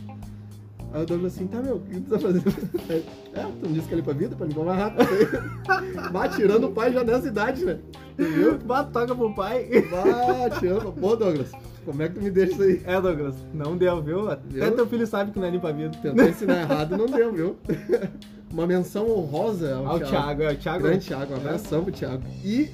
Aí 0.93 1.03
o 1.03 1.07
Douglas 1.07 1.35
assim, 1.35 1.47
tá 1.47 1.63
meu, 1.63 1.77
o 1.77 1.81
que 1.81 1.99
tu 1.99 2.11
tá 2.11 2.19
fazendo? 2.19 2.45
É, 3.33 3.43
tu 3.43 3.65
não 3.65 3.73
disse 3.73 3.89
que 3.89 3.95
é 3.95 3.97
limpa-vidro 3.97 4.37
pra 4.37 4.47
limpar 4.47 4.65
mais 4.67 4.79
rápido. 4.81 5.09
Vai 6.13 6.29
tirando 6.29 6.65
o 6.65 6.73
pai 6.73 6.93
já 6.93 7.03
nessa 7.05 7.27
idade, 7.27 7.65
né? 7.65 7.79
Entendeu? 8.19 8.59
Bata, 8.59 8.91
toca 8.91 9.15
pro 9.15 9.35
pai. 9.35 9.67
Vai 9.91 10.51
tirando. 10.59 10.93
Pô, 10.93 11.17
Douglas, 11.17 11.53
como 11.87 12.03
é 12.03 12.09
que 12.11 12.17
tu 12.17 12.21
me 12.23 12.31
deixa 12.31 12.53
isso 12.53 12.63
aí? 12.65 12.83
É, 12.85 13.01
Douglas, 13.01 13.37
não 13.55 13.79
deu, 13.79 14.03
viu? 14.03 14.31
Até 14.31 14.47
Viu? 14.47 14.77
teu 14.77 14.87
filho 14.89 15.07
sabe 15.07 15.31
que 15.31 15.39
não 15.39 15.47
é 15.47 15.51
limpa-vidro. 15.51 15.99
Tentou 16.03 16.29
ensinar 16.29 16.61
errado, 16.61 16.99
não 16.99 17.07
deu, 17.07 17.33
viu? 17.33 17.57
Uma 18.53 18.67
menção 18.67 19.09
honrosa 19.11 19.75
ao, 19.75 19.87
Ao 19.87 20.01
Thiago, 20.01 20.43
é 20.43 20.53
o 20.53 20.57
Thiago. 20.57 20.83
Grande 20.83 21.07
Thiago, 21.07 21.33
um 21.33 21.37
abração 21.37 21.83
pro 21.83 21.93
Thiago. 21.93 22.25
E 22.45 22.69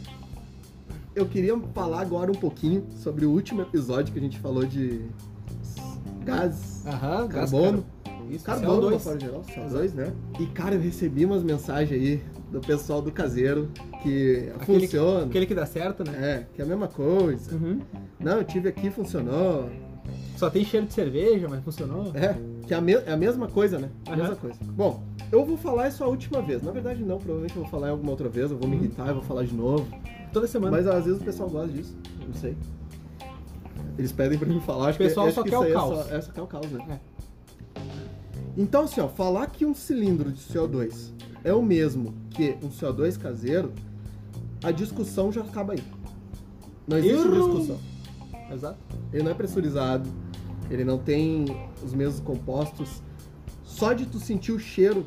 eu 1.17 1.25
queria 1.27 1.59
falar 1.75 2.03
agora 2.03 2.31
um 2.31 2.35
pouquinho 2.35 2.85
sobre 3.03 3.25
o 3.25 3.31
último 3.31 3.63
episódio 3.63 4.13
que 4.13 4.19
a 4.19 4.23
gente 4.23 4.39
falou 4.39 4.67
de 4.67 5.01
gases, 6.25 6.87
Aham, 6.87 7.27
gás 7.27 7.51
carbono, 7.51 7.85
car- 8.05 8.15
Isso, 8.31 8.45
carbono, 8.45 8.81
de 8.91 8.97
CO2. 8.97 9.01
forma 9.01 9.21
geral, 9.21 9.43
CO2, 9.43 9.95
né? 9.95 10.13
E 10.39 10.47
cara, 10.47 10.75
eu 10.75 10.81
recebi 10.81 11.25
umas 11.25 11.43
mensagens 11.43 11.91
aí 11.99 12.23
do 12.53 12.61
pessoal 12.61 13.01
do 13.01 13.11
caseiro 13.11 13.71
que 14.03 14.51
Aquele- 14.61 14.81
funciona. 14.81 15.25
Aquele 15.25 15.47
que 15.47 15.55
dá 15.55 15.65
certo, 15.65 16.05
né? 16.05 16.13
É, 16.21 16.47
que 16.55 16.61
é 16.61 16.65
a 16.65 16.69
mesma 16.69 16.87
coisa. 16.87 17.55
Uhum. 17.55 17.81
Não, 18.21 18.39
eu 18.39 18.45
tive 18.45 18.69
aqui, 18.69 18.91
funcionou. 18.91 19.71
Só 20.37 20.51
tem 20.51 20.65
cheiro 20.65 20.85
de 20.87 20.93
cerveja, 20.93 21.49
mas 21.49 21.65
funcionou. 21.65 22.13
É, 22.15 22.37
que 22.67 22.75
é 22.75 22.77
a, 22.77 22.81
me- 22.81 22.93
é 22.93 23.13
a 23.13 23.17
mesma 23.17 23.49
coisa, 23.49 23.79
né? 23.79 23.89
A 24.07 24.11
Aham. 24.11 24.19
mesma 24.21 24.37
coisa. 24.37 24.59
Bom, 24.65 25.03
eu 25.33 25.45
vou 25.47 25.57
falar 25.57 25.89
isso 25.89 26.05
a 26.05 26.09
última 26.09 26.43
vez. 26.43 26.63
Na 26.63 26.73
verdade, 26.73 27.03
não, 27.03 27.17
provavelmente 27.17 27.57
eu 27.57 27.63
vou 27.63 27.71
falar 27.71 27.89
alguma 27.89 28.11
outra 28.11 28.29
vez, 28.29 28.51
eu 28.51 28.59
vou 28.59 28.69
me 28.69 28.77
Uhum. 28.77 28.83
irritar, 28.83 29.09
eu 29.09 29.15
vou 29.15 29.23
falar 29.25 29.45
de 29.45 29.55
novo. 29.55 29.87
Toda 30.37 30.47
semana. 30.47 30.77
Mas 30.77 30.87
às 30.87 31.07
vezes 31.07 31.19
o 31.19 31.25
pessoal 31.25 31.49
gosta 31.49 31.73
disso, 31.73 31.97
não 32.27 32.35
sei. 32.35 32.55
Eles 33.97 34.13
pedem 34.13 34.39
pra 34.39 34.47
mim 34.47 34.61
falar, 34.61 34.89
acho 34.89 34.97
O 34.97 35.03
pessoal 35.07 35.29
que, 35.29 35.33
só 35.33 35.41
acho 35.41 35.45
que 35.45 35.51
quer 35.51 35.59
o 35.59 35.63
aí 35.63 35.73
caos. 35.73 35.99
É 35.99 36.03
só, 36.11 36.15
é 36.17 36.21
só 36.21 36.33
quer 36.33 36.43
o 36.43 36.47
caos, 36.47 36.71
né? 36.73 37.01
Então, 38.55 38.83
assim, 38.83 39.01
ó, 39.01 39.09
falar 39.09 39.47
que 39.47 39.65
um 39.65 39.75
cilindro 39.75 40.31
de 40.31 40.39
CO2 40.43 41.11
é 41.43 41.55
o 41.55 41.63
mesmo 41.63 42.13
que 42.29 42.55
um 42.63 42.69
CO2 42.69 43.19
caseiro, 43.19 43.73
a 44.63 44.71
discussão 44.71 45.33
já 45.33 45.41
acaba 45.41 45.73
aí. 45.73 45.83
Não 46.87 46.99
existe 46.99 47.15
Errou. 47.27 47.55
discussão. 47.55 47.79
Exato. 48.53 48.79
Ele 49.15 49.23
não 49.23 49.31
é 49.31 49.35
pressurizado, 49.35 50.07
ele 50.71 50.85
não 50.85 50.99
tem 50.99 51.47
os 51.83 51.95
mesmos 51.95 52.21
compostos. 52.21 53.03
Só 53.65 53.95
de 53.95 54.05
tu 54.05 54.19
sentir 54.21 54.53
o 54.53 54.59
cheiro 54.59 55.07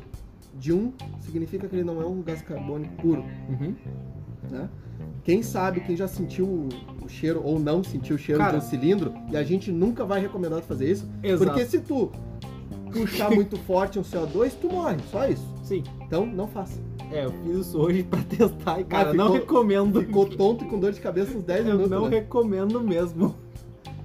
de 0.58 0.72
um 0.72 0.92
significa 1.20 1.68
que 1.68 1.76
ele 1.76 1.84
não 1.84 2.02
é 2.02 2.04
um 2.04 2.20
gás 2.20 2.42
carbônico 2.42 2.96
puro, 2.96 3.22
Uhum. 3.48 3.76
né? 4.50 4.68
Quem 5.24 5.42
sabe, 5.42 5.80
quem 5.80 5.96
já 5.96 6.08
sentiu 6.08 6.46
o- 6.46 6.68
cheiro 7.08 7.40
ou 7.44 7.58
não 7.58 7.82
sentiu 7.82 8.14
o 8.16 8.18
cheiro 8.18 8.40
Cara. 8.40 8.58
de 8.58 8.64
um 8.64 8.68
cilindro, 8.68 9.12
e 9.30 9.36
a 9.36 9.42
gente 9.42 9.70
nunca 9.72 10.04
vai 10.04 10.20
recomendar 10.20 10.60
tu 10.60 10.66
fazer 10.66 10.90
isso, 10.90 11.08
Exato. 11.22 11.44
porque 11.50 11.66
se 11.66 11.80
tu 11.80 12.10
puxar 12.92 13.30
muito 13.30 13.56
forte 13.58 13.98
um 13.98 14.02
CO2, 14.02 14.52
tu 14.60 14.68
morre, 14.70 14.96
só 15.10 15.26
isso. 15.28 15.46
Sim. 15.64 15.82
Então, 16.02 16.24
não 16.24 16.46
faça. 16.48 16.80
É, 17.12 17.24
eu 17.24 17.32
fiz 17.32 17.66
isso 17.66 17.78
hoje 17.78 18.02
pra 18.04 18.22
testar 18.22 18.80
e, 18.80 18.84
cara, 18.84 19.10
Ah, 19.10 19.14
não 19.14 19.26
ficou- 19.32 19.40
recomendo. 19.40 20.00
Ficou 20.00 20.26
tonto 20.26 20.64
e 20.64 20.68
com 20.68 20.78
dor 20.78 20.92
de 20.92 21.00
cabeça 21.00 21.36
uns 21.36 21.42
10 21.42 21.60
Eu 21.66 21.72
minutos, 21.72 21.90
não 21.90 22.08
né? 22.08 22.18
recomendo 22.20 22.80
mesmo. 22.80 23.34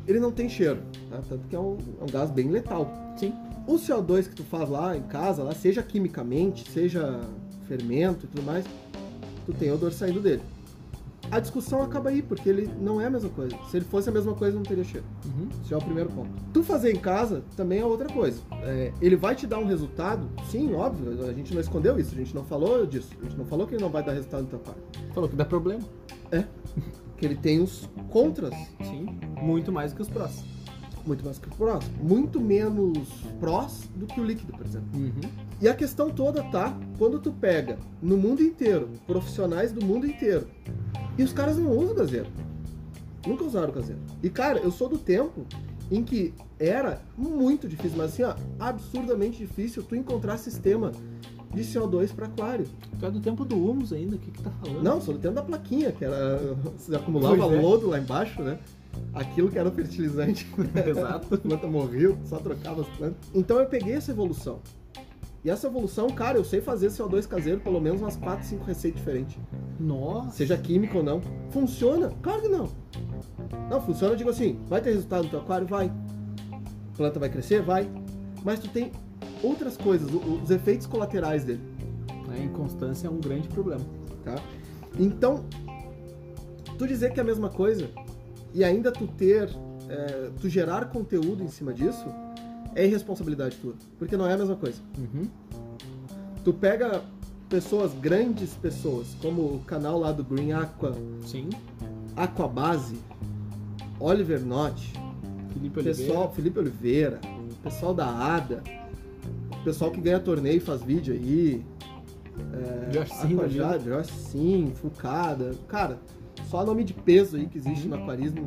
Ele 0.08 0.20
não 0.20 0.32
tem 0.32 0.50
cheiro, 0.50 0.80
tá? 1.10 1.20
Tanto 1.30 1.48
que 1.48 1.56
é 1.56 1.60
um, 1.60 1.78
é 2.02 2.04
um 2.04 2.08
gás 2.08 2.30
bem 2.32 2.50
letal. 2.50 2.92
Sim. 3.18 3.34
O 3.68 3.76
CO2 3.78 4.28
que 4.28 4.36
tu 4.36 4.44
faz 4.44 4.68
lá 4.70 4.96
em 4.98 5.02
casa, 5.04 5.44
lá, 5.44 5.54
seja 5.54 5.82
quimicamente, 5.82 6.70
seja 6.72 7.22
fermento 7.68 8.26
e 8.26 8.28
tudo 8.28 8.44
mais, 8.44 8.66
tu 9.46 9.54
tem 9.54 9.72
odor 9.72 9.92
saindo 9.92 10.20
dele. 10.20 10.42
A 11.32 11.40
discussão 11.40 11.82
acaba 11.82 12.10
aí, 12.10 12.22
porque 12.22 12.48
ele 12.48 12.70
não 12.80 13.02
é 13.02 13.08
a 13.08 13.10
mesma 13.10 13.30
coisa. 13.30 13.58
Se 13.70 13.78
ele 13.78 13.86
fosse 13.86 14.10
a 14.10 14.12
mesma 14.12 14.34
coisa, 14.34 14.56
não 14.56 14.64
teria 14.64 14.84
cheiro. 14.84 15.06
Uhum. 15.26 15.50
Esse 15.64 15.74
é 15.74 15.78
o 15.78 15.82
primeiro 15.82 16.10
ponto. 16.10 16.30
Tu 16.54 16.64
fazer 16.64 16.92
em 16.94 17.00
casa 17.00 17.44
também 17.58 17.80
é 17.80 17.86
outra 17.86 18.08
coisa. 18.08 18.40
É, 18.64 18.94
ele 19.02 19.16
vai 19.16 19.36
te 19.36 19.46
dar 19.46 19.60
um 19.60 19.66
resultado? 19.66 20.30
Sim, 20.50 20.74
óbvio. 20.74 21.28
A 21.28 21.34
gente 21.34 21.54
não 21.54 21.62
escondeu 21.62 22.00
isso, 22.00 22.14
a 22.14 22.18
gente 22.18 22.34
não 22.34 22.44
falou 22.44 22.86
disso. 22.86 23.10
A 23.20 23.24
gente 23.26 23.38
não 23.38 23.46
falou 23.46 23.68
que 23.68 23.76
ele 23.76 23.84
não 23.84 23.90
vai 23.90 24.04
dar 24.04 24.14
resultado 24.14 24.44
no 24.44 24.48
teu 24.48 24.60
quarto. 24.60 24.82
Falou 25.14 25.30
que 25.30 25.36
dá 25.36 25.46
problema. 25.46 25.84
Que 27.18 27.26
ele 27.26 27.36
tem 27.36 27.62
os 27.62 27.90
contras 28.10 28.54
Sim. 28.84 29.08
Muito 29.42 29.72
mais 29.72 29.94
que 29.94 30.02
os 30.02 30.10
prós. 30.10 30.44
Muito 31.06 31.24
mais 31.24 31.38
que 31.38 31.48
o 31.48 31.52
prós. 31.52 31.84
Muito 32.02 32.40
menos 32.40 32.98
prós 33.40 33.90
do 33.96 34.06
que 34.06 34.20
o 34.20 34.24
líquido, 34.24 34.54
por 34.54 34.66
exemplo. 34.66 34.88
Uhum. 34.94 35.30
E 35.62 35.68
a 35.68 35.74
questão 35.74 36.10
toda 36.10 36.44
tá 36.44 36.78
quando 36.98 37.20
tu 37.20 37.32
pega 37.32 37.78
no 38.02 38.18
mundo 38.18 38.42
inteiro, 38.42 38.90
profissionais 39.08 39.72
do 39.72 39.84
mundo 39.84 40.06
inteiro, 40.06 40.48
e 41.18 41.24
os 41.24 41.32
caras 41.32 41.58
não 41.58 41.72
usam 41.72 41.96
caseiro. 41.96 42.28
Nunca 43.26 43.44
usaram 43.44 43.72
caseiro. 43.72 44.02
E 44.22 44.30
cara, 44.30 44.60
eu 44.60 44.72
sou 44.72 44.88
do 44.88 44.98
tempo 44.98 45.46
em 45.92 46.04
que 46.04 46.34
era 46.60 47.02
muito 47.18 47.68
difícil, 47.68 47.98
mas 47.98 48.14
assim, 48.14 48.24
ó, 48.24 48.36
absurdamente 48.60 49.38
difícil 49.38 49.84
tu 49.84 49.96
encontrar 49.96 50.38
sistema 50.38 50.92
de 51.54 51.62
CO2 51.62 52.14
para 52.14 52.26
aquário. 52.26 52.68
Tu 53.00 53.06
é 53.06 53.12
do 53.12 53.20
tempo 53.20 53.46
do 53.46 53.56
humus 53.56 53.94
ainda, 53.94 54.16
o 54.16 54.20
que 54.20 54.30
que 54.30 54.44
tá 54.44 54.52
falando? 54.52 54.84
Não, 54.84 55.00
sou 55.02 55.14
do 55.14 55.20
tempo 55.20 55.36
da 55.36 55.42
plaquinha, 55.42 55.92
que 55.92 56.04
era. 56.04 56.56
Você 56.78 56.96
acumulava 56.96 57.38
Pois 57.38 57.54
é. 57.54 57.62
lodo 57.62 57.88
lá 57.88 58.00
embaixo, 58.00 58.42
né? 58.42 58.60
Aquilo 59.14 59.50
que 59.50 59.58
era 59.58 59.70
o 59.70 59.72
fertilizante. 59.72 60.48
Exato. 60.86 61.36
A 61.36 61.38
planta 61.38 61.68
morreu, 61.68 62.18
só 62.26 62.38
trocava 62.38 62.82
as 62.82 62.88
plantas. 62.90 63.30
Então 63.34 63.60
eu 63.60 63.66
peguei 63.66 63.94
essa 63.94 64.12
evolução. 64.12 64.60
E 65.44 65.50
essa 65.50 65.68
evolução, 65.68 66.10
cara, 66.10 66.40
eu 66.40 66.44
sei 66.44 66.60
fazer 66.60 66.88
CO2 66.88 67.28
caseiro 67.28 67.60
pelo 67.60 67.80
menos 67.80 68.02
umas 68.02 68.16
4, 68.18 68.48
5 68.48 68.64
receitas 68.66 69.00
diferentes. 69.00 69.38
Nossa. 69.80 70.32
Seja 70.38 70.58
química 70.58 70.98
ou 70.98 71.04
não. 71.04 71.22
Funciona? 71.52 72.12
Claro 72.24 72.42
que 72.42 72.48
não. 72.48 72.68
Não, 73.70 73.80
funciona, 73.80 74.14
eu 74.14 74.18
digo 74.18 74.30
assim, 74.32 74.60
vai 74.68 74.82
ter 74.82 74.92
resultado 74.92 75.26
no 75.26 75.30
teu 75.30 75.40
aquário? 75.40 75.68
Vai. 75.68 75.92
A 76.94 76.98
planta 76.98 77.20
vai 77.20 77.30
crescer? 77.30 77.62
Vai. 77.62 77.88
Mas 78.44 78.60
tu 78.60 78.68
tem 78.70 78.92
outras 79.44 79.78
coisas, 79.78 80.10
os 80.12 80.50
efeitos 80.50 80.88
colaterais 80.88 81.44
dele. 81.44 81.62
A 82.32 82.38
inconstância 82.40 83.08
é 83.08 83.10
um 83.10 83.20
grande 83.20 83.48
problema. 83.48 83.86
tá? 84.24 84.36
Então, 85.00 85.46
tu 86.78 86.88
dizer 86.88 87.14
que 87.14 87.20
é 87.20 87.24
a 87.24 87.26
mesma 87.26 87.50
coisa 87.50 87.90
e 88.56 88.64
ainda 88.64 88.90
tu 88.90 89.06
ter, 89.06 89.50
é, 89.90 90.30
tu 90.40 90.48
gerar 90.48 90.86
conteúdo 90.86 91.44
em 91.44 91.50
cima 91.50 91.74
disso, 91.74 92.06
é 92.74 92.86
irresponsabilidade 92.86 93.58
tua, 93.58 93.74
porque 94.00 94.16
não 94.16 94.26
é 94.26 94.34
a 94.34 94.38
mesma 94.38 94.56
coisa. 94.56 94.80
Uhum. 94.98 95.28
Tu 96.42 96.54
pega 96.54 97.04
pessoas, 97.50 97.92
grandes 97.94 98.54
pessoas, 98.54 99.08
como 99.22 99.42
o 99.42 99.60
canal 99.68 100.00
lá 100.00 100.14
do 100.14 100.24
Green 100.24 100.54
Aqua, 100.54 100.96
Sim. 101.26 101.50
Aquabase, 102.16 102.98
Oliver 104.00 104.40
Knott, 104.40 104.94
Felipe 105.54 105.80
Oliveira. 105.80 105.98
pessoal, 105.98 106.34
Felipe 106.34 106.60
Oliveira, 106.60 107.20
pessoal 107.62 107.94
da 107.94 108.08
ADA, 108.08 108.64
pessoal 109.66 109.92
que 109.92 110.00
ganha 110.00 110.20
torneio 110.22 110.58
e 110.58 110.62
faz 110.62 110.82
vídeo 110.82 111.14
aí, 111.14 111.62
Josh 112.92 113.12
Sim, 113.12 113.38
Aquajá. 113.38 113.78
Josh 113.78 114.08
Sim, 114.08 114.72
Fucada. 114.76 115.56
Cara, 115.68 116.00
só 116.44 116.64
nome 116.66 116.84
de 116.84 116.94
peso 116.94 117.38
aí 117.38 117.48
que 117.48 117.58
existe 117.58 117.88
no 117.88 117.96
aquarismo 117.96 118.44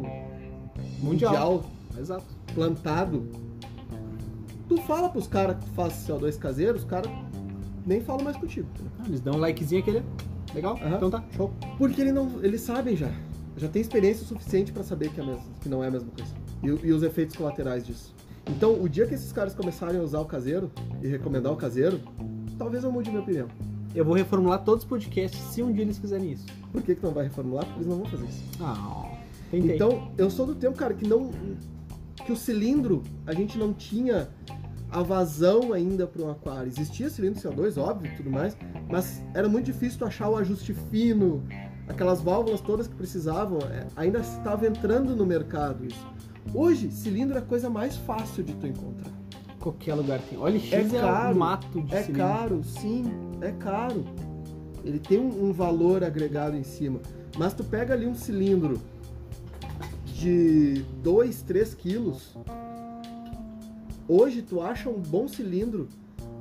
mundial, 1.02 1.32
Mundial. 1.32 1.64
Exato. 1.98 2.24
plantado. 2.54 3.26
Tu 4.68 4.76
fala 4.82 5.08
pros 5.08 5.26
caras 5.26 5.56
que 5.56 5.64
tu 5.64 5.70
faz 5.72 5.94
CO2 6.06 6.38
caseiro, 6.38 6.76
os 6.76 6.84
caras 6.84 7.10
nem 7.86 8.00
falam 8.00 8.22
mais 8.22 8.36
contigo. 8.36 8.68
Ah, 9.00 9.04
eles 9.06 9.20
dão 9.20 9.34
um 9.34 9.38
likezinho 9.38 9.80
aquele. 9.80 10.02
Legal? 10.54 10.76
Aham. 10.82 10.96
Então 10.96 11.10
tá, 11.10 11.24
show. 11.36 11.50
Porque 11.78 12.00
ele 12.00 12.12
não, 12.12 12.28
eles 12.42 12.60
sabem 12.60 12.94
já. 12.96 13.10
Já 13.56 13.66
tem 13.68 13.80
experiência 13.82 14.24
suficiente 14.26 14.70
pra 14.72 14.82
saber 14.82 15.10
que, 15.10 15.20
é 15.20 15.24
mesma- 15.24 15.42
que 15.60 15.68
não 15.68 15.82
é 15.82 15.88
a 15.88 15.90
mesma 15.90 16.10
coisa. 16.10 16.32
E, 16.62 16.86
e 16.88 16.92
os 16.92 17.02
efeitos 17.02 17.34
colaterais 17.36 17.86
disso. 17.86 18.14
Então, 18.46 18.80
o 18.80 18.88
dia 18.88 19.06
que 19.06 19.14
esses 19.14 19.32
caras 19.32 19.54
começarem 19.54 19.98
a 20.00 20.02
usar 20.02 20.20
o 20.20 20.24
caseiro 20.24 20.70
e 21.02 21.08
recomendar 21.08 21.52
o 21.52 21.56
caseiro, 21.56 22.00
talvez 22.58 22.84
eu 22.84 22.92
mude 22.92 23.10
minha 23.10 23.22
opinião. 23.22 23.48
Eu 23.94 24.04
vou 24.04 24.14
reformular 24.14 24.62
todos 24.62 24.84
os 24.84 24.88
podcasts 24.88 25.40
se 25.40 25.62
um 25.62 25.72
dia 25.72 25.82
eles 25.82 25.98
fizerem 25.98 26.32
isso. 26.32 26.46
Por 26.72 26.82
que, 26.82 26.94
que 26.94 27.02
não 27.02 27.12
vai 27.12 27.24
reformular? 27.24 27.64
Porque 27.64 27.78
eles 27.78 27.88
não 27.88 27.96
vão 27.96 28.06
fazer 28.06 28.26
isso. 28.26 28.42
Ah, 28.60 29.18
tentei. 29.50 29.74
Então, 29.74 30.10
eu 30.16 30.30
sou 30.30 30.46
do 30.46 30.54
tempo, 30.54 30.76
cara, 30.76 30.94
que 30.94 31.06
não. 31.06 31.30
que 32.24 32.32
o 32.32 32.36
cilindro 32.36 33.02
a 33.26 33.32
gente 33.32 33.58
não 33.58 33.72
tinha 33.72 34.28
a 34.90 35.02
vazão 35.02 35.72
ainda 35.72 36.06
para 36.06 36.22
um 36.22 36.30
aquário. 36.30 36.68
Existia 36.68 37.10
cilindro 37.10 37.40
CO2, 37.40 37.80
óbvio, 37.80 38.10
tudo 38.16 38.30
mais, 38.30 38.56
mas 38.88 39.22
era 39.34 39.48
muito 39.48 39.66
difícil 39.66 39.98
tu 39.98 40.04
achar 40.04 40.28
o 40.28 40.36
ajuste 40.36 40.72
fino, 40.90 41.42
aquelas 41.86 42.20
válvulas 42.20 42.60
todas 42.60 42.88
que 42.88 42.94
precisavam, 42.94 43.58
é, 43.70 43.86
ainda 43.96 44.20
estava 44.20 44.66
entrando 44.66 45.14
no 45.14 45.26
mercado 45.26 45.84
isso. 45.84 46.06
Hoje, 46.54 46.90
cilindro 46.90 47.36
é 47.36 47.40
a 47.40 47.44
coisa 47.44 47.68
mais 47.68 47.96
fácil 47.96 48.42
de 48.42 48.54
tu 48.54 48.66
encontrar. 48.66 49.17
Qualquer 49.60 49.94
lugar 49.94 50.20
tem. 50.20 50.38
Olha, 50.38 50.58
X 50.58 50.72
É 50.92 50.96
é, 50.96 51.00
caro, 51.00 51.34
um 51.34 51.38
mato 51.38 51.80
de 51.82 51.94
É 51.94 52.02
cilindro. 52.02 52.22
caro, 52.26 52.64
sim, 52.64 53.04
é 53.40 53.50
caro. 53.52 54.04
Ele 54.84 54.98
tem 54.98 55.18
um, 55.18 55.48
um 55.48 55.52
valor 55.52 56.04
agregado 56.04 56.56
em 56.56 56.62
cima. 56.62 57.00
Mas 57.36 57.52
tu 57.54 57.64
pega 57.64 57.94
ali 57.94 58.06
um 58.06 58.14
cilindro 58.14 58.80
de 60.06 60.84
2, 61.02 61.42
3 61.42 61.74
quilos. 61.74 62.36
Hoje 64.08 64.42
tu 64.42 64.60
acha 64.60 64.88
um 64.88 64.98
bom 65.00 65.28
cilindro 65.28 65.88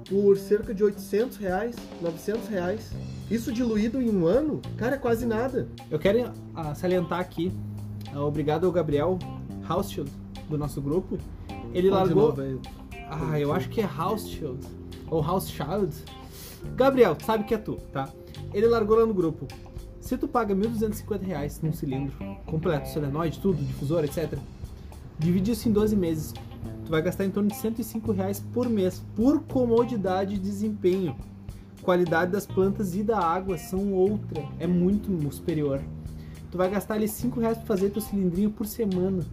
por 0.09 0.38
cerca 0.38 0.74
de 0.74 0.84
800 0.84 1.38
reais, 1.38 1.76
900 2.01 2.47
reais. 2.47 2.91
Isso 3.30 3.51
diluído 3.51 4.01
em 4.01 4.09
um 4.09 4.26
ano, 4.26 4.61
cara, 4.78 4.95
é 4.95 4.97
quase 4.97 5.26
nada. 5.26 5.68
Eu 5.91 5.99
quero 5.99 6.32
ah, 6.55 6.74
salientar 6.74 7.20
aqui, 7.20 7.51
ah, 8.13 8.22
obrigado 8.24 8.65
ao 8.65 8.72
Gabriel 8.72 9.20
Hauschild, 9.68 10.09
do 10.49 10.57
nosso 10.57 10.82
grupo. 10.82 11.18
Ele 11.74 11.89
Fala 11.89 12.07
de 12.07 12.13
largou. 12.13 12.36
novo. 12.38 12.61
Ah, 13.10 13.39
eu 13.39 13.53
acho 13.53 13.70
que 13.70 13.82
é 13.82 13.86
Hauschild. 13.86 14.60
Ou 15.10 15.24
Hauschild. 15.24 15.95
Gabriel, 16.76 17.16
tu 17.16 17.26
sabe 17.26 17.45
que 17.45 17.53
é 17.53 17.58
tu, 17.58 17.78
tá? 17.91 18.10
Ele 18.53 18.68
largou 18.68 18.97
lá 18.97 19.05
no 19.05 19.14
grupo. 19.14 19.47
Se 20.01 20.18
tu 20.18 20.28
paga 20.28 20.55
1.250 20.55 21.22
reais 21.22 21.62
num 21.62 21.74
cilindro 21.74 22.14
completo, 22.45 22.89
solenoide, 22.89 23.39
tudo, 23.39 23.64
difusor, 23.64 24.03
etc. 24.03 24.38
Divide 25.20 25.51
isso 25.51 25.68
em 25.68 25.72
12 25.72 25.95
meses. 25.95 26.34
Tu 26.86 26.91
vai 26.91 27.01
gastar 27.01 27.26
em 27.26 27.32
torno 27.32 27.49
de 27.49 27.55
105 27.55 28.12
reais 28.12 28.39
por 28.53 28.70
mês, 28.70 29.03
por 29.16 29.41
comodidade 29.43 30.36
e 30.36 30.38
desempenho. 30.38 31.16
Qualidade 31.82 32.32
das 32.32 32.45
plantas 32.45 32.95
e 32.95 33.03
da 33.03 33.20
água 33.20 33.58
são 33.58 33.93
outra, 33.93 34.43
é 34.60 34.68
muito 34.68 35.10
superior. 35.32 35.82
Tu 36.51 36.58
vai 36.58 36.70
gastar 36.70 36.95
ali 36.95 37.08
5 37.08 37.39
reais 37.39 37.58
pra 37.58 37.68
fazer 37.68 37.89
teu 37.89 38.01
cilindrinho 38.01 38.49
por 38.49 38.66
semana, 38.66 39.26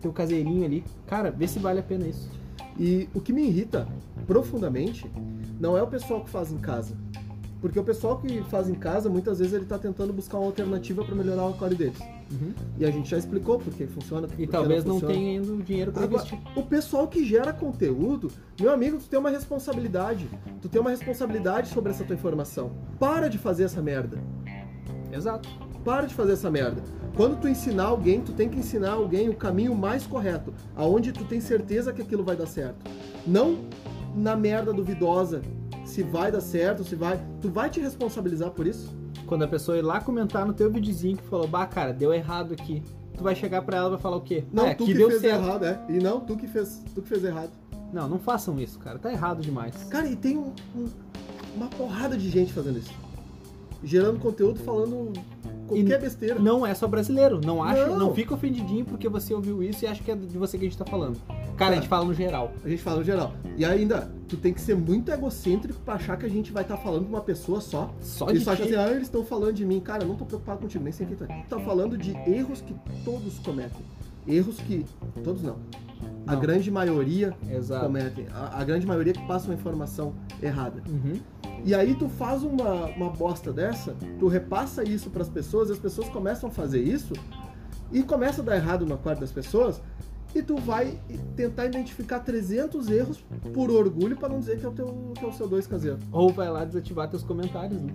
teu 0.00 0.12
caseirinho 0.12 0.64
ali. 0.64 0.84
Cara, 1.06 1.30
vê 1.30 1.48
se 1.48 1.58
vale 1.58 1.80
a 1.80 1.82
pena 1.82 2.06
isso. 2.06 2.39
E 2.80 3.08
o 3.14 3.20
que 3.20 3.30
me 3.30 3.46
irrita 3.46 3.86
profundamente 4.26 5.08
não 5.60 5.76
é 5.76 5.82
o 5.82 5.86
pessoal 5.86 6.24
que 6.24 6.30
faz 6.30 6.50
em 6.50 6.56
casa. 6.56 6.96
Porque 7.60 7.78
o 7.78 7.84
pessoal 7.84 8.16
que 8.16 8.42
faz 8.44 8.70
em 8.70 8.74
casa, 8.74 9.10
muitas 9.10 9.38
vezes 9.38 9.52
ele 9.52 9.64
está 9.64 9.78
tentando 9.78 10.14
buscar 10.14 10.38
uma 10.38 10.46
alternativa 10.46 11.04
para 11.04 11.14
melhorar 11.14 11.44
o 11.44 11.50
aquário 11.50 11.76
deles. 11.76 11.98
E 12.78 12.86
a 12.86 12.90
gente 12.90 13.10
já 13.10 13.18
explicou 13.18 13.58
por 13.58 13.70
que 13.74 13.86
funciona. 13.86 14.26
por 14.26 14.40
E 14.40 14.46
talvez 14.46 14.82
não, 14.82 14.94
funciona. 14.94 15.12
tenha 15.14 15.38
ainda 15.40 15.52
o 15.52 15.62
dinheiro 15.62 15.92
pra 15.92 16.04
Agora, 16.04 16.22
investir. 16.22 16.40
o 16.56 16.62
pessoal 16.62 17.06
que 17.06 17.22
gera 17.22 17.52
conteúdo, 17.52 18.30
meu 18.58 18.72
amigo, 18.72 18.96
tu 18.96 19.06
tem 19.10 19.18
uma 19.18 19.28
responsabilidade. 19.28 20.26
Tu 20.62 20.70
tem 20.70 20.80
uma 20.80 20.88
responsabilidade 20.88 21.68
sobre 21.68 21.90
essa 21.90 22.02
tua 22.02 22.14
informação. 22.16 22.70
Para 22.98 23.28
de 23.28 23.36
fazer 23.36 23.64
essa 23.64 23.82
merda. 23.82 24.16
Exato. 25.12 25.46
Para 25.84 26.06
de 26.06 26.14
fazer 26.14 26.32
essa 26.32 26.50
merda. 26.50 26.82
Quando 27.16 27.40
tu 27.40 27.48
ensinar 27.48 27.84
alguém, 27.84 28.20
tu 28.20 28.32
tem 28.32 28.48
que 28.48 28.58
ensinar 28.58 28.92
alguém 28.92 29.28
o 29.28 29.34
caminho 29.34 29.74
mais 29.74 30.06
correto, 30.06 30.54
aonde 30.76 31.12
tu 31.12 31.24
tem 31.24 31.40
certeza 31.40 31.92
que 31.92 32.00
aquilo 32.02 32.24
vai 32.24 32.36
dar 32.36 32.46
certo. 32.46 32.76
Não 33.26 33.58
na 34.14 34.34
merda 34.36 34.72
duvidosa, 34.72 35.42
se 35.84 36.02
vai 36.02 36.30
dar 36.32 36.40
certo, 36.40 36.84
se 36.84 36.94
vai. 36.94 37.20
Tu 37.40 37.48
vai 37.50 37.68
te 37.68 37.80
responsabilizar 37.80 38.50
por 38.50 38.66
isso? 38.66 38.92
Quando 39.26 39.42
a 39.42 39.48
pessoa 39.48 39.76
ir 39.78 39.82
lá 39.82 40.00
comentar 40.00 40.46
no 40.46 40.52
teu 40.52 40.70
videozinho 40.70 41.16
que 41.16 41.24
falou, 41.24 41.46
bah, 41.46 41.66
cara, 41.66 41.92
deu 41.92 42.12
errado 42.12 42.52
aqui. 42.52 42.82
Tu 43.16 43.22
vai 43.22 43.34
chegar 43.34 43.62
pra 43.62 43.76
ela 43.76 43.88
e 43.88 43.90
vai 43.90 43.98
falar 43.98 44.16
o 44.16 44.20
quê? 44.22 44.44
Não, 44.52 44.66
ah, 44.66 44.74
tu 44.74 44.86
que 44.86 44.94
deu 44.94 45.08
fez 45.10 45.20
certo. 45.20 45.44
errado, 45.44 45.64
é. 45.66 45.80
E 45.88 45.98
não, 45.98 46.20
tu 46.20 46.36
que 46.36 46.48
fez, 46.48 46.82
tu 46.94 47.02
que 47.02 47.08
fez 47.08 47.22
errado. 47.24 47.50
Não, 47.92 48.08
não 48.08 48.18
façam 48.18 48.58
isso, 48.58 48.78
cara. 48.78 48.98
Tá 48.98 49.12
errado 49.12 49.42
demais. 49.42 49.74
Cara, 49.90 50.06
e 50.08 50.16
tem 50.16 50.36
um- 50.38 50.52
um- 50.74 50.88
uma 51.56 51.66
porrada 51.68 52.16
de 52.16 52.30
gente 52.30 52.52
fazendo 52.52 52.78
isso. 52.78 52.92
Gerando 53.84 54.18
conteúdo 54.18 54.60
falando 54.60 55.12
qualquer 55.74 55.98
E 55.98 56.02
besteira. 56.02 56.38
Não 56.38 56.66
é 56.66 56.74
só 56.74 56.86
brasileiro. 56.86 57.40
Não 57.44 57.62
acha, 57.62 57.86
Não. 57.86 57.98
não. 57.98 58.14
fica 58.14 58.34
ofendidinho 58.34 58.84
porque 58.84 59.08
você 59.08 59.32
ouviu 59.34 59.62
isso 59.62 59.84
e 59.84 59.88
acha 59.88 60.02
que 60.02 60.10
é 60.10 60.14
de 60.14 60.36
você 60.38 60.58
que 60.58 60.64
a 60.66 60.68
gente 60.68 60.78
tá 60.78 60.84
falando. 60.84 61.16
Cara, 61.56 61.72
a 61.72 61.74
gente 61.76 61.88
fala 61.88 62.04
no 62.04 62.14
geral. 62.14 62.52
A 62.64 62.68
gente 62.68 62.82
fala 62.82 62.98
no 62.98 63.04
geral. 63.04 63.32
E 63.56 63.64
ainda, 63.64 64.10
tu 64.28 64.36
tem 64.36 64.52
que 64.52 64.60
ser 64.60 64.74
muito 64.76 65.10
egocêntrico 65.10 65.78
pra 65.80 65.94
achar 65.94 66.16
que 66.16 66.26
a 66.26 66.28
gente 66.30 66.52
vai 66.52 66.62
estar 66.62 66.76
falando 66.78 67.04
de 67.04 67.08
uma 67.10 67.20
pessoa 67.20 67.60
só. 67.60 67.90
Só 68.00 68.30
e 68.30 68.34
de 68.34 68.40
só 68.40 68.54
ti. 68.56 68.62
assim, 68.62 68.74
ah, 68.74 68.88
eles 68.90 69.02
estão 69.02 69.24
falando 69.24 69.52
de 69.54 69.64
mim. 69.66 69.80
Cara, 69.80 70.02
eu 70.04 70.08
não 70.08 70.16
tô 70.16 70.24
preocupado 70.24 70.60
contigo, 70.60 70.82
nem 70.84 70.92
sei 70.92 71.06
quem 71.06 71.16
tá. 71.16 71.26
Tu 71.26 71.48
tá 71.48 71.58
falando 71.60 71.96
de 71.98 72.10
erros 72.26 72.60
que 72.60 72.74
todos 73.04 73.38
cometem. 73.40 73.82
Erros 74.26 74.58
que. 74.60 74.84
Todos 75.22 75.42
não. 75.42 75.56
A 76.26 76.32
Não. 76.34 76.40
grande 76.40 76.70
maioria 76.70 77.34
Exato. 77.50 77.84
cometem. 77.86 78.26
A, 78.32 78.60
a 78.60 78.64
grande 78.64 78.86
maioria 78.86 79.12
que 79.12 79.26
passa 79.26 79.46
uma 79.46 79.54
informação 79.54 80.14
errada. 80.42 80.82
Uhum. 80.88 81.18
E 81.64 81.74
aí 81.74 81.94
tu 81.94 82.08
faz 82.08 82.42
uma, 82.42 82.86
uma 82.86 83.10
bosta 83.10 83.52
dessa, 83.52 83.94
tu 84.18 84.28
repassa 84.28 84.82
isso 84.82 85.10
pras 85.10 85.28
pessoas, 85.28 85.68
e 85.68 85.72
as 85.72 85.78
pessoas 85.78 86.08
começam 86.08 86.48
a 86.48 86.52
fazer 86.52 86.82
isso, 86.82 87.12
e 87.92 88.02
começa 88.02 88.40
a 88.40 88.44
dar 88.44 88.56
errado 88.56 88.86
no 88.86 88.94
aquário 88.94 89.20
das 89.20 89.30
pessoas, 89.30 89.80
e 90.34 90.42
tu 90.42 90.56
vai 90.56 90.98
tentar 91.36 91.66
identificar 91.66 92.20
300 92.20 92.88
erros 92.88 93.24
por 93.52 93.70
orgulho 93.70 94.16
pra 94.16 94.28
não 94.28 94.38
dizer 94.38 94.58
que 94.58 94.64
é 94.64 94.68
o 94.68 94.72
teu 94.72 95.12
que 95.18 95.24
é 95.24 95.28
o 95.28 95.32
seu 95.32 95.48
dois 95.48 95.66
caseiro. 95.66 95.98
Ou 96.12 96.32
vai 96.32 96.48
lá 96.48 96.64
desativar 96.64 97.08
teus 97.10 97.24
comentários, 97.24 97.82
né? 97.82 97.92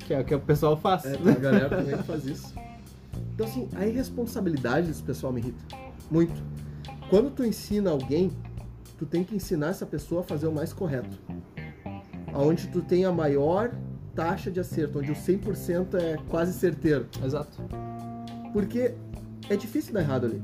Que 0.00 0.12
é 0.12 0.20
o 0.20 0.24
que 0.24 0.34
o 0.34 0.40
pessoal 0.40 0.76
faz. 0.76 1.06
É, 1.06 1.14
a 1.14 1.34
galera 1.34 1.68
também 1.70 1.96
faz 2.02 2.26
isso. 2.26 2.54
Então 3.34 3.46
assim, 3.46 3.68
a 3.74 3.86
irresponsabilidade 3.86 4.88
desse 4.88 5.02
pessoal 5.02 5.32
me 5.32 5.40
irrita 5.40 5.64
muito. 6.10 6.42
Quando 7.08 7.30
tu 7.30 7.42
ensina 7.42 7.90
alguém, 7.90 8.30
tu 8.98 9.06
tem 9.06 9.24
que 9.24 9.34
ensinar 9.34 9.68
essa 9.68 9.86
pessoa 9.86 10.20
a 10.20 10.24
fazer 10.24 10.46
o 10.46 10.52
mais 10.52 10.72
correto. 10.72 11.18
Aonde 12.32 12.68
tu 12.68 12.80
tem 12.80 13.04
a 13.04 13.12
maior 13.12 13.72
taxa 14.14 14.50
de 14.50 14.60
acerto, 14.60 14.98
onde 14.98 15.10
o 15.10 15.14
100% 15.14 15.94
é 15.94 16.16
quase 16.28 16.52
certeiro. 16.52 17.06
Exato. 17.24 17.62
Porque 18.52 18.94
é 19.48 19.56
difícil 19.56 19.94
dar 19.94 20.00
errado 20.00 20.26
ali. 20.26 20.42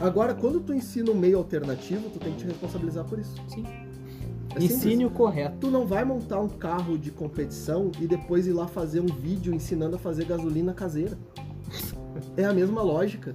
Agora, 0.00 0.34
quando 0.34 0.60
tu 0.60 0.74
ensina 0.74 1.10
um 1.10 1.14
meio 1.14 1.38
alternativo, 1.38 2.10
tu 2.10 2.18
tem 2.18 2.32
que 2.32 2.38
te 2.40 2.46
responsabilizar 2.46 3.04
por 3.04 3.18
isso. 3.18 3.34
Sim. 3.48 3.64
É. 4.56 4.62
Ensine 4.62 5.04
o 5.04 5.10
correto. 5.10 5.56
Tu 5.60 5.70
não 5.70 5.86
vai 5.86 6.04
montar 6.04 6.40
um 6.40 6.48
carro 6.48 6.98
de 6.98 7.10
competição 7.10 7.90
e 8.00 8.06
depois 8.06 8.46
ir 8.46 8.52
lá 8.52 8.66
fazer 8.66 9.00
um 9.00 9.06
vídeo 9.06 9.54
ensinando 9.54 9.96
a 9.96 9.98
fazer 9.98 10.24
gasolina 10.24 10.72
caseira. 10.72 11.18
É 12.36 12.44
a 12.44 12.52
mesma 12.52 12.82
lógica. 12.82 13.34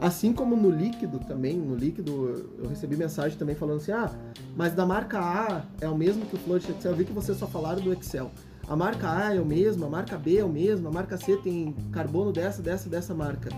Assim 0.00 0.32
como 0.32 0.54
no 0.56 0.70
líquido 0.70 1.18
também, 1.18 1.56
no 1.56 1.74
líquido 1.74 2.44
eu 2.62 2.68
recebi 2.68 2.96
mensagem 2.96 3.36
também 3.36 3.56
falando 3.56 3.78
assim, 3.78 3.90
ah, 3.90 4.10
mas 4.56 4.72
da 4.72 4.86
marca 4.86 5.18
A 5.18 5.62
é 5.80 5.88
o 5.88 5.96
mesmo 5.96 6.24
que 6.26 6.36
o 6.36 6.38
Flood 6.38 6.70
Excel. 6.70 6.92
Eu 6.92 6.96
vi 6.96 7.04
que 7.04 7.12
vocês 7.12 7.36
só 7.36 7.46
falaram 7.48 7.80
do 7.82 7.92
Excel. 7.92 8.30
A 8.68 8.76
marca 8.76 9.10
A 9.10 9.34
é 9.34 9.40
o 9.40 9.44
mesmo, 9.46 9.86
a 9.86 9.88
marca 9.88 10.16
B 10.16 10.38
é 10.38 10.44
o 10.44 10.48
mesmo, 10.48 10.86
a 10.88 10.90
marca 10.92 11.16
C 11.16 11.36
tem 11.38 11.74
carbono 11.90 12.32
dessa, 12.32 12.62
dessa, 12.62 12.88
dessa 12.88 13.12
marca. 13.14 13.48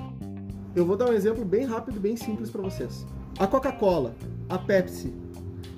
Eu 0.74 0.86
vou 0.86 0.96
dar 0.96 1.10
um 1.10 1.12
exemplo 1.12 1.44
bem 1.44 1.64
rápido, 1.66 2.00
bem 2.00 2.16
simples 2.16 2.48
para 2.48 2.62
vocês. 2.62 3.04
A 3.38 3.46
Coca-Cola, 3.46 4.14
a 4.48 4.56
Pepsi, 4.56 5.12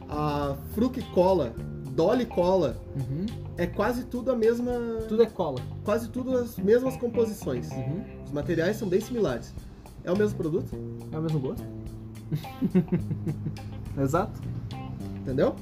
a 0.09 0.55
Fruc 0.75 1.01
Cola, 1.13 1.55
Dolly 1.93 2.27
Cola, 2.27 2.77
Uhum. 2.95 3.27
é 3.57 3.67
quase 3.67 4.05
tudo 4.05 4.31
a 4.31 4.37
mesma, 4.37 4.73
Tudo 5.09 5.23
é 5.23 5.27
cola. 5.27 5.61
quase 5.85 6.09
tudo 6.11 6.37
as 6.37 6.57
mesmas 6.57 6.97
composições. 6.97 7.71
Uhum. 7.73 8.03
Os 8.25 8.31
materiais 8.31 8.77
são 8.77 8.87
bem 8.89 9.01
similares. 9.01 9.53
É 10.05 10.11
o 10.13 10.17
mesmo 10.19 10.37
produto, 10.37 10.71
É 11.13 11.19
o 11.19 11.23
mesmo 11.23 11.39
gosto. 11.41 11.65
Exato. 14.01 14.41
entendeu? 15.21 15.55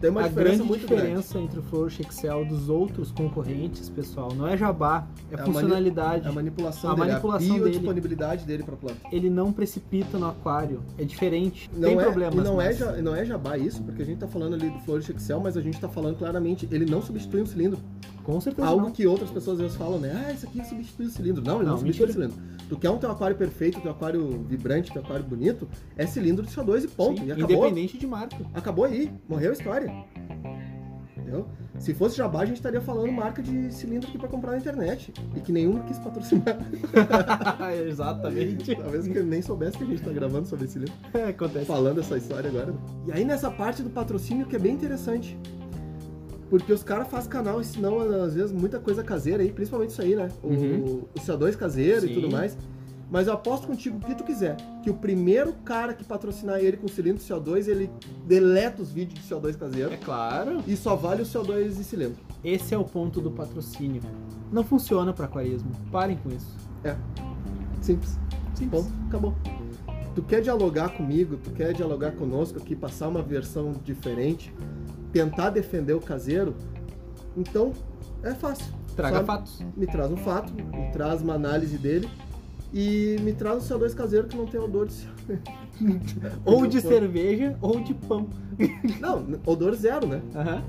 Tem 0.00 0.08
uma 0.08 0.22
a 0.24 0.28
diferença 0.28 0.56
grande 0.56 0.68
muito 0.70 0.86
grande. 0.86 1.02
diferença 1.02 1.38
entre 1.38 1.58
o 1.58 1.62
Flourish 1.62 2.00
Excel 2.00 2.46
dos 2.46 2.70
outros 2.70 3.10
concorrentes, 3.12 3.90
pessoal, 3.90 4.32
não 4.34 4.46
é 4.46 4.56
jabá, 4.56 5.06
é, 5.30 5.34
É 5.34 5.40
a 5.40 5.44
funcionalidade. 5.44 6.26
A 6.26 6.32
manipulação 6.32 6.90
A 6.90 6.94
dele, 6.94 7.08
manipulação 7.08 7.46
a 7.46 7.50
dele. 7.58 7.60
biodisponibilidade 7.70 8.46
dele 8.46 8.62
para 8.62 8.76
planta. 8.76 8.96
Ele 9.12 9.28
não 9.28 9.52
precipita 9.52 10.16
no 10.18 10.26
aquário. 10.26 10.80
É 10.96 11.04
diferente. 11.04 11.70
Não 11.74 11.82
Tem 11.90 11.98
é, 12.00 12.02
problemas. 12.02 12.34
e 12.34 12.38
não, 12.48 12.58
é 12.58 12.66
mas- 12.68 12.78
ja- 12.78 12.92
não 13.02 13.14
é 13.14 13.24
jabá 13.26 13.58
isso, 13.58 13.82
porque 13.82 14.00
a 14.00 14.06
gente 14.06 14.18
tá 14.20 14.26
falando 14.26 14.54
ali 14.54 14.70
do 14.70 14.78
Flourish 14.80 15.12
Excel, 15.12 15.38
mas 15.38 15.54
a 15.58 15.60
gente 15.60 15.78
tá 15.78 15.88
falando 15.88 16.16
claramente, 16.16 16.66
ele 16.70 16.86
não 16.86 17.02
substitui 17.02 17.42
um 17.42 17.46
cilindro. 17.46 17.78
Com 18.30 18.40
certeza 18.40 18.68
Algo 18.68 18.84
não. 18.84 18.92
que 18.92 19.06
outras 19.06 19.28
pessoas 19.30 19.56
às 19.56 19.62
vezes 19.62 19.76
falam, 19.76 19.98
né? 19.98 20.26
Ah, 20.26 20.32
isso 20.32 20.46
aqui 20.46 20.64
substitui 20.64 21.06
o 21.06 21.10
cilindro. 21.10 21.42
Não, 21.42 21.56
ele 21.56 21.64
não, 21.64 21.72
Não, 21.72 21.78
substitui 21.78 22.06
mentira. 22.06 22.28
o 22.28 22.30
cilindro. 22.32 22.66
Tu 22.68 22.78
quer 22.78 22.90
um 22.90 22.98
teu 22.98 23.10
aquário 23.10 23.36
perfeito, 23.36 23.80
teu 23.80 23.90
aquário 23.90 24.44
vibrante, 24.48 24.92
teu 24.92 25.02
aquário 25.02 25.24
bonito, 25.24 25.68
é 25.96 26.06
cilindro 26.06 26.46
de 26.46 26.52
CO2 26.52 26.84
e 26.84 26.88
ponto. 26.88 27.20
Sim, 27.20 27.26
e 27.26 27.32
acabou. 27.32 27.56
Independente 27.66 27.98
de 27.98 28.06
marca. 28.06 28.36
Acabou 28.54 28.84
aí, 28.84 29.12
morreu 29.28 29.50
a 29.50 29.52
história. 29.52 29.92
Entendeu? 31.16 31.46
Se 31.80 31.92
fosse 31.92 32.16
jabá, 32.16 32.42
a 32.42 32.44
gente 32.44 32.56
estaria 32.56 32.80
falando 32.80 33.10
marca 33.10 33.42
de 33.42 33.72
cilindro 33.74 34.08
aqui 34.08 34.18
pra 34.18 34.28
comprar 34.28 34.52
na 34.52 34.58
internet. 34.58 35.12
E 35.34 35.40
que 35.40 35.50
nenhum 35.50 35.80
quis 35.82 35.98
patrocinar. 35.98 36.56
Exatamente. 37.88 38.76
Talvez 38.76 39.08
que 39.08 39.22
nem 39.22 39.42
soubesse 39.42 39.76
que 39.76 39.84
a 39.84 39.86
gente 39.86 40.02
tá 40.02 40.12
gravando 40.12 40.46
sobre 40.46 40.66
livro. 40.66 40.92
É, 41.14 41.24
acontece. 41.30 41.66
falando 41.66 42.00
essa 42.00 42.16
história 42.16 42.48
agora. 42.48 42.74
E 43.06 43.12
aí 43.12 43.24
nessa 43.24 43.50
parte 43.50 43.82
do 43.82 43.90
patrocínio 43.90 44.46
que 44.46 44.54
é 44.54 44.58
bem 44.58 44.74
interessante. 44.74 45.36
Porque 46.50 46.72
os 46.72 46.82
caras 46.82 47.06
fazem 47.08 47.30
canal 47.30 47.60
ensinam, 47.60 48.00
às 48.00 48.34
vezes, 48.34 48.50
muita 48.52 48.78
coisa 48.80 49.02
caseira 49.04 49.42
aí, 49.42 49.52
principalmente 49.52 49.90
isso 49.90 50.02
aí, 50.02 50.16
né? 50.16 50.28
O, 50.42 50.48
Uhum. 50.48 51.04
o 51.14 51.20
CO2 51.20 51.54
caseiro 51.56 52.00
Sim. 52.02 52.08
e 52.08 52.14
tudo 52.14 52.30
mais. 52.30 52.58
Mas 53.08 53.26
eu 53.26 53.32
aposto 53.32 53.66
contigo 53.66 53.96
o 53.96 54.00
que 54.00 54.14
tu 54.14 54.22
quiser. 54.24 54.56
Que 54.82 54.90
o 54.90 54.94
primeiro 54.94 55.52
cara 55.64 55.94
que 55.94 56.04
patrocinar 56.04 56.58
ele 56.60 56.76
com 56.76 56.86
cilindro 56.86 57.18
de 57.22 57.28
CO2, 57.28 57.66
ele 57.68 57.90
deleta 58.26 58.82
os 58.82 58.92
vídeos 58.92 59.20
de 59.20 59.28
CO2 59.34 59.56
caseiro. 59.56 59.92
É 59.92 59.96
claro. 59.96 60.62
E 60.66 60.76
só 60.76 60.94
vale 60.94 61.22
o 61.22 61.24
CO2 61.24 61.76
de 61.76 61.82
cilindro. 61.84 62.18
Esse 62.44 62.74
é 62.74 62.78
o 62.78 62.84
ponto 62.84 63.20
do 63.20 63.30
patrocínio. 63.30 64.00
Não 64.52 64.62
funciona 64.62 65.12
para 65.12 65.26
aquarismo. 65.26 65.70
Parem 65.90 66.16
com 66.18 66.30
isso. 66.30 66.56
É. 66.84 66.96
Simples. 67.80 68.18
Simples. 68.54 68.82
Bom, 68.84 68.90
acabou. 69.08 69.34
Tu 70.14 70.22
quer 70.22 70.40
dialogar 70.40 70.90
comigo, 70.90 71.36
tu 71.36 71.50
quer 71.50 71.72
dialogar 71.72 72.12
conosco 72.12 72.58
aqui, 72.58 72.74
passar 72.76 73.08
uma 73.08 73.22
versão 73.22 73.72
diferente, 73.84 74.52
tentar 75.12 75.50
defender 75.50 75.94
o 75.94 76.00
caseiro, 76.00 76.54
então 77.36 77.72
é 78.22 78.34
fácil. 78.34 78.72
Traga 78.96 79.18
Só 79.18 79.24
fatos. 79.24 79.64
Me 79.76 79.86
traz 79.86 80.10
um 80.10 80.16
fato, 80.16 80.52
me 80.52 80.92
traz 80.92 81.22
uma 81.22 81.34
análise 81.34 81.78
dele 81.78 82.08
e 82.72 83.16
me 83.22 83.32
traz 83.32 83.64
um 83.64 83.74
CO2 83.78 83.94
caseiro 83.94 84.28
que 84.28 84.36
não 84.36 84.46
tem 84.46 84.60
odor 84.60 84.86
de 84.86 84.94
Ou 86.44 86.66
de 86.66 86.80
cerveja 86.80 87.56
ou 87.60 87.80
de 87.80 87.94
pão. 87.94 88.28
Não, 89.00 89.40
odor 89.46 89.74
zero, 89.74 90.06
né? 90.06 90.22
Aham. 90.34 90.62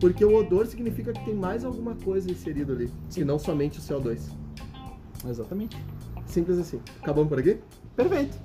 Porque 0.00 0.24
o 0.24 0.34
odor 0.34 0.66
significa 0.66 1.12
que 1.12 1.24
tem 1.24 1.34
mais 1.34 1.64
alguma 1.64 1.94
coisa 1.94 2.30
inserida 2.30 2.72
ali, 2.72 2.88
Sim. 3.08 3.20
que 3.20 3.24
não 3.24 3.38
somente 3.38 3.78
o 3.78 3.82
CO2. 3.82 4.20
Exatamente. 5.28 5.76
Simples 6.26 6.58
assim. 6.58 6.80
Acabamos 7.00 7.28
por 7.28 7.38
aqui? 7.38 7.58
Perfeito. 7.96 8.36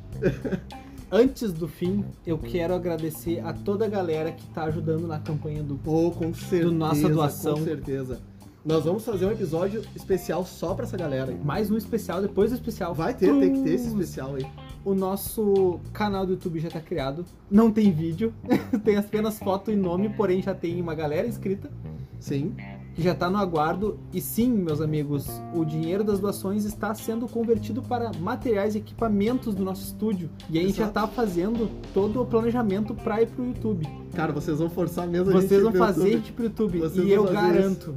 Antes 1.11 1.51
do 1.51 1.67
fim, 1.67 2.05
eu 2.25 2.37
quero 2.37 2.73
agradecer 2.73 3.39
a 3.39 3.51
toda 3.51 3.85
a 3.85 3.87
galera 3.87 4.31
que 4.31 4.45
tá 4.47 4.65
ajudando 4.65 5.07
na 5.07 5.19
campanha 5.19 5.63
do 5.63 5.75
Pô, 5.75 6.11
com 6.11 6.31
certeza. 6.33 6.71
nossa 6.71 7.09
doação. 7.09 7.55
Com 7.55 7.63
certeza. 7.63 8.19
Nós 8.63 8.83
vamos 8.83 9.03
fazer 9.03 9.25
um 9.25 9.31
episódio 9.31 9.81
especial 9.95 10.45
só 10.45 10.75
pra 10.75 10.85
essa 10.85 10.95
galera. 10.95 11.31
aí. 11.31 11.39
mais 11.43 11.71
um 11.71 11.77
especial, 11.77 12.21
depois 12.21 12.51
do 12.51 12.55
especial. 12.55 12.93
Vai 12.93 13.15
ter, 13.15 13.27
tem 13.39 13.53
que 13.53 13.61
ter 13.63 13.73
esse 13.73 13.87
especial 13.87 14.35
aí. 14.35 14.45
O 14.85 14.93
nosso 14.93 15.79
canal 15.93 16.25
do 16.25 16.33
YouTube 16.33 16.59
já 16.59 16.69
tá 16.69 16.79
criado. 16.79 17.25
Não 17.49 17.71
tem 17.71 17.91
vídeo, 17.91 18.31
tem 18.83 18.95
apenas 18.95 19.39
foto 19.39 19.71
e 19.71 19.75
nome, 19.75 20.09
porém 20.09 20.43
já 20.43 20.53
tem 20.53 20.79
uma 20.79 20.93
galera 20.93 21.27
inscrita 21.27 21.71
Sim. 22.19 22.53
Já 23.01 23.15
tá 23.15 23.29
no 23.29 23.37
aguardo. 23.37 23.99
E 24.13 24.21
sim, 24.21 24.51
meus 24.51 24.81
amigos, 24.81 25.27
o 25.53 25.63
dinheiro 25.63 26.03
das 26.03 26.19
doações 26.19 26.65
está 26.65 26.93
sendo 26.93 27.27
convertido 27.27 27.81
para 27.81 28.11
materiais 28.19 28.75
e 28.75 28.79
equipamentos 28.79 29.53
do 29.55 29.63
nosso 29.63 29.83
estúdio. 29.83 30.29
E 30.49 30.57
a 30.57 30.61
gente 30.61 30.77
já 30.77 30.83
Exato. 30.83 30.93
tá 30.93 31.07
fazendo 31.07 31.69
todo 31.93 32.21
o 32.21 32.25
planejamento 32.25 32.93
pra 32.93 33.21
ir 33.21 33.27
pro 33.27 33.45
YouTube. 33.45 33.87
Cara, 34.13 34.31
vocês 34.33 34.59
vão 34.59 34.69
forçar 34.69 35.07
mesmo 35.07 35.29
a 35.29 35.33
Vocês 35.33 35.51
gente 35.51 35.61
vão 35.61 35.71
pro 35.71 35.79
fazer 35.79 36.07
a 36.07 36.17
gente 36.17 36.31
pro 36.31 36.43
YouTube. 36.45 36.79
Vocês 36.79 37.07
e 37.07 37.15
vão 37.15 37.25
eu 37.25 37.31
garanto, 37.33 37.95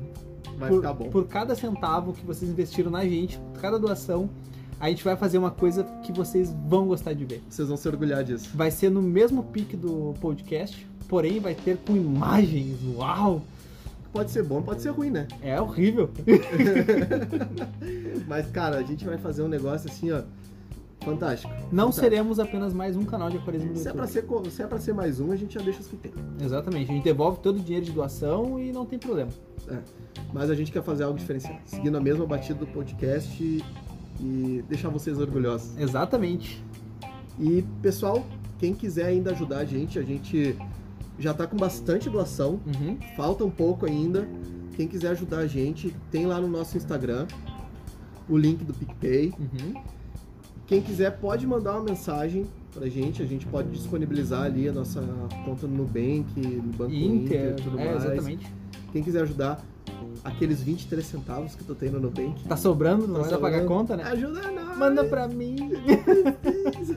Vai 0.59 0.69
por, 0.69 0.77
ficar 0.77 0.93
bom. 0.93 1.11
por 1.11 1.27
cada 1.27 1.55
centavo 1.55 2.13
que 2.13 2.25
vocês 2.25 2.51
investiram 2.51 2.91
na 2.91 3.05
gente, 3.05 3.41
cada 3.61 3.79
doação, 3.79 4.29
a 4.79 4.89
gente 4.89 5.05
vai 5.05 5.17
fazer 5.17 5.39
uma 5.39 5.51
coisa 5.51 5.85
que 6.03 6.13
vocês 6.13 6.55
vão 6.69 6.87
gostar 6.87 7.13
de 7.13 7.25
ver. 7.25 7.43
Vocês 7.49 7.69
vão 7.69 7.77
se 7.77 7.89
orgulhar 7.89 8.23
disso. 8.25 8.51
Vai 8.55 8.71
ser 8.71 8.91
no 8.91 9.01
mesmo 9.01 9.45
pique 9.45 9.77
do 9.77 10.15
podcast, 10.21 10.87
porém 11.09 11.39
vai 11.41 11.55
ter 11.55 11.77
com 11.79 11.97
imagens. 11.97 12.79
Uau! 12.97 13.43
Pode 14.13 14.31
ser 14.31 14.43
bom, 14.45 14.63
pode 14.63 14.83
ser 14.83 14.91
ruim, 14.91 15.11
né? 15.11 15.27
É 15.43 15.61
horrível. 15.61 16.11
Mas, 18.29 18.47
cara, 18.51 18.79
a 18.79 18.83
gente 18.83 19.05
vai 19.05 19.19
fazer 19.19 19.43
um 19.43 19.49
negócio 19.49 19.91
assim, 19.91 20.11
ó. 20.11 20.23
Fantástico. 21.05 21.53
Não 21.73 21.91
Fantástico. 21.91 21.93
seremos 21.95 22.39
apenas 22.39 22.73
mais 22.73 22.97
um 22.97 23.05
canal 23.05 23.29
de 23.29 23.37
aquarismo 23.37 23.73
do 23.73 23.79
Se 23.79 23.89
é, 23.89 23.93
pra 23.93 24.05
YouTube. 24.05 24.13
ser, 24.13 24.23
co- 24.27 24.51
se 24.51 24.63
é 24.63 24.67
pra 24.69 24.79
ser 24.79 24.95
mais 24.95 25.19
um, 25.19 25.33
a 25.33 25.37
gente 25.37 25.55
já 25.55 25.61
deixa 25.61 25.81
os 25.81 25.89
que 25.89 25.97
tem. 25.97 26.13
Exatamente, 26.41 26.93
a 26.93 26.95
gente 26.95 27.03
devolve 27.03 27.41
todo 27.41 27.57
o 27.57 27.61
dinheiro 27.61 27.85
de 27.85 27.91
doação 27.91 28.61
e 28.61 28.71
não 28.71 28.87
tem 28.87 28.99
problema. 29.01 29.31
Mas 30.33 30.49
a 30.49 30.55
gente 30.55 30.71
quer 30.71 30.83
fazer 30.83 31.03
algo 31.05 31.19
diferenciado. 31.19 31.59
Seguindo 31.65 31.97
a 31.97 32.01
mesma 32.01 32.25
batida 32.25 32.61
do 32.61 32.67
podcast 32.69 33.43
e, 33.43 33.65
e 34.21 34.65
deixar 34.69 34.91
vocês 34.91 35.19
orgulhosos. 35.19 35.77
Exatamente. 35.77 36.63
E, 37.41 37.65
pessoal, 37.83 38.25
quem 38.59 38.73
quiser 38.73 39.07
ainda 39.07 39.33
ajudar 39.33 39.59
a 39.59 39.65
gente, 39.65 39.99
a 39.99 40.03
gente 40.03 40.57
já 41.23 41.33
tá 41.33 41.47
com 41.47 41.57
bastante 41.57 42.11
doação. 42.11 42.61
Uhum. 42.67 42.99
Falta 43.17 43.45
um 43.45 43.51
pouco 43.51 43.87
ainda. 43.87 44.29
Quem 44.77 44.89
quiser 44.89 45.09
ajudar 45.09 45.39
a 45.39 45.47
gente, 45.47 45.95
tem 46.11 46.27
lá 46.27 46.41
no 46.41 46.49
nosso 46.49 46.77
Instagram 46.77 47.27
o 48.29 48.37
link 48.37 48.65
do 48.65 48.75
PicPay. 48.75 49.33
Uhum. 49.39 49.83
Quem 50.67 50.81
quiser 50.81 51.11
pode 51.19 51.47
mandar 51.47 51.73
uma 51.73 51.85
mensagem 51.85 52.47
pra 52.73 52.89
gente, 52.89 53.23
a 53.23 53.27
gente 53.27 53.47
pode 53.47 53.71
disponibilizar 53.71 54.43
ali 54.43 54.69
a 54.69 54.73
nossa 54.73 55.01
conta 55.45 55.67
no 55.67 55.77
Nubank, 55.77 56.25
no 56.37 56.73
Banco 56.73 56.93
Inter, 56.93 57.53
Inter, 57.53 57.55
tudo 57.63 57.79
é, 57.79 57.85
mais. 57.85 58.05
exatamente. 58.05 58.53
Quem 58.91 59.03
quiser 59.03 59.23
ajudar, 59.23 59.63
aqueles 60.25 60.63
23 60.63 61.05
centavos 61.05 61.55
que 61.55 61.63
tu 61.63 61.75
tem 61.75 61.91
no 61.91 62.01
Nubank. 62.01 62.43
Tá 62.49 62.57
sobrando, 62.57 63.07
não 63.07 63.23
Tá 63.23 63.37
vai 63.37 63.53
pagar 63.53 63.67
conta, 63.67 63.97
né? 63.97 64.05
Ajuda 64.05 64.51
nós! 64.51 64.79
Manda 64.79 65.05
pra 65.05 65.29
mim. 65.29 65.57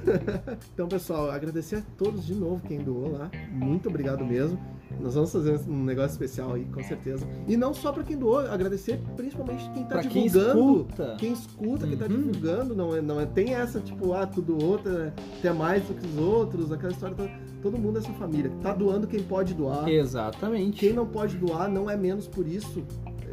Então, 0.73 0.87
pessoal, 0.87 1.29
agradecer 1.31 1.77
a 1.77 1.81
todos 1.97 2.25
de 2.25 2.33
novo 2.35 2.61
quem 2.67 2.79
doou 2.79 3.11
lá. 3.17 3.29
Muito 3.51 3.89
obrigado 3.89 4.25
mesmo. 4.25 4.59
Nós 4.99 5.15
vamos 5.15 5.31
fazer 5.31 5.59
um 5.67 5.83
negócio 5.83 6.11
especial 6.11 6.53
aí, 6.53 6.65
com 6.65 6.83
certeza. 6.83 7.25
E 7.47 7.57
não 7.57 7.73
só 7.73 7.91
pra 7.91 8.03
quem 8.03 8.17
doou, 8.17 8.39
agradecer 8.39 8.99
principalmente 9.17 9.69
quem 9.71 9.83
tá 9.83 9.89
Pra 9.99 10.03
quem 10.03 10.23
divulgando. 10.27 10.59
escuta. 10.81 11.15
Quem 11.17 11.33
escuta, 11.33 11.87
quem 11.87 11.97
tá 11.97 12.05
Uhum. 12.05 12.09
divulgando, 12.21 12.75
não 12.75 12.95
é, 12.95 13.01
não 13.01 13.19
é, 13.19 13.25
tem 13.25 13.53
essa, 13.55 13.79
tipo, 13.79 14.13
ah, 14.13 14.25
tu 14.27 14.41
doou, 14.41 14.77
tá- 14.77 15.11
até 15.39 15.51
mais 15.51 15.83
do 15.83 15.93
que 15.95 16.05
os 16.07 16.17
outros, 16.17 16.71
aquela 16.71 16.91
história. 16.93 17.15
Todo 17.61 17.77
mundo 17.77 17.97
é 17.97 18.01
essa 18.01 18.13
família. 18.13 18.51
Tá 18.61 18.73
doando 18.73 19.07
quem 19.07 19.23
pode 19.23 19.53
doar. 19.53 19.87
Exatamente. 19.89 20.79
Quem 20.79 20.93
não 20.93 21.05
pode 21.07 21.35
doar 21.37 21.69
não 21.69 21.89
é 21.89 21.97
menos 21.97 22.27
por 22.27 22.47
isso. 22.47 22.83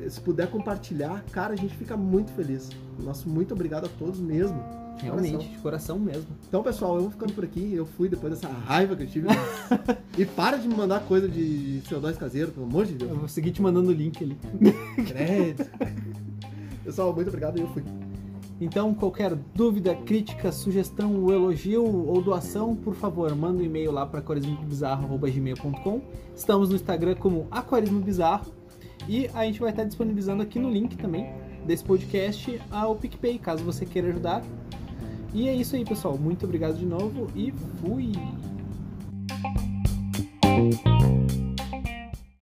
Se 0.08 0.20
puder 0.20 0.50
compartilhar, 0.50 1.22
cara, 1.30 1.52
a 1.52 1.56
gente 1.56 1.76
fica 1.76 1.96
muito 1.96 2.32
feliz. 2.32 2.70
Nosso 2.98 3.28
muito 3.28 3.52
obrigado 3.54 3.84
a 3.84 3.88
todos 3.98 4.18
mesmo. 4.18 4.58
Realmente, 5.00 5.32
coração. 5.32 5.52
de 5.52 5.58
coração 5.58 5.98
mesmo. 5.98 6.26
Então, 6.46 6.62
pessoal, 6.62 6.96
eu 6.96 7.02
vou 7.02 7.10
ficando 7.10 7.32
por 7.32 7.44
aqui. 7.44 7.74
Eu 7.74 7.86
fui 7.86 8.08
depois 8.08 8.32
dessa 8.32 8.48
raiva 8.48 8.94
que 8.94 9.02
eu 9.02 9.06
tive. 9.06 9.28
e 10.16 10.24
para 10.24 10.56
de 10.56 10.68
me 10.68 10.74
mandar 10.74 11.00
coisa 11.00 11.28
de 11.28 11.82
CO2 11.88 12.16
caseiro, 12.16 12.52
pelo 12.52 12.66
amor 12.66 12.86
de 12.86 12.94
Deus. 12.94 13.10
Eu 13.10 13.18
vou 13.18 13.28
seguir 13.28 13.50
te 13.50 13.60
mandando 13.60 13.90
o 13.90 13.92
link 13.92 14.22
ali. 14.22 14.36
Credo. 15.06 15.66
Pessoal, 16.84 17.14
muito 17.14 17.28
obrigado 17.28 17.58
e 17.58 17.62
eu 17.62 17.68
fui. 17.68 17.82
Então, 18.60 18.94
qualquer 18.94 19.34
dúvida, 19.54 19.94
crítica, 19.94 20.52
sugestão, 20.52 21.32
elogio 21.32 21.84
ou 21.84 22.22
doação, 22.22 22.76
por 22.76 22.94
favor, 22.94 23.34
manda 23.34 23.60
um 23.60 23.64
e-mail 23.64 23.90
lá 23.90 24.06
para 24.06 24.20
aquarismobizarro.gmail.com. 24.20 26.00
Estamos 26.34 26.68
no 26.68 26.76
Instagram 26.76 27.16
como 27.16 27.48
Aquarismo 27.50 28.00
Bizarro 28.00 28.52
e 29.08 29.28
a 29.34 29.44
gente 29.44 29.58
vai 29.58 29.70
estar 29.70 29.82
disponibilizando 29.82 30.42
aqui 30.42 30.60
no 30.60 30.70
link 30.70 30.96
também 30.96 31.28
desse 31.64 31.84
podcast 31.84 32.60
ao 32.70 32.96
PicPay, 32.96 33.38
caso 33.38 33.64
você 33.64 33.86
queira 33.86 34.08
ajudar. 34.08 34.42
E 35.34 35.48
é 35.48 35.54
isso 35.54 35.76
aí, 35.76 35.84
pessoal. 35.84 36.18
Muito 36.18 36.44
obrigado 36.44 36.76
de 36.76 36.84
novo 36.84 37.28
e 37.34 37.52
fui! 37.80 38.12